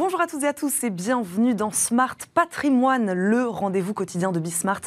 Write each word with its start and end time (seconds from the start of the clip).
Bonjour 0.00 0.22
à 0.22 0.26
toutes 0.26 0.44
et 0.44 0.46
à 0.46 0.54
tous 0.54 0.82
et 0.82 0.88
bienvenue 0.88 1.54
dans 1.54 1.72
Smart 1.72 2.16
Patrimoine, 2.32 3.12
le 3.12 3.46
rendez-vous 3.46 3.92
quotidien 3.92 4.32
de 4.32 4.40
Bismart 4.40 4.80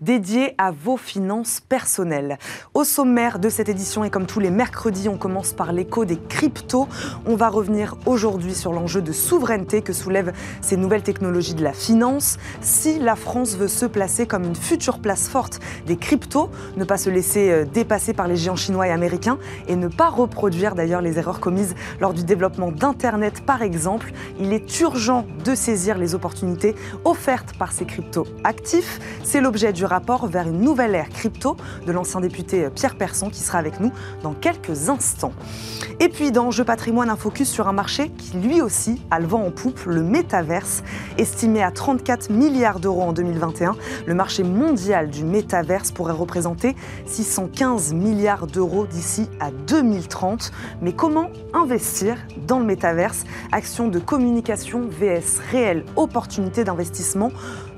dédié 0.00 0.54
à 0.58 0.70
vos 0.70 0.96
finances 0.96 1.58
personnelles. 1.58 2.38
Au 2.72 2.84
sommaire 2.84 3.40
de 3.40 3.48
cette 3.48 3.68
édition 3.68 4.04
et 4.04 4.10
comme 4.10 4.26
tous 4.26 4.38
les 4.38 4.52
mercredis, 4.52 5.08
on 5.08 5.18
commence 5.18 5.54
par 5.54 5.72
l'écho 5.72 6.04
des 6.04 6.20
cryptos. 6.20 6.86
On 7.26 7.34
va 7.34 7.48
revenir 7.48 7.96
aujourd'hui 8.06 8.54
sur 8.54 8.72
l'enjeu 8.72 9.02
de 9.02 9.10
souveraineté 9.10 9.82
que 9.82 9.92
soulèvent 9.92 10.32
ces 10.60 10.76
nouvelles 10.76 11.02
technologies 11.02 11.54
de 11.54 11.64
la 11.64 11.72
finance. 11.72 12.38
Si 12.60 13.00
la 13.00 13.16
France 13.16 13.56
veut 13.56 13.66
se 13.66 13.86
placer 13.86 14.28
comme 14.28 14.44
une 14.44 14.54
future 14.54 15.00
place 15.00 15.28
forte 15.28 15.58
des 15.86 15.96
cryptos, 15.96 16.48
ne 16.76 16.84
pas 16.84 16.96
se 16.96 17.10
laisser 17.10 17.50
euh, 17.50 17.64
dépasser 17.64 18.12
par 18.12 18.28
les 18.28 18.36
géants 18.36 18.54
chinois 18.54 18.86
et 18.86 18.92
américains 18.92 19.40
et 19.66 19.74
ne 19.74 19.88
pas 19.88 20.10
reproduire 20.10 20.76
d'ailleurs 20.76 21.02
les 21.02 21.18
erreurs 21.18 21.40
commises 21.40 21.74
lors 21.98 22.14
du 22.14 22.22
développement 22.22 22.70
d'Internet 22.70 23.44
par 23.44 23.62
exemple, 23.62 24.12
il 24.38 24.52
est 24.52 24.60
urgent 24.78 25.26
de 25.44 25.54
saisir 25.54 25.98
les 25.98 26.14
opportunités 26.14 26.74
offertes 27.04 27.56
par 27.58 27.72
ces 27.72 27.84
cryptos 27.84 28.26
actifs. 28.44 29.00
C'est 29.24 29.40
l'objet 29.40 29.72
du 29.72 29.84
rapport 29.84 30.26
vers 30.26 30.46
une 30.46 30.60
nouvelle 30.60 30.94
ère 30.94 31.08
crypto 31.08 31.56
de 31.86 31.92
l'ancien 31.92 32.20
député 32.20 32.68
Pierre 32.74 32.96
Persson 32.96 33.30
qui 33.30 33.40
sera 33.40 33.58
avec 33.58 33.80
nous 33.80 33.90
dans 34.22 34.34
quelques 34.34 34.88
instants. 34.88 35.32
Et 35.98 36.08
puis 36.08 36.30
dans 36.30 36.50
Jeu 36.50 36.64
patrimoine, 36.64 37.10
un 37.10 37.16
focus 37.16 37.48
sur 37.48 37.68
un 37.68 37.72
marché 37.72 38.10
qui 38.10 38.36
lui 38.36 38.60
aussi 38.60 39.00
a 39.10 39.18
le 39.18 39.26
vent 39.26 39.44
en 39.44 39.50
poupe, 39.50 39.80
le 39.86 40.02
métaverse. 40.02 40.82
Estimé 41.18 41.62
à 41.62 41.70
34 41.70 42.30
milliards 42.30 42.80
d'euros 42.80 43.02
en 43.02 43.12
2021, 43.12 43.76
le 44.06 44.14
marché 44.14 44.42
mondial 44.42 45.10
du 45.10 45.24
métaverse 45.24 45.90
pourrait 45.90 46.12
représenter 46.12 46.76
615 47.06 47.92
milliards 47.92 48.46
d'euros 48.46 48.86
d'ici 48.86 49.28
à 49.40 49.50
2030. 49.50 50.52
Mais 50.80 50.92
comment 50.92 51.30
investir 51.54 52.16
dans 52.46 52.58
le 52.58 52.64
métaverse? 52.64 53.24
Action 53.52 53.88
de 53.88 53.98
communication 53.98 54.49
VS 54.54 55.38
réelle 55.50 55.84
opportunité 55.96 56.64
d'investissement. 56.64 57.30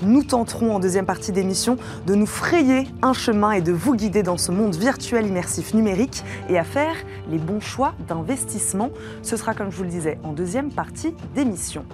Nous 0.03 0.25
tenterons 0.25 0.75
en 0.75 0.81
deuxième 0.81 1.05
partie 1.05 1.31
d'émission 1.31 1.77
de 2.07 2.15
nous 2.15 2.27
frayer 2.27 2.87
un 3.03 3.13
chemin 3.13 3.53
et 3.53 3.61
de 3.61 3.73
vous 3.73 3.95
guider 3.95 4.23
dans 4.23 4.39
ce 4.39 4.53
monde 4.53 4.75
virtuel 4.75 5.27
immersif 5.27 5.75
numérique 5.75 6.25
et 6.49 6.59
à 6.59 6.65
faire 6.65 6.95
les 7.31 7.39
bons 7.39 7.61
choix 7.61 7.95
d'investissement. 8.09 8.91
Ce 9.23 9.37
sera, 9.37 9.55
comme 9.55 9.71
je 9.71 9.77
vous 9.77 9.85
le 9.85 9.91
disais, 9.91 10.19
en 10.25 10.33
deuxième 10.33 10.73
partie 10.73 11.15
d'émission. 11.35 11.85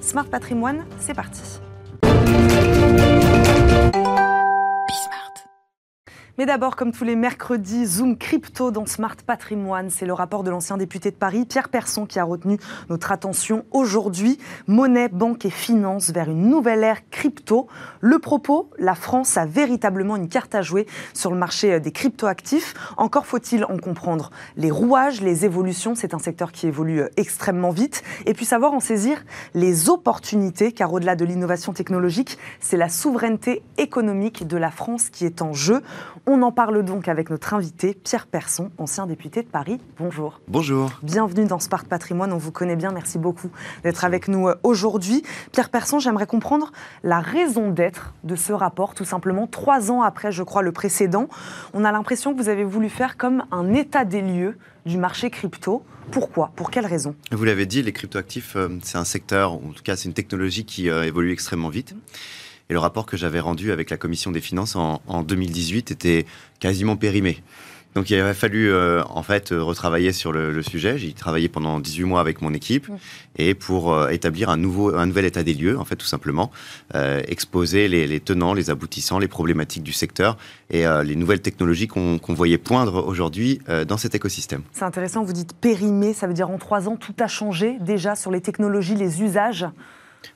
Smart 0.00 0.26
Patrimoine, 0.26 0.84
c'est 1.00 1.14
parti. 1.14 1.60
Mais 6.40 6.46
d'abord, 6.46 6.74
comme 6.74 6.90
tous 6.90 7.04
les 7.04 7.16
mercredis, 7.16 7.84
Zoom 7.84 8.16
Crypto 8.16 8.70
dans 8.70 8.86
Smart 8.86 9.14
Patrimoine. 9.26 9.90
C'est 9.90 10.06
le 10.06 10.14
rapport 10.14 10.42
de 10.42 10.48
l'ancien 10.48 10.78
député 10.78 11.10
de 11.10 11.16
Paris, 11.16 11.44
Pierre 11.44 11.68
Persson, 11.68 12.06
qui 12.06 12.18
a 12.18 12.24
retenu 12.24 12.58
notre 12.88 13.12
attention 13.12 13.66
aujourd'hui. 13.72 14.38
Monnaie, 14.66 15.10
banque 15.10 15.44
et 15.44 15.50
finance 15.50 16.08
vers 16.08 16.30
une 16.30 16.48
nouvelle 16.48 16.82
ère 16.82 17.06
crypto. 17.10 17.66
Le 18.00 18.18
propos, 18.20 18.70
la 18.78 18.94
France 18.94 19.36
a 19.36 19.44
véritablement 19.44 20.16
une 20.16 20.30
carte 20.30 20.54
à 20.54 20.62
jouer 20.62 20.86
sur 21.12 21.30
le 21.30 21.36
marché 21.36 21.78
des 21.78 21.92
cryptoactifs. 21.92 22.72
Encore 22.96 23.26
faut-il 23.26 23.66
en 23.66 23.76
comprendre 23.76 24.30
les 24.56 24.70
rouages, 24.70 25.20
les 25.20 25.44
évolutions. 25.44 25.94
C'est 25.94 26.14
un 26.14 26.18
secteur 26.18 26.52
qui 26.52 26.66
évolue 26.66 27.02
extrêmement 27.18 27.68
vite. 27.68 28.02
Et 28.24 28.32
puis 28.32 28.46
savoir 28.46 28.72
en 28.72 28.80
saisir 28.80 29.26
les 29.52 29.90
opportunités, 29.90 30.72
car 30.72 30.90
au-delà 30.90 31.16
de 31.16 31.26
l'innovation 31.26 31.74
technologique, 31.74 32.38
c'est 32.60 32.78
la 32.78 32.88
souveraineté 32.88 33.62
économique 33.76 34.46
de 34.46 34.56
la 34.56 34.70
France 34.70 35.10
qui 35.10 35.26
est 35.26 35.42
en 35.42 35.52
jeu. 35.52 35.82
On 36.32 36.42
en 36.42 36.52
parle 36.52 36.84
donc 36.84 37.08
avec 37.08 37.28
notre 37.28 37.54
invité, 37.54 37.92
Pierre 37.92 38.28
Persson, 38.28 38.70
ancien 38.78 39.08
député 39.08 39.42
de 39.42 39.48
Paris. 39.48 39.80
Bonjour. 39.98 40.40
Bonjour. 40.46 40.92
Bienvenue 41.02 41.44
dans 41.44 41.58
Spart 41.58 41.88
Patrimoine, 41.88 42.32
on 42.32 42.38
vous 42.38 42.52
connaît 42.52 42.76
bien, 42.76 42.92
merci 42.92 43.18
beaucoup 43.18 43.50
d'être 43.82 44.04
avec 44.04 44.28
nous 44.28 44.46
euh, 44.46 44.54
aujourd'hui. 44.62 45.24
Pierre 45.50 45.70
Persson, 45.70 45.98
j'aimerais 45.98 46.28
comprendre 46.28 46.70
la 47.02 47.18
raison 47.18 47.72
d'être 47.72 48.14
de 48.22 48.36
ce 48.36 48.52
rapport, 48.52 48.94
tout 48.94 49.04
simplement, 49.04 49.48
trois 49.48 49.90
ans 49.90 50.02
après, 50.02 50.30
je 50.30 50.44
crois, 50.44 50.62
le 50.62 50.70
précédent. 50.70 51.28
On 51.74 51.84
a 51.84 51.90
l'impression 51.90 52.32
que 52.32 52.40
vous 52.40 52.48
avez 52.48 52.62
voulu 52.62 52.90
faire 52.90 53.16
comme 53.16 53.42
un 53.50 53.74
état 53.74 54.04
des 54.04 54.22
lieux 54.22 54.56
du 54.86 54.98
marché 54.98 55.30
crypto. 55.30 55.82
Pourquoi? 56.12 56.52
Pour 56.54 56.70
quelles 56.70 56.86
raisons 56.86 57.16
Vous 57.32 57.44
l'avez 57.44 57.66
dit, 57.66 57.82
les 57.82 57.92
cryptoactifs, 57.92 58.54
euh, 58.54 58.68
c'est 58.84 58.98
un 58.98 59.04
secteur, 59.04 59.54
en 59.54 59.72
tout 59.74 59.82
cas 59.82 59.96
c'est 59.96 60.06
une 60.06 60.14
technologie 60.14 60.64
qui 60.64 60.90
euh, 60.90 61.02
évolue 61.02 61.32
extrêmement 61.32 61.70
vite. 61.70 61.96
Et 62.70 62.72
le 62.72 62.78
rapport 62.78 63.04
que 63.04 63.16
j'avais 63.16 63.40
rendu 63.40 63.72
avec 63.72 63.90
la 63.90 63.96
commission 63.96 64.30
des 64.30 64.40
finances 64.40 64.76
en, 64.76 65.02
en 65.08 65.22
2018 65.22 65.90
était 65.90 66.24
quasiment 66.60 66.96
périmé. 66.96 67.42
Donc 67.96 68.08
il 68.10 68.20
avait 68.20 68.34
fallu 68.34 68.70
euh, 68.70 69.02
en 69.08 69.24
fait 69.24 69.48
retravailler 69.50 70.12
sur 70.12 70.30
le, 70.30 70.52
le 70.52 70.62
sujet. 70.62 70.96
J'ai 70.96 71.12
travaillé 71.12 71.48
pendant 71.48 71.80
18 71.80 72.04
mois 72.04 72.20
avec 72.20 72.40
mon 72.40 72.54
équipe 72.54 72.86
et 73.36 73.54
pour 73.54 73.92
euh, 73.92 74.10
établir 74.10 74.50
un 74.50 74.56
nouveau, 74.56 74.94
un 74.94 75.06
nouvel 75.06 75.24
état 75.24 75.42
des 75.42 75.54
lieux, 75.54 75.76
en 75.76 75.84
fait 75.84 75.96
tout 75.96 76.06
simplement, 76.06 76.52
euh, 76.94 77.20
exposer 77.26 77.88
les, 77.88 78.06
les, 78.06 78.20
tenants, 78.20 78.54
les 78.54 78.70
aboutissants, 78.70 79.18
les 79.18 79.26
problématiques 79.26 79.82
du 79.82 79.92
secteur 79.92 80.38
et 80.70 80.84
les 81.04 81.16
nouvelles 81.16 81.40
technologies 81.40 81.88
qu'on 81.88 82.20
qu 82.20 82.32
voyait 82.32 82.56
poindre 82.56 83.04
aujourd'hui 83.04 83.58
dans 83.88 83.96
cet 83.96 84.14
écosystème. 84.14 84.62
C'est 84.70 84.84
intéressant, 84.84 85.24
vous 85.24 85.32
dites 85.32 85.52
périmé, 85.52 86.14
ça 86.14 86.28
veut 86.28 86.32
dire 86.32 86.48
en 86.48 86.58
trois 86.58 86.88
ans 86.88 86.94
tout 86.94 87.14
a 87.18 87.26
changé 87.26 87.76
déjà 87.80 88.14
sur 88.14 88.30
les 88.30 88.40
technologies, 88.40 88.94
les 88.94 89.20
usages. 89.20 89.66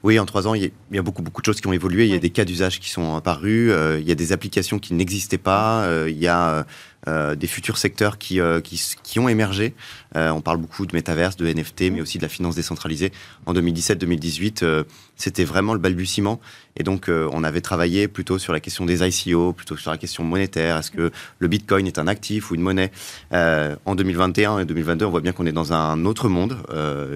Oui, 0.02 0.18
en 0.18 0.26
trois 0.26 0.46
ans, 0.46 0.54
il 0.54 0.70
y, 0.92 0.98
a, 0.98 1.02
beaucoup, 1.02 1.22
beaucoup 1.22 1.40
de 1.40 1.46
choses 1.46 1.60
qui 1.60 1.66
ont 1.66 1.72
évolué. 1.72 2.04
Il 2.04 2.12
y 2.12 2.14
a 2.14 2.18
des 2.18 2.30
cas 2.30 2.44
d'usage 2.44 2.78
qui 2.78 2.90
sont 2.90 3.16
apparus. 3.16 3.70
Euh, 3.70 3.98
il 4.00 4.06
y 4.06 4.12
a 4.12 4.14
des 4.14 4.32
applications 4.32 4.78
qui 4.78 4.92
n'existaient 4.92 5.38
pas. 5.38 5.84
Euh, 5.84 6.10
il 6.10 6.18
y 6.18 6.28
a 6.28 6.66
euh, 7.08 7.34
des 7.34 7.46
futurs 7.46 7.78
secteurs 7.78 8.18
qui, 8.18 8.38
qui, 8.62 8.82
qui, 9.02 9.18
ont 9.18 9.28
émergé. 9.28 9.74
on 10.14 10.42
parle 10.42 10.58
beaucoup 10.58 10.86
de 10.86 10.94
métaverse, 10.94 11.36
de 11.36 11.46
NFT, 11.46 11.90
mais 11.92 12.00
aussi 12.00 12.18
de 12.18 12.22
la 12.22 12.28
finance 12.28 12.54
décentralisée. 12.54 13.12
En 13.46 13.54
2017-2018, 13.54 14.84
c'était 15.16 15.44
vraiment 15.44 15.74
le 15.74 15.80
balbutiement. 15.80 16.40
Et 16.76 16.82
donc, 16.82 17.08
on 17.08 17.44
avait 17.44 17.60
travaillé 17.60 18.08
plutôt 18.08 18.38
sur 18.38 18.52
la 18.52 18.60
question 18.60 18.84
des 18.84 19.06
ICO, 19.06 19.52
plutôt 19.52 19.76
sur 19.76 19.90
la 19.90 19.98
question 19.98 20.24
monétaire. 20.24 20.78
Est-ce 20.78 20.90
que 20.90 21.12
le 21.38 21.48
Bitcoin 21.48 21.86
est 21.86 21.98
un 21.98 22.08
actif 22.08 22.50
ou 22.50 22.54
une 22.54 22.62
monnaie? 22.62 22.90
En 23.32 23.94
2021 23.94 24.58
et 24.58 24.64
2022, 24.64 25.04
on 25.04 25.10
voit 25.10 25.20
bien 25.20 25.32
qu'on 25.32 25.46
est 25.46 25.52
dans 25.52 25.72
un 25.72 26.04
autre 26.04 26.28
monde. 26.28 26.56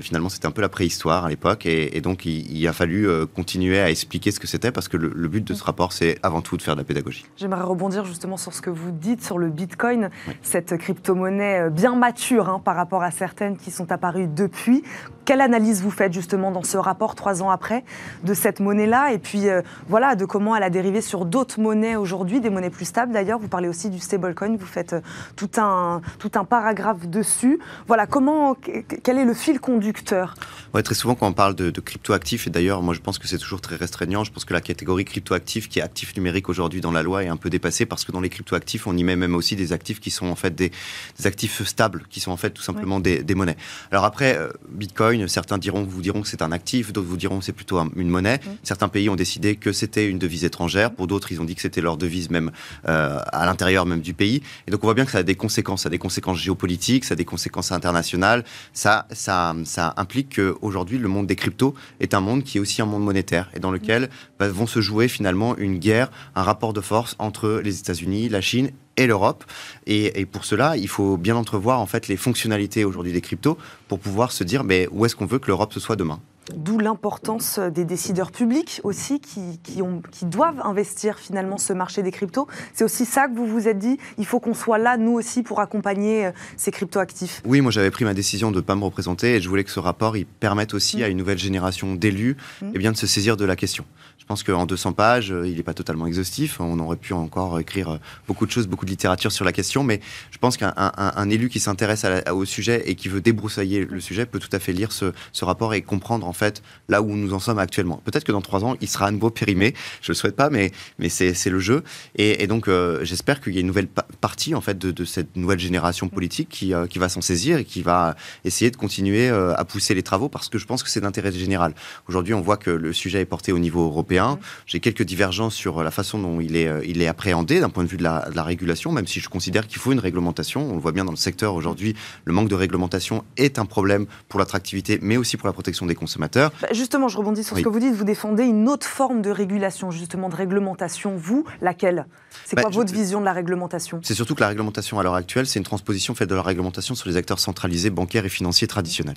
finalement, 0.00 0.28
c'était 0.28 0.46
un 0.46 0.52
peu 0.52 0.62
la 0.62 0.68
préhistoire 0.68 1.24
à 1.24 1.28
l'époque. 1.28 1.66
Et, 1.66 1.96
et, 1.96 2.00
donc, 2.00 2.24
il, 2.24 2.50
il 2.50 2.66
a 2.68 2.72
fallu 2.72 3.08
euh, 3.08 3.26
continuer 3.26 3.80
à 3.80 3.90
expliquer 3.90 4.30
ce 4.30 4.40
que 4.40 4.46
c'était 4.46 4.72
parce 4.72 4.88
que 4.88 4.96
le, 4.96 5.12
le, 5.14 5.28
but 5.28 5.46
de 5.46 5.54
ce 5.54 5.62
rapport, 5.62 5.92
c'est 5.92 6.18
avant 6.22 6.40
tout 6.40 6.56
de 6.56 6.62
faire 6.62 6.74
de 6.74 6.80
la 6.80 6.84
pédagogie. 6.84 7.24
J'aimerais 7.36 7.62
rebondir 7.62 8.04
justement 8.04 8.36
sur 8.36 8.52
ce 8.52 8.62
que 8.62 8.70
vous 8.70 8.90
dites 8.90 9.24
sur 9.24 9.38
le 9.38 9.48
Bitcoin, 9.48 10.10
oui. 10.26 10.34
cette 10.42 10.76
crypto-monnaie 10.76 11.70
bien 11.70 11.94
mature 11.94 12.48
hein, 12.48 12.60
par 12.64 12.76
rapport 12.76 13.02
à 13.02 13.10
certaines 13.10 13.56
qui 13.56 13.70
sont 13.70 13.90
apparues 13.92 14.28
depuis. 14.28 14.82
Quelle 15.24 15.40
analyse 15.40 15.82
vous 15.82 15.90
faites 15.90 16.12
justement 16.18 16.50
dans 16.50 16.62
ce 16.62 16.76
rapport 16.76 17.14
trois 17.14 17.42
ans 17.42 17.50
après 17.50 17.84
de 18.24 18.34
cette 18.34 18.60
monnaie-là 18.60 19.12
et 19.12 19.18
puis 19.18 19.48
euh, 19.48 19.62
voilà 19.88 20.14
de 20.14 20.24
comment 20.24 20.54
elle 20.56 20.62
a 20.62 20.70
dérivé 20.70 21.00
sur 21.00 21.24
d'autres 21.24 21.60
monnaies 21.60 21.96
aujourd'hui, 21.96 22.40
des 22.40 22.50
monnaies 22.50 22.70
plus 22.70 22.84
stables 22.84 23.12
d'ailleurs. 23.12 23.38
Vous 23.38 23.48
parlez 23.48 23.68
aussi 23.68 23.90
du 23.90 23.98
stablecoin, 23.98 24.56
vous 24.56 24.66
faites 24.66 24.94
euh, 24.94 25.00
tout 25.36 25.50
un, 25.56 26.02
tout 26.18 26.32
un 26.34 26.44
paragraphe 26.44 27.06
dessus. 27.06 27.58
Voilà, 27.86 28.06
comment, 28.06 28.56
quel 29.02 29.18
est 29.18 29.24
le 29.24 29.34
fil 29.34 29.60
conducteur? 29.60 30.34
Ouais, 30.74 30.82
Très 30.82 30.94
souvent 30.94 31.14
quand 31.14 31.26
on 31.26 31.32
parle 31.32 31.54
de, 31.54 31.70
de 31.70 31.80
crypto-actifs, 31.80 32.46
et 32.46 32.50
d'ailleurs 32.50 32.82
moi 32.82 32.94
je 32.94 33.00
pense 33.00 33.18
que 33.18 33.28
c'est 33.28 33.38
toujours 33.38 33.60
très 33.60 33.76
restreignant, 33.76 34.24
je 34.24 34.32
pense 34.32 34.44
que 34.44 34.54
la 34.54 34.60
catégorie 34.60 35.04
crypto-actif 35.04 35.68
qui 35.68 35.78
est 35.78 35.82
actif 35.82 36.16
numérique 36.16 36.48
aujourd'hui 36.48 36.80
dans 36.80 36.92
la 36.92 37.02
loi 37.02 37.24
est 37.24 37.28
un 37.28 37.36
peu 37.36 37.50
dépassée 37.50 37.86
parce 37.86 38.04
que 38.04 38.12
dans 38.12 38.20
les 38.20 38.28
crypto-actifs 38.28 38.86
on 38.86 38.96
y 38.96 39.04
met 39.04 39.16
même 39.16 39.34
aussi 39.34 39.56
des 39.56 39.72
actifs 39.72 40.00
qui 40.00 40.10
sont 40.10 40.26
en 40.26 40.36
fait 40.36 40.54
des, 40.54 40.72
des 41.18 41.26
actifs 41.26 41.62
stables, 41.64 42.04
qui 42.10 42.20
sont 42.20 42.32
en 42.32 42.36
fait 42.36 42.50
tout 42.50 42.62
simplement 42.62 42.96
ouais. 42.96 43.02
des, 43.02 43.22
des, 43.22 43.34
monnaies. 43.34 43.56
Alors 43.90 44.04
après, 44.04 44.36
euh, 44.36 44.48
Bitcoin, 44.68 45.28
certains 45.28 45.58
diront, 45.58 45.84
vous 45.84 46.02
diront 46.08 46.22
que 46.22 46.28
c'est 46.28 46.42
un 46.42 46.52
actif, 46.52 46.92
d'autres 46.92 47.08
vous 47.08 47.16
diront 47.16 47.38
que 47.40 47.44
c'est 47.44 47.52
plutôt 47.52 47.78
un, 47.78 47.90
une 47.94 48.08
monnaie. 48.08 48.38
Mmh. 48.38 48.50
Certains 48.62 48.88
pays 48.88 49.08
ont 49.10 49.16
décidé 49.16 49.56
que 49.56 49.72
c'était 49.72 50.06
une 50.08 50.18
devise 50.18 50.44
étrangère, 50.44 50.90
pour 50.90 51.06
d'autres 51.06 51.30
ils 51.32 51.40
ont 51.40 51.44
dit 51.44 51.54
que 51.54 51.60
c'était 51.60 51.82
leur 51.82 51.96
devise 51.98 52.30
même 52.30 52.50
euh, 52.88 53.20
à 53.40 53.44
l'intérieur 53.44 53.84
même 53.84 54.00
du 54.00 54.14
pays. 54.14 54.42
Et 54.66 54.70
donc 54.70 54.82
on 54.82 54.86
voit 54.86 54.94
bien 54.94 55.04
que 55.04 55.10
ça 55.10 55.18
a 55.18 55.22
des 55.22 55.34
conséquences, 55.34 55.82
ça 55.82 55.88
a 55.88 55.90
des 55.90 55.98
conséquences 55.98 56.38
géopolitiques, 56.38 57.04
ça 57.04 57.12
a 57.12 57.16
des 57.16 57.26
conséquences 57.26 57.72
internationales. 57.72 58.44
Ça, 58.72 59.06
ça, 59.12 59.54
ça 59.64 59.94
implique 59.96 60.36
qu'aujourd'hui 60.36 60.98
le 60.98 61.08
monde 61.08 61.26
des 61.26 61.36
cryptos 61.36 61.74
est 62.00 62.14
un 62.14 62.20
monde 62.20 62.42
qui 62.42 62.56
est 62.58 62.60
aussi 62.60 62.80
un 62.80 62.86
monde 62.86 63.04
monétaire 63.04 63.50
et 63.54 63.60
dans 63.60 63.70
lequel 63.70 64.08
bah, 64.38 64.48
vont 64.48 64.66
se 64.66 64.80
jouer 64.80 65.08
finalement 65.08 65.56
une 65.58 65.78
guerre, 65.78 66.10
un 66.34 66.42
rapport 66.42 66.72
de 66.72 66.80
force 66.80 67.16
entre 67.18 67.60
les 67.62 67.80
États-Unis, 67.80 68.30
la 68.30 68.40
Chine 68.40 68.70
et 68.98 69.06
l'Europe. 69.06 69.44
Et, 69.86 70.20
et, 70.20 70.26
pour 70.26 70.44
cela, 70.44 70.76
il 70.76 70.88
faut 70.88 71.16
bien 71.16 71.36
entrevoir 71.36 71.80
en 71.80 71.86
fait 71.86 72.08
les 72.08 72.16
fonctionnalités 72.16 72.84
aujourd'hui 72.84 73.12
des 73.12 73.20
cryptos 73.20 73.56
pour 73.86 73.98
pouvoir 73.98 74.32
se 74.32 74.44
dire 74.44 74.64
mais 74.64 74.88
où 74.90 75.06
est-ce 75.06 75.16
qu'on 75.16 75.26
veut 75.26 75.38
que 75.38 75.46
l'Europe 75.46 75.72
se 75.72 75.80
soit 75.80 75.96
demain? 75.96 76.20
D'où 76.54 76.78
l'importance 76.78 77.58
des 77.58 77.84
décideurs 77.84 78.32
publics 78.32 78.80
aussi 78.84 79.20
qui, 79.20 79.58
qui, 79.62 79.82
ont, 79.82 80.02
qui, 80.10 80.24
doivent 80.24 80.60
investir 80.64 81.18
finalement 81.18 81.58
ce 81.58 81.72
marché 81.72 82.02
des 82.02 82.10
cryptos. 82.10 82.46
C'est 82.72 82.84
aussi 82.84 83.04
ça 83.04 83.28
que 83.28 83.34
vous 83.34 83.46
vous 83.46 83.68
êtes 83.68 83.78
dit, 83.78 83.98
il 84.16 84.26
faut 84.26 84.40
qu'on 84.40 84.54
soit 84.54 84.78
là, 84.78 84.96
nous 84.96 85.12
aussi, 85.12 85.42
pour 85.42 85.60
accompagner 85.60 86.26
euh, 86.26 86.30
ces 86.56 86.70
cryptoactifs. 86.70 87.42
Oui, 87.44 87.60
moi 87.60 87.70
j'avais 87.70 87.90
pris 87.90 88.04
ma 88.04 88.14
décision 88.14 88.50
de 88.50 88.56
ne 88.56 88.60
pas 88.60 88.74
me 88.74 88.84
représenter 88.84 89.34
et 89.34 89.40
je 89.40 89.48
voulais 89.48 89.64
que 89.64 89.70
ce 89.70 89.80
rapport 89.80 90.16
il 90.16 90.26
permette 90.26 90.74
aussi 90.74 90.98
mmh. 90.98 91.02
à 91.02 91.08
une 91.08 91.18
nouvelle 91.18 91.38
génération 91.38 91.94
d'élus 91.94 92.36
mmh. 92.62 92.70
eh 92.74 92.78
bien, 92.78 92.92
de 92.92 92.96
se 92.96 93.06
saisir 93.06 93.36
de 93.36 93.44
la 93.44 93.56
question. 93.56 93.84
Je 94.18 94.24
pense 94.24 94.42
qu'en 94.42 94.66
200 94.66 94.92
pages, 94.92 95.34
il 95.44 95.56
n'est 95.56 95.62
pas 95.62 95.72
totalement 95.72 96.06
exhaustif. 96.06 96.60
On 96.60 96.78
aurait 96.80 96.96
pu 96.96 97.14
encore 97.14 97.60
écrire 97.60 97.98
beaucoup 98.26 98.44
de 98.44 98.50
choses, 98.50 98.66
beaucoup 98.66 98.84
de 98.84 98.90
littérature 98.90 99.32
sur 99.32 99.44
la 99.44 99.52
question, 99.52 99.84
mais 99.84 100.00
je 100.30 100.36
pense 100.36 100.58
qu'un 100.58 100.74
un, 100.76 100.92
un 100.96 101.30
élu 101.30 101.48
qui 101.48 101.60
s'intéresse 101.60 102.04
au 102.30 102.44
sujet 102.44 102.82
et 102.84 102.94
qui 102.94 103.08
veut 103.08 103.22
débroussailler 103.22 103.86
le 103.86 104.00
sujet 104.00 104.26
peut 104.26 104.38
tout 104.38 104.50
à 104.52 104.58
fait 104.58 104.72
lire 104.72 104.92
ce, 104.92 105.12
ce 105.32 105.44
rapport 105.46 105.72
et 105.72 105.80
comprendre 105.80 106.26
en 106.26 106.34
fait 106.38 106.62
là 106.88 107.02
où 107.02 107.14
nous 107.14 107.34
en 107.34 107.38
sommes 107.38 107.58
actuellement. 107.58 108.00
Peut-être 108.04 108.24
que 108.24 108.32
dans 108.32 108.40
trois 108.40 108.64
ans, 108.64 108.76
il 108.80 108.88
sera 108.88 109.06
à 109.06 109.10
nouveau 109.10 109.30
périmé. 109.30 109.74
Je 110.00 110.12
le 110.12 110.14
souhaite 110.14 110.36
pas, 110.36 110.50
mais, 110.50 110.70
mais 110.98 111.08
c'est 111.08 111.50
le 111.50 111.58
jeu. 111.58 111.82
Et, 112.16 112.46
donc, 112.46 112.68
euh, 112.68 113.04
j'espère 113.04 113.40
qu'il 113.40 113.54
y 113.54 113.58
a 113.58 113.60
une 113.60 113.66
nouvelle 113.66 113.88
partie 114.20 114.54
en 114.54 114.60
fait 114.60 114.78
de, 114.78 115.04
cette 115.04 115.36
nouvelle 115.36 115.58
génération 115.58 116.08
politique 116.08 116.48
qui, 116.48 116.74
euh, 116.74 116.86
qui 116.86 116.98
va 116.98 117.08
s'en 117.08 117.20
saisir 117.20 117.58
et 117.58 117.64
qui 117.64 117.82
va 117.82 118.16
essayer 118.44 118.70
de 118.70 118.76
continuer 118.76 119.28
euh, 119.28 119.54
à 119.56 119.64
pousser 119.64 119.94
les 119.94 120.02
travaux 120.02 120.28
parce 120.28 120.48
que 120.48 120.58
je 120.58 120.66
pense 120.66 120.82
que 120.82 120.90
c'est 120.90 121.00
d'intérêt 121.00 121.32
général. 121.32 121.74
Aujourd'hui, 122.08 122.34
on 122.34 122.40
voit 122.40 122.56
que 122.56 122.70
le 122.70 122.92
sujet 122.92 123.20
est 123.20 123.26
porté 123.26 123.52
au 123.52 123.58
niveau 123.58 123.84
européen. 123.84 124.38
J'ai 124.66 124.80
quelques 124.80 125.02
divergences 125.02 125.54
sur 125.54 125.82
la 125.82 125.90
façon 125.90 126.18
dont 126.18 126.40
il 126.40 126.56
est, 126.56 126.70
il 126.86 127.02
est 127.02 127.06
appréhendé 127.06 127.60
d'un 127.60 127.70
point 127.70 127.84
de 127.84 127.88
vue 127.88 127.96
de 127.96 128.02
la, 128.02 128.30
de 128.30 128.36
la 128.36 128.42
régulation, 128.42 128.92
même 128.92 129.06
si 129.06 129.20
je 129.20 129.28
considère 129.28 129.66
qu'il 129.66 129.78
faut 129.78 129.92
une 129.92 129.98
réglementation. 129.98 130.70
On 130.70 130.74
le 130.74 130.80
voit 130.80 130.92
bien 130.92 131.04
dans 131.04 131.12
le 131.12 131.16
secteur 131.16 131.54
aujourd'hui, 131.54 131.94
le 132.24 132.32
manque 132.32 132.48
de 132.48 132.54
réglementation 132.54 133.24
est 133.36 133.58
un 133.58 133.66
problème 133.66 134.06
pour 134.28 134.40
l'attractivité, 134.40 134.98
mais 135.02 135.16
aussi 135.16 135.36
pour 135.36 135.46
la 135.46 135.52
protection 135.52 135.86
des 135.86 135.94
consommateurs. 135.94 136.27
Bah, 136.34 136.68
justement, 136.72 137.08
je 137.08 137.18
rebondis 137.18 137.44
sur 137.44 137.56
ce 137.56 137.62
que 137.62 137.68
vous 137.68 137.80
dites. 137.80 137.94
Vous 137.94 138.04
défendez 138.04 138.44
une 138.44 138.68
autre 138.68 138.86
forme 138.86 139.22
de 139.22 139.30
régulation, 139.30 139.90
justement 139.90 140.28
de 140.28 140.36
réglementation. 140.36 141.16
Vous, 141.16 141.44
laquelle? 141.60 142.06
C'est 142.44 142.56
quoi 142.56 142.70
bah, 142.70 142.76
votre 142.76 142.92
vision 142.92 143.20
de 143.20 143.24
la 143.24 143.32
réglementation? 143.32 144.00
C'est 144.02 144.14
surtout 144.14 144.34
que 144.34 144.40
la 144.40 144.48
réglementation 144.48 144.98
à 144.98 145.02
l'heure 145.02 145.14
actuelle, 145.14 145.46
c'est 145.46 145.58
une 145.58 145.64
transposition 145.64 146.14
faite 146.14 146.28
de 146.28 146.34
la 146.34 146.42
réglementation 146.42 146.94
sur 146.94 147.08
les 147.08 147.16
acteurs 147.16 147.38
centralisés 147.38 147.90
bancaires 147.90 148.24
et 148.24 148.30
financiers 148.30 148.66
traditionnels. 148.66 149.16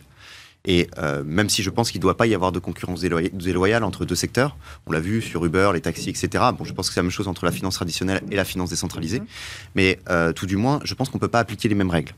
Et 0.65 0.87
euh, 0.99 1.23
même 1.25 1.49
si 1.49 1.63
je 1.63 1.69
pense 1.69 1.89
qu'il 1.89 1.99
ne 1.99 2.03
doit 2.03 2.17
pas 2.17 2.27
y 2.27 2.35
avoir 2.35 2.51
de 2.51 2.59
concurrence 2.59 3.01
déloyale 3.01 3.83
entre 3.83 4.05
deux 4.05 4.15
secteurs, 4.15 4.55
on 4.85 4.91
l'a 4.91 4.99
vu 4.99 5.21
sur 5.21 5.43
Uber, 5.43 5.71
les 5.73 5.81
taxis, 5.81 6.09
etc. 6.09 6.43
Bon, 6.55 6.63
je 6.65 6.73
pense 6.73 6.87
que 6.87 6.93
c'est 6.93 6.99
la 6.99 7.03
même 7.03 7.11
chose 7.11 7.27
entre 7.27 7.45
la 7.45 7.51
finance 7.51 7.75
traditionnelle 7.75 8.21
et 8.29 8.35
la 8.35 8.45
finance 8.45 8.69
décentralisée. 8.69 9.19
Mm-hmm. 9.19 9.71
Mais 9.75 9.99
euh, 10.09 10.33
tout 10.33 10.45
du 10.45 10.57
moins, 10.57 10.79
je 10.83 10.93
pense 10.93 11.09
qu'on 11.09 11.17
ne 11.17 11.21
peut 11.21 11.27
pas 11.27 11.39
appliquer 11.39 11.67
les 11.67 11.75
mêmes 11.75 11.89
règles. 11.89 12.13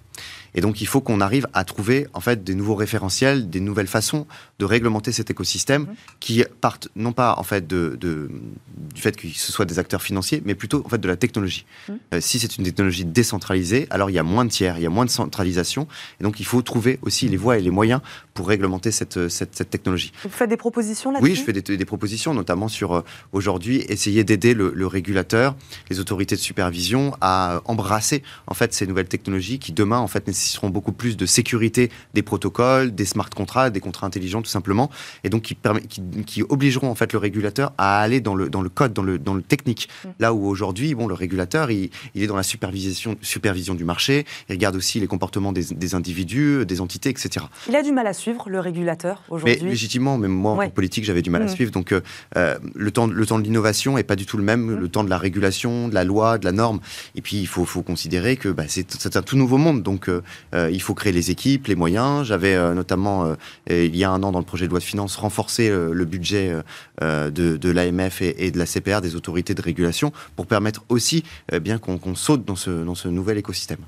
Et 0.56 0.62
donc, 0.62 0.82
il 0.82 0.88
faut 0.88 1.02
qu'on 1.02 1.22
arrive 1.22 1.48
à 1.54 1.64
trouver 1.64 2.08
en 2.14 2.20
fait 2.20 2.44
des 2.44 2.56
nouveaux 2.56 2.76
référentiels, 2.76 3.50
des 3.50 3.60
nouvelles 3.60 3.88
façons 3.88 4.28
de 4.60 4.66
réglementer 4.66 5.12
cet 5.12 5.30
écosystème 5.32 5.84
mhm. 5.84 5.96
qui 6.20 6.44
partent 6.62 6.90
non 6.96 7.12
pas 7.12 7.36
en 7.38 7.44
fait 7.44 7.68
de, 7.68 7.98
du 8.00 9.02
fait 9.02 9.16
que 9.16 9.28
ce 9.28 9.52
soit 9.52 9.66
des 9.66 9.80
acteurs 9.80 10.02
financiers, 10.02 10.42
mais 10.46 10.56
plutôt 10.56 10.84
en 10.86 10.90
fait 10.90 11.00
de 11.00 11.08
la 11.08 11.16
technologie. 11.16 11.66
Mhm. 11.90 11.98
Euh, 12.14 12.22
si 12.22 12.40
c'est 12.40 12.58
une 12.58 12.64
technologie 12.64 13.06
décentralisée, 13.06 13.88
alors 13.90 14.10
il 14.10 14.14
y 14.14 14.20
a 14.20 14.24
moins 14.24 14.46
de 14.46 14.52
tiers, 14.52 14.78
il 14.78 14.84
y 14.84 14.86
a 14.86 14.90
moins 14.90 15.06
de 15.06 15.10
centralisation, 15.10 15.88
et 16.20 16.24
donc 16.24 16.40
il 16.40 16.46
faut 16.46 16.62
trouver 16.62 17.00
aussi 17.02 17.28
les 17.28 17.38
voies 17.38 17.58
et 17.58 17.62
les 17.62 17.72
moyens 17.72 18.02
pour 18.34 18.48
réglementer 18.48 18.92
cette, 18.92 19.30
cette, 19.30 19.70
technologie. 19.70 20.12
Vous 20.24 20.30
faites 20.30 20.50
des 20.50 20.58
propositions 20.58 21.12
là-dessus? 21.12 21.32
Oui, 21.32 21.36
je 21.36 21.44
fais 21.44 21.54
des, 21.54 21.86
propositions, 21.86 22.34
notamment 22.34 22.68
sur 22.68 22.94
euh, 22.94 23.02
aujourd'hui 23.32 23.84
essayer 23.90 24.24
d'aider 24.24 24.54
le, 24.54 24.72
le, 24.74 24.88
régulateur, 24.88 25.56
les 25.90 26.00
autorités 26.00 26.36
de 26.36 26.42
supervision 26.42 27.16
à 27.22 27.62
embrasser 27.66 28.24
en 28.48 28.54
fait 28.54 28.74
ces 28.74 28.88
nouvelles 28.88 29.08
technologies 29.08 29.60
qui 29.60 29.72
demain 29.72 30.00
en 30.00 30.08
fait 30.08 30.28
nécessiteront 30.44 30.69
beaucoup 30.69 30.92
plus 30.92 31.16
de 31.16 31.25
sécurité 31.25 31.90
des 32.13 32.22
protocoles, 32.22 32.94
des 32.94 33.06
smart 33.06 33.30
contracts, 33.30 33.74
des 33.74 33.80
contrats 33.80 34.07
intelligents 34.07 34.42
tout 34.42 34.50
simplement, 34.50 34.90
et 35.24 35.30
donc 35.30 35.44
qui, 35.44 35.56
permet, 35.56 35.81
qui, 35.81 36.44
obligeront 36.44 36.90
en 36.90 36.95
fait 36.95 37.13
le 37.13 37.19
régulateur 37.19 37.72
à 37.78 38.01
aller 38.01 38.19
dans 38.19 38.36
le, 38.36 38.50
dans 38.50 38.62
le 38.62 38.69
code, 38.69 38.94
dans 38.94 39.04
le, 39.04 39.18
dans 39.18 39.34
le 39.34 39.42
technique. 39.42 39.88
Mm. 40.04 40.07
Là 40.19 40.34
où 40.34 40.45
aujourd'hui, 40.45 40.94
bon, 40.95 41.07
le 41.07 41.13
régulateur, 41.13 41.72
il, 41.72 41.90
il, 42.16 42.24
est 42.24 42.28
dans 42.28 42.36
la 42.36 42.44
supervision, 42.44 43.16
supervision 43.22 43.75
du 43.75 43.86
marché, 43.86 44.25
il 44.50 44.54
regarde 44.54 44.75
aussi 44.75 45.00
les 45.00 45.07
comportements 45.07 45.54
des, 45.54 45.63
des, 45.63 45.95
individus, 45.95 46.66
des 46.66 46.81
entités, 46.81 47.10
etc. 47.10 47.46
Il 47.69 47.75
a 47.75 47.84
du 47.84 47.92
mal 47.92 48.07
à 48.07 48.13
suivre, 48.13 48.50
le 48.50 48.60
régulateur, 48.60 49.24
aujourd'hui? 49.30 49.57
Mais 49.62 49.69
légitimement, 49.69 50.18
même 50.18 50.31
moi, 50.31 50.66
en 50.66 50.69
politique, 50.69 51.06
j'avais 51.06 51.22
du 51.22 51.30
mal 51.30 51.44
à 51.44 51.46
mm. 51.46 51.50
suivre. 51.50 51.72
Donc, 51.72 51.92
euh, 51.92 52.01
euh, 52.36 52.57
le, 52.75 52.92
temps, 52.92 53.07
le 53.07 53.25
temps 53.25 53.39
de 53.39 53.44
l'innovation 53.44 53.96
n'est 53.96 54.04
pas 54.04 54.16
du 54.16 54.25
tout 54.25 54.38
le 54.38 54.44
même, 54.44 54.66
mm. 54.66 54.80
le 54.80 54.89
temps 54.89 55.04
de 55.04 55.10
la 55.10 55.18
régulation, 55.18 55.88
de 55.88 55.94
la 55.94 56.04
loi, 56.04 56.38
de 56.38 56.46
la 56.46 56.51
norme. 56.51 56.80
Et 57.16 57.22
puis, 57.22 57.38
il 57.38 57.48
faut, 57.48 57.66
faut 57.66 57.84
considérer 57.84 58.36
que 58.36 58.50
bah, 58.50 58.63
c'est 58.68 59.16
un 59.16 59.22
tout 59.22 59.38
nouveau 59.38 59.57
monde. 59.57 59.84
Donc, 59.84 60.10
euh, 60.10 60.24
il 60.54 60.82
faut 60.82 60.94
créer 60.94 61.12
les 61.12 61.32
équipes, 61.32 61.68
les 61.68 61.76
moyens. 61.76 62.26
J'avais 62.26 62.56
euh, 62.56 62.74
notamment, 62.74 63.26
euh, 63.26 63.36
il 63.70 63.96
y 63.96 64.04
a 64.04 64.12
un 64.12 64.24
an, 64.24 64.32
dans 64.32 64.40
le 64.40 64.46
projet 64.46 64.66
de 64.66 64.72
loi 64.72 64.80
de 64.80 64.84
finances, 64.84 65.16
renforcé 65.16 65.70
le 65.70 66.06
budget 66.06 66.54
de, 67.02 67.70
l'AMF 67.70 68.22
et, 68.22 68.52
de 68.52 68.58
la 68.58 68.66
CPR, 68.66 69.02
des 69.02 69.16
autorités 69.16 69.54
de 69.54 69.62
régulation, 69.62 70.12
pour 70.36 70.48
permettre 70.48 70.84
aussi 70.90 71.24
bien 71.62 71.78
qu'on 71.78 72.16
saute 72.16 72.46
dans 72.46 72.56
ce, 72.56 72.70
dans 72.70 72.96
ce 72.96 73.08
nouvel 73.08 73.38
écosystème 73.38 73.80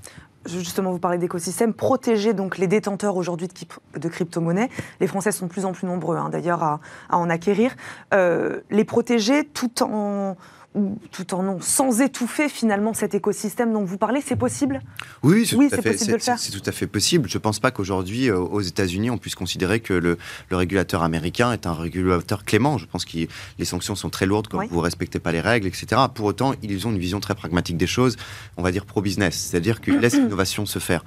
justement, 0.47 0.91
vous 0.91 0.99
parlez 0.99 1.17
d'écosystème, 1.17 1.73
protéger 1.73 2.35
donc 2.35 2.59
les 2.59 2.67
détenteurs 2.67 3.17
aujourd'hui 3.17 3.47
de, 3.47 3.99
de 3.99 4.09
crypto-monnaies. 4.09 4.69
Les 4.99 5.07
Français 5.07 5.31
sont 5.31 5.47
de 5.47 5.51
plus 5.51 5.65
en 5.65 5.71
plus 5.71 5.87
nombreux, 5.87 6.17
hein, 6.17 6.29
d'ailleurs, 6.29 6.61
à, 6.61 6.79
en 7.09 7.31
acquérir. 7.31 7.75
les 8.13 8.85
protéger 8.85 9.45
tout 9.45 9.81
en 9.81 10.37
tout 11.11 11.33
en 11.33 11.43
non, 11.43 11.59
sans 11.61 12.01
étouffer 12.01 12.49
finalement 12.49 12.93
cet 12.93 13.15
écosystème 13.15 13.71
dont 13.73 13.83
vous 13.83 13.97
parlez, 13.97 14.21
c'est 14.25 14.35
possible? 14.35 14.81
Oui, 15.23 15.45
c'est 15.45 15.55
possible 15.55 16.07
de 16.07 16.13
le 16.13 16.19
faire. 16.19 16.39
C'est 16.39 16.51
tout 16.51 16.69
à 16.69 16.71
fait 16.71 16.87
possible. 16.87 17.29
Je 17.29 17.37
ne 17.37 17.41
pense 17.41 17.59
pas 17.59 17.71
qu'aujourd'hui, 17.71 18.29
euh, 18.29 18.37
aux 18.37 18.61
États-Unis, 18.61 19.09
on 19.09 19.17
puisse 19.17 19.35
considérer 19.35 19.79
que 19.79 19.93
le, 19.93 20.17
régulateur 20.51 21.03
américain 21.03 21.51
est 21.51 21.65
un 21.67 21.73
régulateur 21.73 22.45
clément. 22.45 22.77
Je 22.77 22.85
pense 22.85 23.05
que 23.05 23.17
les 23.59 23.65
sanctions 23.65 23.95
sont 23.95 24.09
très 24.09 24.25
lourdes 24.25 24.47
quand 24.47 24.65
vous 24.67 24.77
ne 24.77 24.81
respectez 24.81 25.19
pas 25.19 25.31
les 25.31 25.41
règles, 25.41 25.67
etc. 25.67 26.01
Pour 26.13 26.25
autant, 26.25 26.53
ils 26.61 26.87
ont 26.87 26.91
une 26.91 26.99
vision 26.99 27.19
très 27.19 27.35
pragmatique 27.35 27.77
des 27.77 27.87
choses, 27.87 28.15
on 28.57 28.63
va 28.63 28.71
dire 28.71 28.85
pro-business, 28.85 29.35
c'est-à-dire 29.35 29.81
qu'ils 29.81 29.99
laissent 29.99 30.15
l'innovation 30.17 30.65
se 30.65 30.79
faire. 30.79 31.03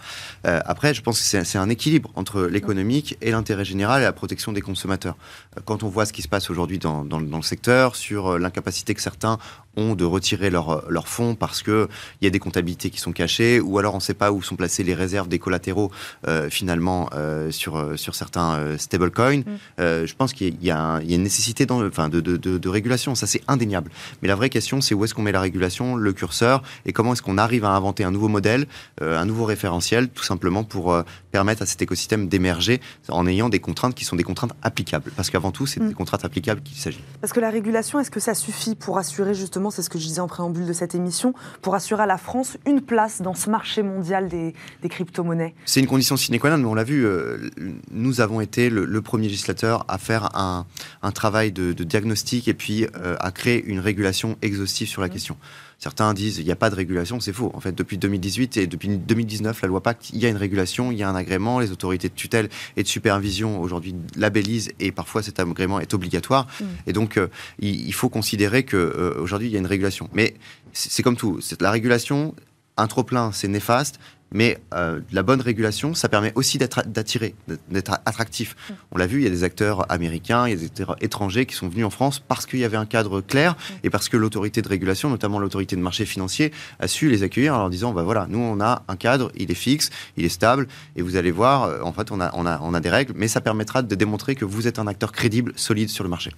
Euh, 0.47 0.61
après, 0.65 0.95
je 0.95 1.03
pense 1.03 1.21
que 1.21 1.45
c'est 1.45 1.59
un 1.59 1.69
équilibre 1.69 2.11
entre 2.15 2.43
l'économique 2.43 3.17
et 3.21 3.31
l'intérêt 3.31 3.65
général 3.65 4.03
et 4.03 4.05
la 4.05 4.13
protection 4.13 4.53
des 4.53 4.61
consommateurs. 4.61 5.17
Euh, 5.57 5.61
quand 5.65 5.83
on 5.83 5.89
voit 5.89 6.07
ce 6.07 6.13
qui 6.13 6.23
se 6.23 6.29
passe 6.29 6.51
aujourd'hui 6.51 6.79
dans, 6.79 7.05
dans, 7.05 7.19
le 7.19 7.43
secteur, 7.43 7.97
sur 7.97 8.39
l'incapacité 8.39 8.95
que 8.95 9.01
certains 9.01 9.39
ont 9.77 9.95
de 9.95 10.05
retirer 10.05 10.51
leurs 10.51 11.09
fonds 11.09 11.35
parce 11.35 11.63
qu'il 11.63 11.89
y 12.21 12.27
a 12.27 12.31
des 12.31 12.39
comptabilités 12.39 12.91
qui 12.91 12.99
sont 12.99 13.13
cachées, 13.13 13.61
ou 13.61 13.79
alors 13.79 13.95
on 13.95 13.99
ne 13.99 14.03
sait 14.03 14.15
pas 14.15 14.33
où 14.33 14.43
sont 14.43 14.57
placées 14.57 14.83
les 14.83 14.95
réserves 14.95 15.29
des 15.29 15.39
collatéraux 15.39 15.91
euh, 16.27 16.51
finalement 16.51 17.09
euh, 17.15 17.51
sur, 17.51 17.77
euh, 17.77 17.97
sur 17.97 18.15
certains 18.15 18.77
stablecoins. 18.77 19.39
Mm. 19.39 19.45
je 19.79 20.15
pense 20.15 20.33
qu'il 20.33 20.63
y, 20.63 20.71
a 20.71 21.01
une 21.09 21.23
nécessité 21.23 21.67
dans, 21.67 21.87
enfin, 21.87 22.09
de, 22.09 22.21
de, 22.21 22.37
de, 22.37 22.69
régulation, 22.69 23.15
ça 23.15 23.27
c'est 23.27 23.43
indéniable. 23.49 23.91
Mais 24.23 24.29
la 24.29 24.35
vraie 24.35 24.51
question, 24.51 24.81
c'est 24.81 24.95
où 24.95 25.05
est-ce 25.05 25.15
qu'on 25.15 25.23
met 25.23 25.33
la 25.33 25.41
régulation, 25.41 25.97
le 25.97 26.13
curseur, 26.13 26.63
et 26.85 26.93
comment 26.93 27.13
est-ce 27.13 27.23
qu'on 27.23 27.39
arrive 27.39 27.65
à 27.65 27.71
inventer 27.71 28.05
un 28.05 28.11
nouveau 28.11 28.29
modèle, 28.29 28.67
un 29.01 29.25
nouveau 29.25 29.45
référentiel, 29.45 30.09
tout 30.09 30.25
simplement 30.25 30.65
pour 30.65 31.03
permettre 31.31 31.63
à 31.63 31.67
cet 31.67 31.83
écosystème 31.83 32.29
d'émerger 32.29 32.81
en 33.09 33.27
ayant 33.27 33.49
des 33.49 33.61
contraintes 33.61 33.95
qui 33.95 34.05
sont 34.05 34.17
des 34.17 34.25
contraintes 34.25 34.53
applicables. 34.63 35.11
Parce 35.17 35.31
qu'avant 35.31 35.51
tout, 35.51 35.67
c'est 35.67 35.81
mm. 35.81 35.89
des 35.89 35.95
contraintes 35.95 36.25
applicables 36.25 36.63
qu'il 36.63 36.77
s'agit. 36.77 37.01
Parce 37.21 37.33
que 37.33 37.41
la 37.41 37.51
régulation, 37.51 38.01
est-ce 38.01 38.11
que 38.11 38.21
ça 38.21 38.35
suffit 38.35 38.75
pour 38.75 38.99
assurer 38.99 39.35
justement, 39.35 39.48
c'est 39.71 39.83
ce 39.83 39.91
que 39.91 39.99
je 39.99 40.07
disais 40.07 40.21
en 40.21 40.29
préambule 40.29 40.67
de 40.67 40.73
cette 40.73 40.95
émission, 40.95 41.35
pour 41.63 41.75
assurer 41.75 42.03
à 42.03 42.07
la 42.07 42.19
France 42.19 42.57
une 42.67 42.81
place 42.81 43.23
dans 43.23 43.35
ce 43.35 43.51
marché 43.51 43.83
mondial 43.83 44.29
des, 44.29 44.55
crypto-monnaies 44.89 45.55
C'est 45.67 45.81
une 45.81 45.87
condition 45.87 46.17
sine 46.17 46.39
qua 46.39 46.51
non, 46.51 46.59
mais 46.59 46.67
on 46.67 46.75
l'a 46.75 46.85
vu, 46.85 47.05
euh, 47.05 47.51
nous 47.91 48.21
avons 48.21 48.41
été 48.41 48.71
le, 48.71 49.03
premier 49.03 49.29
législateur 49.29 49.85
à 49.89 49.99
faire 49.99 50.31
un, 50.37 50.65
travail 51.13 51.53
de, 51.53 51.73
diagnostic 51.73 52.49
et 52.49 52.55
puis 52.55 52.87
euh, 52.97 53.17
à 53.21 53.31
créer 53.31 53.65
une 53.65 53.81
régulation 53.81 54.37
exhaustive 54.43 54.89
sur 54.89 55.03
la 55.03 55.09
mm. 55.09 55.11
question. 55.11 55.37
Certains 55.79 56.13
disent 56.13 56.39
il 56.39 56.45
n'y 56.45 56.51
a 56.51 56.57
pas 56.57 56.71
de 56.71 56.75
régulation, 56.75 57.21
c'est 57.21 57.33
faux. 57.33 57.53
En 57.55 57.61
fait, 57.61 57.73
depuis 57.73 57.99
2018 57.99 58.57
et 58.57 58.67
depuis 58.67 58.89
2019, 58.89 59.63
la 59.63 59.69
loi 59.69 59.81
Pacte, 59.81 60.11
il 60.13 60.19
y 60.19 60.27
a 60.27 60.29
une 60.29 60.37
régulation, 60.37 60.91
il 60.91 60.99
y 60.99 61.05
a 61.05 61.09
un 61.09 61.15
agrément. 61.15 61.61
Les 61.61 61.71
autorités 61.71 62.09
de 62.09 62.15
tutelle 62.15 62.49
et 62.77 62.83
de 62.83 62.89
supervision 62.89 63.61
aujourd'hui 63.61 63.95
labellisent 64.17 64.73
et 64.81 64.91
parfois 64.91 65.23
cet 65.23 65.39
agrément 65.39 65.79
est 65.79 65.95
obligatoire. 65.95 66.49
Mm. 66.61 66.65
Et 66.89 66.93
donc, 66.93 67.17
euh, 67.17 67.29
il, 67.61 67.95
faut 67.95 68.09
considérer 68.09 68.65
qu'aujourd'hui, 68.65 69.23
aujourd'hui 69.23 69.49
il 69.49 69.53
y 69.53 69.57
a 69.57 69.61
une 69.61 69.67
régulation. 69.67 70.09
Mais 70.13 70.35
c'est 70.73 71.05
comme 71.05 71.17
tout. 71.17 71.39
La 71.61 71.71
régulation, 71.71 72.35
un 72.77 72.87
trop 72.89 73.05
plein, 73.05 73.31
c'est 73.31 73.49
néfaste. 73.49 74.01
Mais 74.33 74.59
euh, 74.75 75.01
la 75.13 75.23
bonne 75.23 75.41
régulation, 75.41 75.95
ça 75.95 76.09
permet 76.09 76.33
aussi 76.35 76.59
attiré, 76.97 77.35
d'être 77.71 77.99
attractif. 78.05 78.55
Mm. 78.55 78.73
On 78.93 78.99
l'a 78.99 79.07
vu, 79.07 79.21
il 79.21 79.25
y 79.25 79.27
a 79.27 79.31
des 79.31 79.45
acteurs 79.45 79.91
américains, 79.91 80.47
il 80.47 80.51
y 80.51 80.53
a 80.53 80.57
des 80.57 80.67
acteurs 80.67 80.97
étrangers 81.01 81.47
qui 81.47 81.55
sont 81.55 81.69
venus 81.69 81.87
en 81.87 81.91
France 81.91 82.21
parce 82.21 82.47
qu'il 82.47 82.59
y 82.59 82.65
avait 82.65 82.77
un 82.77 82.87
cadre 82.87 83.21
clair 83.21 83.53
mm. 83.55 83.75
et 83.85 83.91
parce 83.91 84.09
que 84.09 84.17
l'autorité 84.17 84.63
de 84.63 84.69
régulation, 84.69 85.09
notamment 85.09 85.39
l'autorité 85.39 85.77
de 85.77 85.81
marché 85.81 86.05
financier, 86.05 86.53
a 86.79 86.89
su 86.89 87.09
les 87.09 87.23
accueillir 87.23 87.55
en 87.55 87.59
leur 87.59 87.71
disant, 87.71 87.93
bah 87.93 88.03
voilà, 88.03 88.27
nous 88.29 88.39
on 88.39 88.61
a 88.61 88.83
un 88.89 88.97
cadre, 88.97 89.33
il 89.37 89.51
est 89.51 89.55
fixe, 89.55 89.91
il 90.17 90.25
est 90.25 90.31
stable, 90.31 90.69
et 90.97 91.03
vous 91.03 91.17
allez 91.17 91.31
voir, 91.31 91.65
euh, 91.65 91.81
en 91.83 91.93
fait, 91.93 92.11
on 92.11 92.21
a, 92.21 92.31
on 92.35 92.47
a, 92.47 92.61
on 92.63 92.75
a 92.75 92.81
des 92.81 92.91
règles, 92.91 93.13
mais 93.17 93.29
ça 93.29 93.41
permettra 93.41 93.83
de 93.83 93.95
démontrer 93.95 94.35
que 94.35 94.45
vous 94.45 94.67
êtes 94.67 94.79
un 94.79 94.87
acteur 94.87 95.13
crédible, 95.13 95.53
solide 95.57 95.89
sur 95.89 96.05
le 96.05 96.11
marché. 96.11 96.33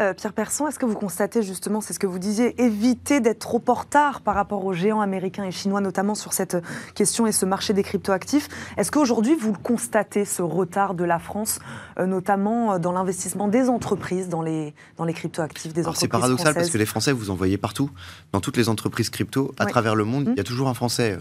Euh, 0.00 0.14
Pierre 0.14 0.32
Persson, 0.32 0.66
est-ce 0.66 0.78
que 0.78 0.86
vous 0.86 0.94
constatez 0.94 1.42
justement, 1.42 1.80
c'est 1.80 1.92
ce 1.92 1.98
que 1.98 2.06
vous 2.06 2.18
disiez, 2.18 2.60
éviter 2.62 3.20
d'être 3.20 3.40
trop 3.40 3.62
en 3.68 3.74
retard 3.74 4.22
par 4.22 4.34
rapport 4.34 4.64
aux 4.64 4.72
géants 4.72 5.00
américains 5.00 5.44
et 5.44 5.50
chinois, 5.50 5.80
notamment 5.80 6.14
sur 6.14 6.32
cette 6.32 6.56
question 6.94 7.26
et 7.26 7.32
ce 7.32 7.44
marché 7.44 7.72
des 7.72 7.82
cryptoactifs? 7.82 8.48
Est-ce 8.76 8.90
qu'aujourd'hui, 8.90 9.36
vous 9.36 9.52
le 9.52 9.58
constatez, 9.58 10.24
ce 10.24 10.42
retard 10.42 10.94
de 10.94 11.04
la 11.04 11.18
France, 11.18 11.58
euh, 11.98 12.06
notamment 12.06 12.74
euh, 12.74 12.78
dans 12.78 12.92
l'investissement 12.92 13.48
des 13.48 13.68
entreprises 13.68 14.28
dans 14.28 14.42
les, 14.42 14.74
dans 14.96 15.04
les 15.04 15.12
cryptoactifs 15.12 15.72
des 15.72 15.82
entreprises 15.82 16.00
C'est 16.00 16.08
paradoxal 16.08 16.54
parce 16.54 16.70
que 16.70 16.78
les 16.78 16.86
Français, 16.86 17.12
vous 17.12 17.30
en 17.30 17.34
voyez 17.34 17.58
partout, 17.58 17.90
dans 18.32 18.40
toutes 18.40 18.56
les 18.56 18.68
entreprises 18.68 19.10
crypto, 19.10 19.54
à 19.58 19.66
travers 19.66 19.94
le 19.94 20.04
monde, 20.04 20.30
il 20.32 20.36
y 20.36 20.40
a 20.40 20.44
toujours 20.44 20.68
un 20.68 20.74
Français. 20.74 21.18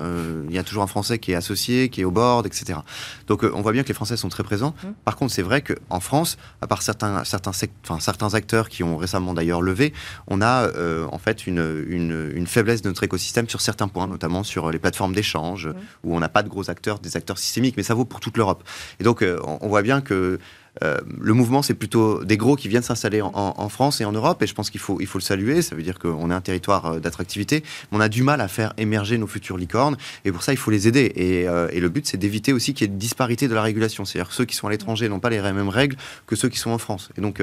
il 0.48 0.56
y 0.56 0.60
a 0.60 0.63
toujours 0.63 0.84
un 0.84 0.88
Français 0.88 1.20
qui 1.20 1.34
est 1.34 1.36
associé, 1.36 1.90
qui 1.90 2.01
est 2.01 2.06
au 2.06 2.12
board, 2.12 2.46
etc. 2.46 2.80
Donc 3.28 3.44
on 3.44 3.62
voit 3.62 3.74
bien 3.74 3.84
que 3.84 3.90
les 3.90 3.94
Français 3.94 4.18
sont 4.18 4.30
très 4.30 4.44
présents. 4.44 4.74
Mmh. 4.84 4.88
Par 5.04 5.16
contre, 5.16 5.34
c'est 5.34 5.42
vrai 5.42 5.62
qu'en 5.62 6.00
France, 6.00 6.38
à 6.62 6.68
part 6.68 6.82
certains, 6.82 7.24
certains, 7.24 7.51
enfin, 7.84 8.00
certains 8.00 8.34
acteurs 8.34 8.61
qui 8.70 8.84
ont 8.84 8.98
récemment 8.98 9.34
d'ailleurs 9.34 9.62
levé, 9.62 9.94
on 10.27 10.41
a 10.41 10.68
euh, 10.68 11.08
en 11.12 11.18
fait 11.18 11.48
une, 11.48 11.86
une, 11.88 12.48
faiblesse 12.48 12.82
de 12.82 12.89
notre 12.89 13.03
écosystème 13.03 13.48
sur 13.48 13.62
certains 13.62 13.88
points, 13.88 14.08
notamment 14.08 14.44
sur 14.44 14.72
les 14.72 14.80
plateformes 14.80 15.13
d'échange, 15.13 15.70
où 16.03 16.15
on 16.15 16.20
n'a 16.20 16.30
pas 16.30 16.44
de 16.44 16.50
gros 16.50 16.70
acteurs, 16.70 17.00
des 17.00 17.15
acteurs 17.15 17.38
systémiques, 17.38 17.77
mais 17.77 17.84
ça 17.84 17.94
vaut 17.94 18.06
pour 18.06 18.20
toute 18.20 18.38
l'Europe. 18.38 18.63
Et 19.00 19.03
donc, 19.03 19.22
euh, 19.22 19.39
on 19.44 19.68
voit 19.68 19.82
bien 19.82 20.01
que 20.01 20.39
le 20.80 21.34
mouvement, 21.34 21.62
c'est 21.62 21.74
plutôt 21.74 22.24
des 22.24 22.38
gros 22.38 22.56
qui 22.56 22.68
viennent 22.68 22.82
s'installer 22.82 23.22
en, 23.22 23.70
France 23.70 24.01
et 24.01 24.06
en 24.06 24.12
Europe, 24.12 24.42
et 24.42 24.48
je 24.48 24.54
pense 24.54 24.70
qu'il 24.70 24.80
faut, 24.80 25.00
il 25.00 25.08
faut 25.08 25.18
le 25.18 25.24
saluer. 25.24 25.62
Ça 25.62 25.75
veut 25.75 25.84
dire 25.84 26.00
qu'on 26.00 26.32
est 26.32 26.34
un 26.34 26.42
territoire 26.42 27.00
d'attractivité, 27.00 27.63
mais 27.92 27.98
on 27.98 28.01
a 28.01 28.10
du 28.10 28.24
mal 28.24 28.42
à 28.42 28.48
faire 28.48 28.74
émerger 28.78 29.18
nos 29.18 29.28
futures 29.28 29.58
licornes, 29.58 29.98
et 30.25 30.32
pour 30.32 30.44
ça, 30.44 30.54
il 30.54 30.58
faut 30.58 30.72
les 30.72 30.88
aider. 30.88 31.12
Et, 31.16 31.42
et 31.75 31.80
le 31.80 31.90
but, 31.90 32.08
c'est 32.08 32.18
d'éviter 32.18 32.54
aussi 32.54 32.74
qu'il 32.74 32.88
y 32.88 32.90
ait 32.90 32.94
une 32.94 33.00
disparité 33.00 33.48
de 33.48 33.54
la 33.54 33.62
régulation. 33.62 34.06
C'est-à-dire 34.06 34.30
que 34.30 34.36
ceux 34.36 34.46
qui 34.46 34.56
sont 34.56 34.68
à 34.68 34.72
l'étranger 34.72 35.10
n'ont 35.10 35.20
pas 35.20 35.30
les 35.30 35.42
mêmes 35.42 35.70
règles 35.70 35.98
que 36.25 36.36
ceux 36.36 36.50
qui 36.50 36.58
sont 36.58 36.72
en 36.72 36.78
France. 36.78 37.10
Et 37.18 37.22
donc, 37.22 37.42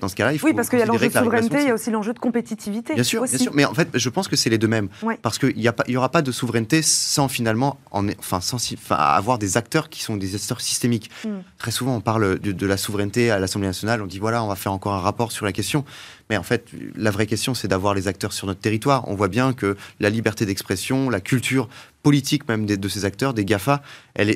dans 0.00 0.08
ce 0.08 0.16
cas-là, 0.16 0.32
il 0.32 0.38
faut. 0.38 0.46
Oui, 0.46 0.54
parce 0.54 0.68
qu'il 0.68 0.78
y 0.78 0.82
a 0.82 0.86
l'enjeu 0.86 1.08
de 1.08 1.12
souveraineté, 1.12 1.58
il 1.60 1.68
y 1.68 1.70
a 1.70 1.74
aussi 1.74 1.90
l'enjeu 1.90 2.12
de 2.12 2.18
compétitivité. 2.18 2.94
Bien 2.94 3.04
sûr, 3.04 3.22
bien 3.24 3.38
sûr. 3.38 3.52
Mais 3.54 3.64
en 3.64 3.74
fait, 3.74 3.88
je 3.94 4.08
pense 4.08 4.28
que 4.28 4.36
c'est 4.36 4.50
les 4.50 4.58
deux 4.58 4.68
mêmes. 4.68 4.88
Parce 5.22 5.38
qu'il 5.38 5.56
n'y 5.56 5.96
aura 5.96 6.10
pas 6.10 6.22
de 6.22 6.32
souveraineté 6.32 6.82
sans 6.82 7.28
finalement 7.28 7.78
en, 7.90 8.08
enfin, 8.18 8.40
sans, 8.40 8.58
avoir 8.90 9.38
des 9.38 9.56
acteurs 9.56 9.88
qui 9.88 10.02
sont 10.02 10.16
des 10.16 10.34
acteurs 10.34 10.60
systémiques. 10.60 11.10
Hmm. 11.24 11.38
Très 11.58 11.72
souvent, 11.72 11.96
on 11.96 12.00
parle 12.00 12.38
de, 12.38 12.66
la 12.66 12.76
souveraineté 12.76 13.32
à 13.32 13.40
l'Assemblée 13.40 13.66
nationale, 13.66 14.00
on 14.00 14.06
dit 14.06 14.20
voilà, 14.20 14.44
on 14.44 14.48
va 14.48 14.54
faire 14.54 14.72
encore 14.72 14.94
un 14.94 15.00
rapport 15.00 15.32
sur 15.32 15.44
la 15.44 15.52
question. 15.52 15.84
Mais 16.30 16.36
en 16.36 16.42
fait, 16.42 16.68
la 16.94 17.10
vraie 17.10 17.26
question, 17.26 17.54
c'est 17.54 17.68
d'avoir 17.68 17.94
les 17.94 18.08
acteurs 18.08 18.32
sur 18.32 18.46
notre 18.46 18.60
territoire. 18.60 19.08
On 19.08 19.14
voit 19.14 19.28
bien 19.28 19.52
que 19.52 19.76
la 20.00 20.10
liberté 20.10 20.46
d'expression, 20.46 21.10
la 21.10 21.20
culture 21.20 21.68
politique 22.02 22.48
même 22.48 22.64
de 22.64 22.88
ces 22.88 23.04
acteurs, 23.04 23.34
des 23.34 23.44
GAFA, 23.44 23.82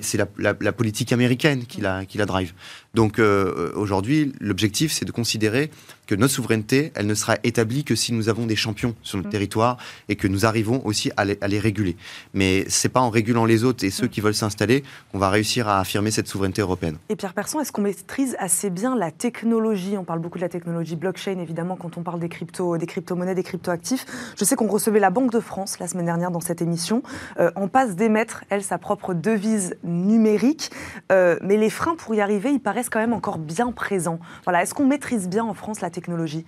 c'est 0.02 0.18
la, 0.38 0.72
politique 0.72 1.12
américaine 1.12 1.64
qui 1.64 1.80
la, 1.80 2.04
qui 2.04 2.18
la 2.18 2.26
drive. 2.26 2.52
Donc 2.94 3.18
euh, 3.18 3.72
aujourd'hui, 3.74 4.32
l'objectif, 4.40 4.92
c'est 4.92 5.04
de 5.04 5.12
considérer 5.12 5.70
que 6.06 6.14
notre 6.14 6.34
souveraineté, 6.34 6.92
elle 6.94 7.06
ne 7.06 7.14
sera 7.14 7.36
établie 7.44 7.84
que 7.84 7.94
si 7.94 8.12
nous 8.12 8.28
avons 8.28 8.46
des 8.46 8.56
champions 8.56 8.94
sur 9.02 9.16
notre 9.16 9.28
mmh. 9.28 9.32
territoire 9.32 9.78
et 10.08 10.16
que 10.16 10.28
nous 10.28 10.44
arrivons 10.44 10.84
aussi 10.84 11.10
à 11.16 11.24
les, 11.24 11.38
à 11.40 11.48
les 11.48 11.58
réguler. 11.58 11.96
Mais 12.34 12.64
c'est 12.68 12.88
pas 12.88 13.00
en 13.00 13.08
régulant 13.08 13.44
les 13.44 13.64
autres 13.64 13.84
et 13.84 13.90
ceux 13.90 14.06
mmh. 14.06 14.10
qui 14.10 14.20
veulent 14.20 14.34
s'installer 14.34 14.82
qu'on 15.10 15.18
va 15.18 15.30
réussir 15.30 15.68
à 15.68 15.80
affirmer 15.80 16.10
cette 16.10 16.28
souveraineté 16.28 16.60
européenne. 16.60 16.98
Et 17.08 17.16
Pierre 17.16 17.32
Persson, 17.32 17.60
est-ce 17.60 17.72
qu'on 17.72 17.82
maîtrise 17.82 18.36
assez 18.38 18.68
bien 18.68 18.96
la 18.96 19.10
technologie? 19.10 19.96
On 19.96 20.04
parle 20.04 20.18
beaucoup 20.18 20.38
de 20.38 20.42
la 20.42 20.48
technologie 20.50 20.96
blockchain, 20.96 21.38
évidemment, 21.38 21.76
quand 21.82 21.98
on 21.98 22.02
parle 22.02 22.20
des, 22.20 22.28
crypto, 22.28 22.78
des 22.78 22.86
crypto-monnaies, 22.86 23.34
des 23.34 23.42
crypto-actifs. 23.42 24.06
Je 24.38 24.44
sais 24.44 24.54
qu'on 24.54 24.68
recevait 24.68 25.00
la 25.00 25.10
Banque 25.10 25.32
de 25.32 25.40
France 25.40 25.80
la 25.80 25.88
semaine 25.88 26.06
dernière 26.06 26.30
dans 26.30 26.40
cette 26.40 26.62
émission. 26.62 27.02
Euh, 27.40 27.50
en 27.56 27.66
passe 27.66 27.96
d'émettre, 27.96 28.44
elle, 28.50 28.62
sa 28.62 28.78
propre 28.78 29.14
devise 29.14 29.76
numérique. 29.82 30.70
Euh, 31.10 31.36
mais 31.42 31.56
les 31.56 31.70
freins 31.70 31.96
pour 31.96 32.14
y 32.14 32.20
arriver, 32.20 32.52
ils 32.52 32.60
paraissent 32.60 32.88
quand 32.88 33.00
même 33.00 33.12
encore 33.12 33.38
bien 33.38 33.72
présents. 33.72 34.20
Voilà, 34.44 34.62
Est-ce 34.62 34.74
qu'on 34.74 34.86
maîtrise 34.86 35.28
bien 35.28 35.44
en 35.44 35.54
France 35.54 35.80
la 35.80 35.90
technologie? 35.90 36.46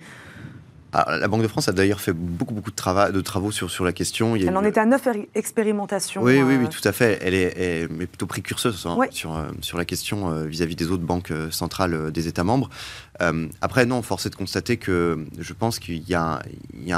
Ah, 0.97 1.17
la 1.17 1.27
Banque 1.27 1.41
de 1.41 1.49
France 1.49 1.67
a 1.67 1.73
d'ailleurs 1.73 1.99
fait 1.99 2.13
beaucoup, 2.13 2.53
beaucoup 2.53 2.71
de, 2.71 2.75
travaux, 2.75 3.11
de 3.11 3.19
travaux 3.19 3.51
sur, 3.51 3.69
sur 3.69 3.83
la 3.83 3.91
question. 3.91 4.37
Elle 4.37 4.55
en 4.55 4.63
était 4.63 4.79
à 4.79 4.85
neuf 4.85 5.05
expérimentations. 5.33 6.23
Oui, 6.23 6.41
oui, 6.41 6.55
oui, 6.55 6.63
euh, 6.63 6.67
tout 6.69 6.87
à 6.87 6.93
fait. 6.93 7.19
Elle 7.21 7.33
est, 7.33 7.87
plutôt 7.89 8.27
précurseuse 8.27 8.85
hein, 8.85 8.97
sur, 9.11 9.35
euh, 9.35 9.47
sur 9.59 9.77
la 9.77 9.83
question 9.83 10.31
euh, 10.31 10.45
vis-à-vis 10.45 10.77
des 10.77 10.91
autres 10.91 11.03
banques 11.03 11.33
centrales 11.51 12.13
des 12.13 12.29
États 12.29 12.45
membres. 12.45 12.69
après, 13.59 13.85
non, 13.85 14.01
force 14.03 14.25
est 14.25 14.29
de 14.29 14.35
constater 14.35 14.77
que 14.77 15.25
je 15.37 15.51
pense 15.51 15.79
qu'il 15.79 15.97
y, 15.97 16.11
y, 16.11 16.15
a 16.15 16.41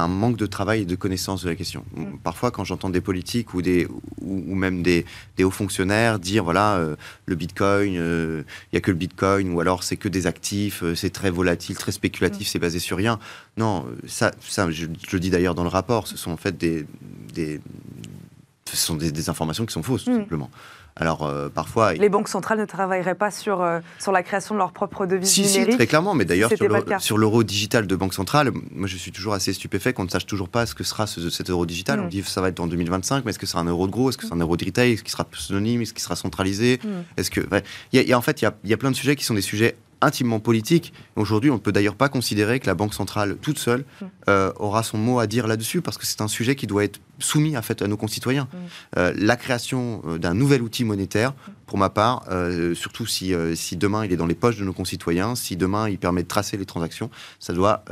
un 0.01 0.08
manque 0.08 0.38
de 0.38 0.46
travail 0.46 0.82
et 0.82 0.86
de 0.86 0.96
connaissance 0.96 1.44
de 1.44 1.50
la 1.50 1.56
question. 1.56 1.84
Mm. 1.96 2.18
Parfois, 2.24 2.51
quand 2.51 2.63
j'entends 2.63 2.92
des 2.92 3.01
politiques 3.01 3.56
ou, 3.56 3.63
des, 3.63 3.88
ou, 4.22 4.54
même 4.54 4.84
des, 4.84 5.08
des, 5.38 5.44
hauts 5.44 5.50
fonctionnaires 5.50 6.20
dire 6.20 6.44
voilà, 6.44 6.80
le 7.25 7.36
bitcoin, 7.36 7.94
il 7.94 8.46
n'y 8.74 8.77
a 8.77 8.82
que 8.82 8.92
le 8.92 8.98
bitcoin, 8.98 9.54
ou 9.54 9.60
alors 9.60 9.82
c'est 9.82 9.98
que 9.98 10.08
des 10.08 10.27
actifs, 10.27 10.84
c'est 10.94 11.12
très 11.12 11.32
volatile, 11.32 11.75
très 11.77 11.92
spéculatif, 11.92 12.48
mm. 12.48 12.51
c'est 12.51 12.60
basé 12.60 12.77
sur 12.77 12.98
rien. 12.98 13.18
Non, 13.58 13.87
ça, 14.08 14.32
ça 14.41 14.70
je, 14.72 14.86
le 14.86 15.20
dis 15.20 15.29
d'ailleurs 15.29 15.56
dans 15.56 15.63
le 15.63 15.70
rapport, 15.70 16.08
ce 16.08 16.17
sont 16.17 16.32
en 16.32 16.38
fait 16.38 16.58
des, 16.58 16.86
des 17.34 17.62
ce 18.75 18.86
sont 18.86 18.96
des, 18.96 19.29
informations 19.29 19.65
qui 19.65 19.74
sont 19.74 19.84
fausses, 19.84 20.06
tout 20.06 20.12
hmm. 20.12 20.20
simplement. 20.20 20.50
Alors 21.00 21.27
euh, 21.27 21.48
parfois. 21.48 21.94
Les 21.94 22.10
banques 22.10 22.27
centrales 22.27 22.60
ne 22.60 22.65
travailleraient 22.65 23.15
pas 23.15 23.29
sur, 23.29 23.62
euh, 23.62 23.79
sur 24.00 24.12
la 24.12 24.24
création 24.24 24.56
de 24.56 24.60
leur 24.60 24.72
propre 24.72 25.06
devise 25.06 25.29
si, 25.29 25.41
numérique. 25.44 25.72
Si, 25.72 25.77
très 25.77 25.86
clairement. 25.86 26.15
Mais 26.15 26.25
d'ailleurs, 26.25 26.50
sur 27.00 27.17
l'euro 27.20 27.44
digital 27.44 27.86
de 27.86 27.96
banque 27.96 28.15
centrale, 28.15 28.51
moi 28.72 28.88
je 28.88 28.98
suis 28.98 29.12
toujours 29.12 29.34
assez 29.34 29.53
stupéfait 29.53 29.94
qu'on 29.94 30.06
ne 30.06 30.10
sache 30.10 30.25
toujours 30.25 30.50
pas 30.50 30.65
ce 30.65 30.74
que 30.74 30.84
sera 30.84 31.06
cet 31.06 31.50
euro 31.50 31.65
digital. 31.65 32.00
On 32.00 32.06
hmm. 32.06 32.10
dit 32.10 32.22
que 32.24 32.29
ça 32.29 32.41
va 32.41 32.50
être 32.50 32.60
en 32.60 32.67
2025, 32.67 33.25
mais 33.25 33.29
est-ce 33.29 33.39
que 33.39 33.46
c'est 33.46 33.58
un 33.58 33.65
euro 33.65 33.86
de 33.86 33.91
gros? 33.91 34.10
Est-ce 34.10 34.17
que 34.17 34.25
c'est 34.25 34.34
un 34.34 34.39
euro 34.39 34.58
de 34.58 34.65
retail? 34.65 34.94
Est-ce 34.94 35.03
qu'il 35.03 35.12
sera 35.12 35.25
synonyme 35.38 35.82
Est-ce 35.82 35.94
qu'il 35.94 36.03
sera 36.03 36.15
centralisé? 36.15 36.79
Hmm. 36.84 37.03
Est-ce 37.15 37.29
que. 37.29 37.41
Il 37.94 38.01
y, 38.01 38.13
a, 38.13 38.17
en 38.17 38.22
fait, 38.22 38.41
il 38.41 38.46
y 38.46 38.48
a, 38.48 38.56
y 38.63 38.74
a 38.74 38.77
plein 38.77 38.91
de 38.91 38.96
sujets 38.96 39.15
qui 39.15 39.24
sont 39.24 39.36
des 39.36 39.41
sujets 39.41 39.75
intimement 40.01 40.39
politique. 40.39 40.94
Aujourd'hui, 41.16 41.50
on 41.50 41.56
ne 41.56 41.60
peut 41.60 41.72
d'ailleurs 41.72 41.96
pas 41.96 42.10
considérer 42.10 42.60
que 42.60 42.68
la 42.68 42.75
Banque 42.75 42.94
centrale 42.94 43.38
toute 43.42 43.60
seule 43.60 43.86
mm. 44.01 44.06
euh, 44.30 44.51
aura 44.58 44.84
son 44.84 44.98
mot 44.98 45.20
à 45.20 45.27
dire 45.27 45.48
là-dessus, 45.48 45.82
parce 45.82 45.98
que 45.98 46.06
c'est 46.06 46.22
un 46.22 46.27
sujet 46.27 46.56
qui 46.56 46.68
doit 46.68 46.84
être 46.84 47.00
soumis 47.20 47.58
en 47.58 47.62
fait, 47.62 47.82
à 47.82 47.88
nos 47.88 47.98
concitoyens. 47.98 48.48
Mm. 48.51 48.58
Euh, 48.98 49.13
la 49.16 49.36
création 49.36 50.01
euh, 50.08 50.18
d'un 50.18 50.34
nouvel 50.34 50.62
outil 50.62 50.84
monétaire, 50.84 51.34
pour 51.66 51.77
ma 51.77 51.89
part, 51.89 52.24
surtout 52.75 53.06
si, 53.06 53.34
si, 53.56 53.75
demain 53.75 54.06
il 54.06 54.13
est 54.13 54.16
dans 54.16 54.25
les 54.25 54.36
poches 54.36 54.56
de 54.56 54.63
nos 54.63 54.72
concitoyens, 54.72 55.36
si 55.36 55.58
demain 55.58 55.89
il 55.89 55.98
permet 55.98 56.24
de 56.24 56.27
tracer 56.30 56.56
les 56.56 56.66
transactions, 56.66 57.10
ça 57.42 57.51
doit, 57.51 57.84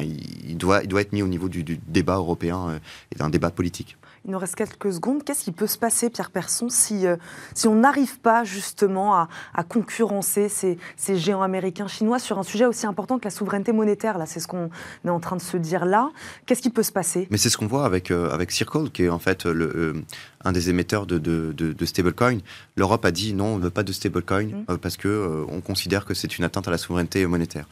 il, 0.00 0.56
doit, 0.56 0.80
il 0.84 0.88
doit 0.88 1.00
être 1.00 1.12
mis 1.12 1.20
au 1.20 1.26
niveau 1.26 1.48
du 1.48 1.64
débat 1.88 2.14
européen 2.14 2.78
et 3.10 3.18
d'un 3.18 3.30
débat 3.30 3.50
politique. 3.50 3.96
Il 4.26 4.30
nous 4.30 4.38
reste 4.38 4.54
quelques 4.54 4.92
secondes. 4.92 5.22
Qu'est-ce 5.22 5.44
qui 5.44 5.52
peut 5.52 5.66
se 5.66 5.76
passer, 5.76 6.08
Pierre 6.08 6.30
Persson, 6.30 6.70
si, 6.70 7.06
euh, 7.06 7.16
si 7.54 7.68
on 7.68 7.74
n'arrive 7.74 8.18
pas 8.20 8.42
justement 8.42 9.14
à, 9.14 9.28
concurrencer 9.68 10.48
ces, 10.48 10.78
ces, 10.96 11.18
géants 11.18 11.42
américains, 11.42 11.88
chinois 11.88 12.18
sur 12.18 12.38
un 12.38 12.42
sujet 12.42 12.64
aussi 12.64 12.86
important 12.86 13.18
que 13.18 13.24
la 13.24 13.30
souveraineté 13.30 13.72
monétaire 13.72 14.16
Là, 14.16 14.24
c'est 14.24 14.40
ce 14.40 14.46
qu'on 14.46 14.70
est 15.04 15.10
en 15.10 15.20
train 15.20 15.36
de 15.36 15.42
se 15.42 15.58
dire 15.58 15.84
là. 15.84 16.10
Qu'est-ce 16.46 16.62
qui 16.62 16.70
peut 16.70 16.82
se 16.82 16.92
passer? 16.92 17.28
Mais 17.30 17.36
c'est 17.36 17.50
ce 17.50 17.58
qu'on 17.58 17.66
voit 17.66 17.84
avec, 17.84 18.10
euh, 18.10 18.30
avec 18.30 18.50
Circle, 18.50 18.90
qui 18.90 19.04
est 19.04 19.08
en 19.10 19.18
fait 19.18 19.44
le, 19.44 19.66
euh, 19.76 20.02
un 20.42 20.52
des 20.52 20.70
émetteurs 20.70 21.06
de, 21.06 21.18
de, 21.18 21.52
de, 21.52 21.84
stablecoin. 21.84 22.38
L'Europe 22.76 23.04
a 23.04 23.10
dit 23.10 23.34
non, 23.34 23.54
on 23.54 23.58
ne 23.58 23.62
veut 23.62 23.70
pas 23.70 23.82
de 23.82 23.92
stablecoin 23.92 24.64
mmh. 24.68 24.78
parce 24.78 24.96
que 24.96 25.44
on 25.48 25.60
considère 25.60 26.04
que 26.04 26.14
c'est 26.14 26.38
une 26.38 26.44
atteinte 26.44 26.68
à 26.68 26.70
la 26.70 26.78
souveraineté 26.78 27.26
monétaire. 27.26 27.66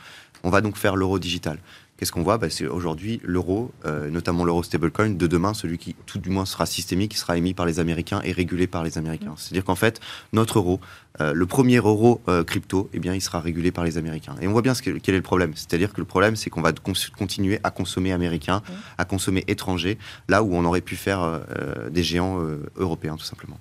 On 0.44 0.50
va 0.50 0.60
donc 0.60 0.76
faire 0.76 0.96
l'euro 0.96 1.18
digital. 1.18 1.58
Qu'est-ce 2.02 2.10
qu'on 2.10 2.24
voit 2.24 2.36
bah, 2.36 2.50
C'est 2.50 2.66
aujourd'hui 2.66 3.20
l'euro, 3.22 3.70
euh, 3.84 4.10
notamment 4.10 4.44
l'euro 4.44 4.64
stablecoin, 4.64 5.10
de 5.10 5.26
demain, 5.28 5.54
celui 5.54 5.78
qui 5.78 5.94
tout 6.04 6.18
du 6.18 6.30
moins 6.30 6.46
sera 6.46 6.66
systémique, 6.66 7.12
qui 7.12 7.16
sera 7.16 7.36
émis 7.36 7.54
par 7.54 7.64
les 7.64 7.78
Américains 7.78 8.20
et 8.24 8.32
régulé 8.32 8.66
par 8.66 8.82
les 8.82 8.98
Américains. 8.98 9.30
Mm. 9.30 9.36
C'est-à-dire 9.36 9.64
qu'en 9.64 9.76
fait, 9.76 10.00
notre 10.32 10.58
euro, 10.58 10.80
euh, 11.20 11.32
le 11.32 11.46
premier 11.46 11.76
euro 11.76 12.20
euh, 12.26 12.42
crypto, 12.42 12.90
eh 12.92 12.98
bien, 12.98 13.14
il 13.14 13.20
sera 13.20 13.38
régulé 13.38 13.70
par 13.70 13.84
les 13.84 13.98
Américains. 13.98 14.34
Et 14.40 14.48
on 14.48 14.50
voit 14.50 14.62
bien 14.62 14.74
ce 14.74 14.82
quel 14.82 15.14
est 15.14 15.18
le 15.18 15.22
problème. 15.22 15.52
C'est-à-dire 15.54 15.92
que 15.92 16.00
le 16.00 16.04
problème, 16.04 16.34
c'est 16.34 16.50
qu'on 16.50 16.60
va 16.60 16.72
continuer 16.72 17.60
à 17.62 17.70
consommer 17.70 18.10
américain, 18.10 18.62
mm. 18.66 18.72
à 18.98 19.04
consommer 19.04 19.44
étranger, 19.46 19.96
là 20.26 20.42
où 20.42 20.56
on 20.56 20.64
aurait 20.64 20.80
pu 20.80 20.96
faire 20.96 21.42
des 21.88 22.02
géants 22.02 22.40
européens, 22.78 23.14
tout 23.14 23.24
simplement. 23.24 23.60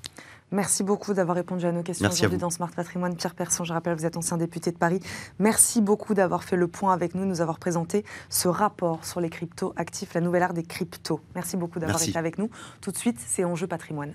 Merci 0.52 0.84
beaucoup 0.84 1.14
d'avoir 1.14 1.38
répondu 1.38 1.66
à 1.66 1.72
nos 1.72 1.82
questions 1.82 2.10
aujourd'hui 2.10 2.38
dans 2.38 2.50
Smart 2.50 2.70
Patrimoine. 2.70 3.16
Pierre 3.16 3.36
Persson, 3.36 3.64
je 3.64 3.72
rappelle, 3.72 3.96
vous 3.96 4.06
êtes 4.06 4.18
ancien 4.18 4.38
député 4.38 4.72
de 4.72 4.78
Paris. 4.78 5.00
Merci 5.40 5.82
beaucoup 5.82 6.14
d'avoir 6.14 6.44
fait 6.44 6.58
le 6.58 6.68
point 6.68 6.94
avec 6.94 7.16
nous, 7.16 7.26
nous 7.26 7.40
avoir 7.40 7.58
présenté 7.58 8.04
ce 8.30 8.50
rapport 8.50 9.06
sur 9.06 9.22
les 9.22 9.30
cryptos 9.30 9.74
actifs, 9.78 10.14
la 10.14 10.22
nouvelle 10.22 10.44
ère 10.44 10.54
des 10.54 10.64
cryptos. 10.64 11.22
Merci 11.36 11.56
beaucoup 11.56 11.80
d'avoir 11.80 12.04
été 12.04 12.18
avec 12.18 12.38
nous. 12.38 12.50
Tout 12.82 12.92
de 12.92 12.98
suite, 12.98 13.18
c'est 13.26 13.46
Enjeu 13.46 13.68
Patrimoine. 13.68 14.14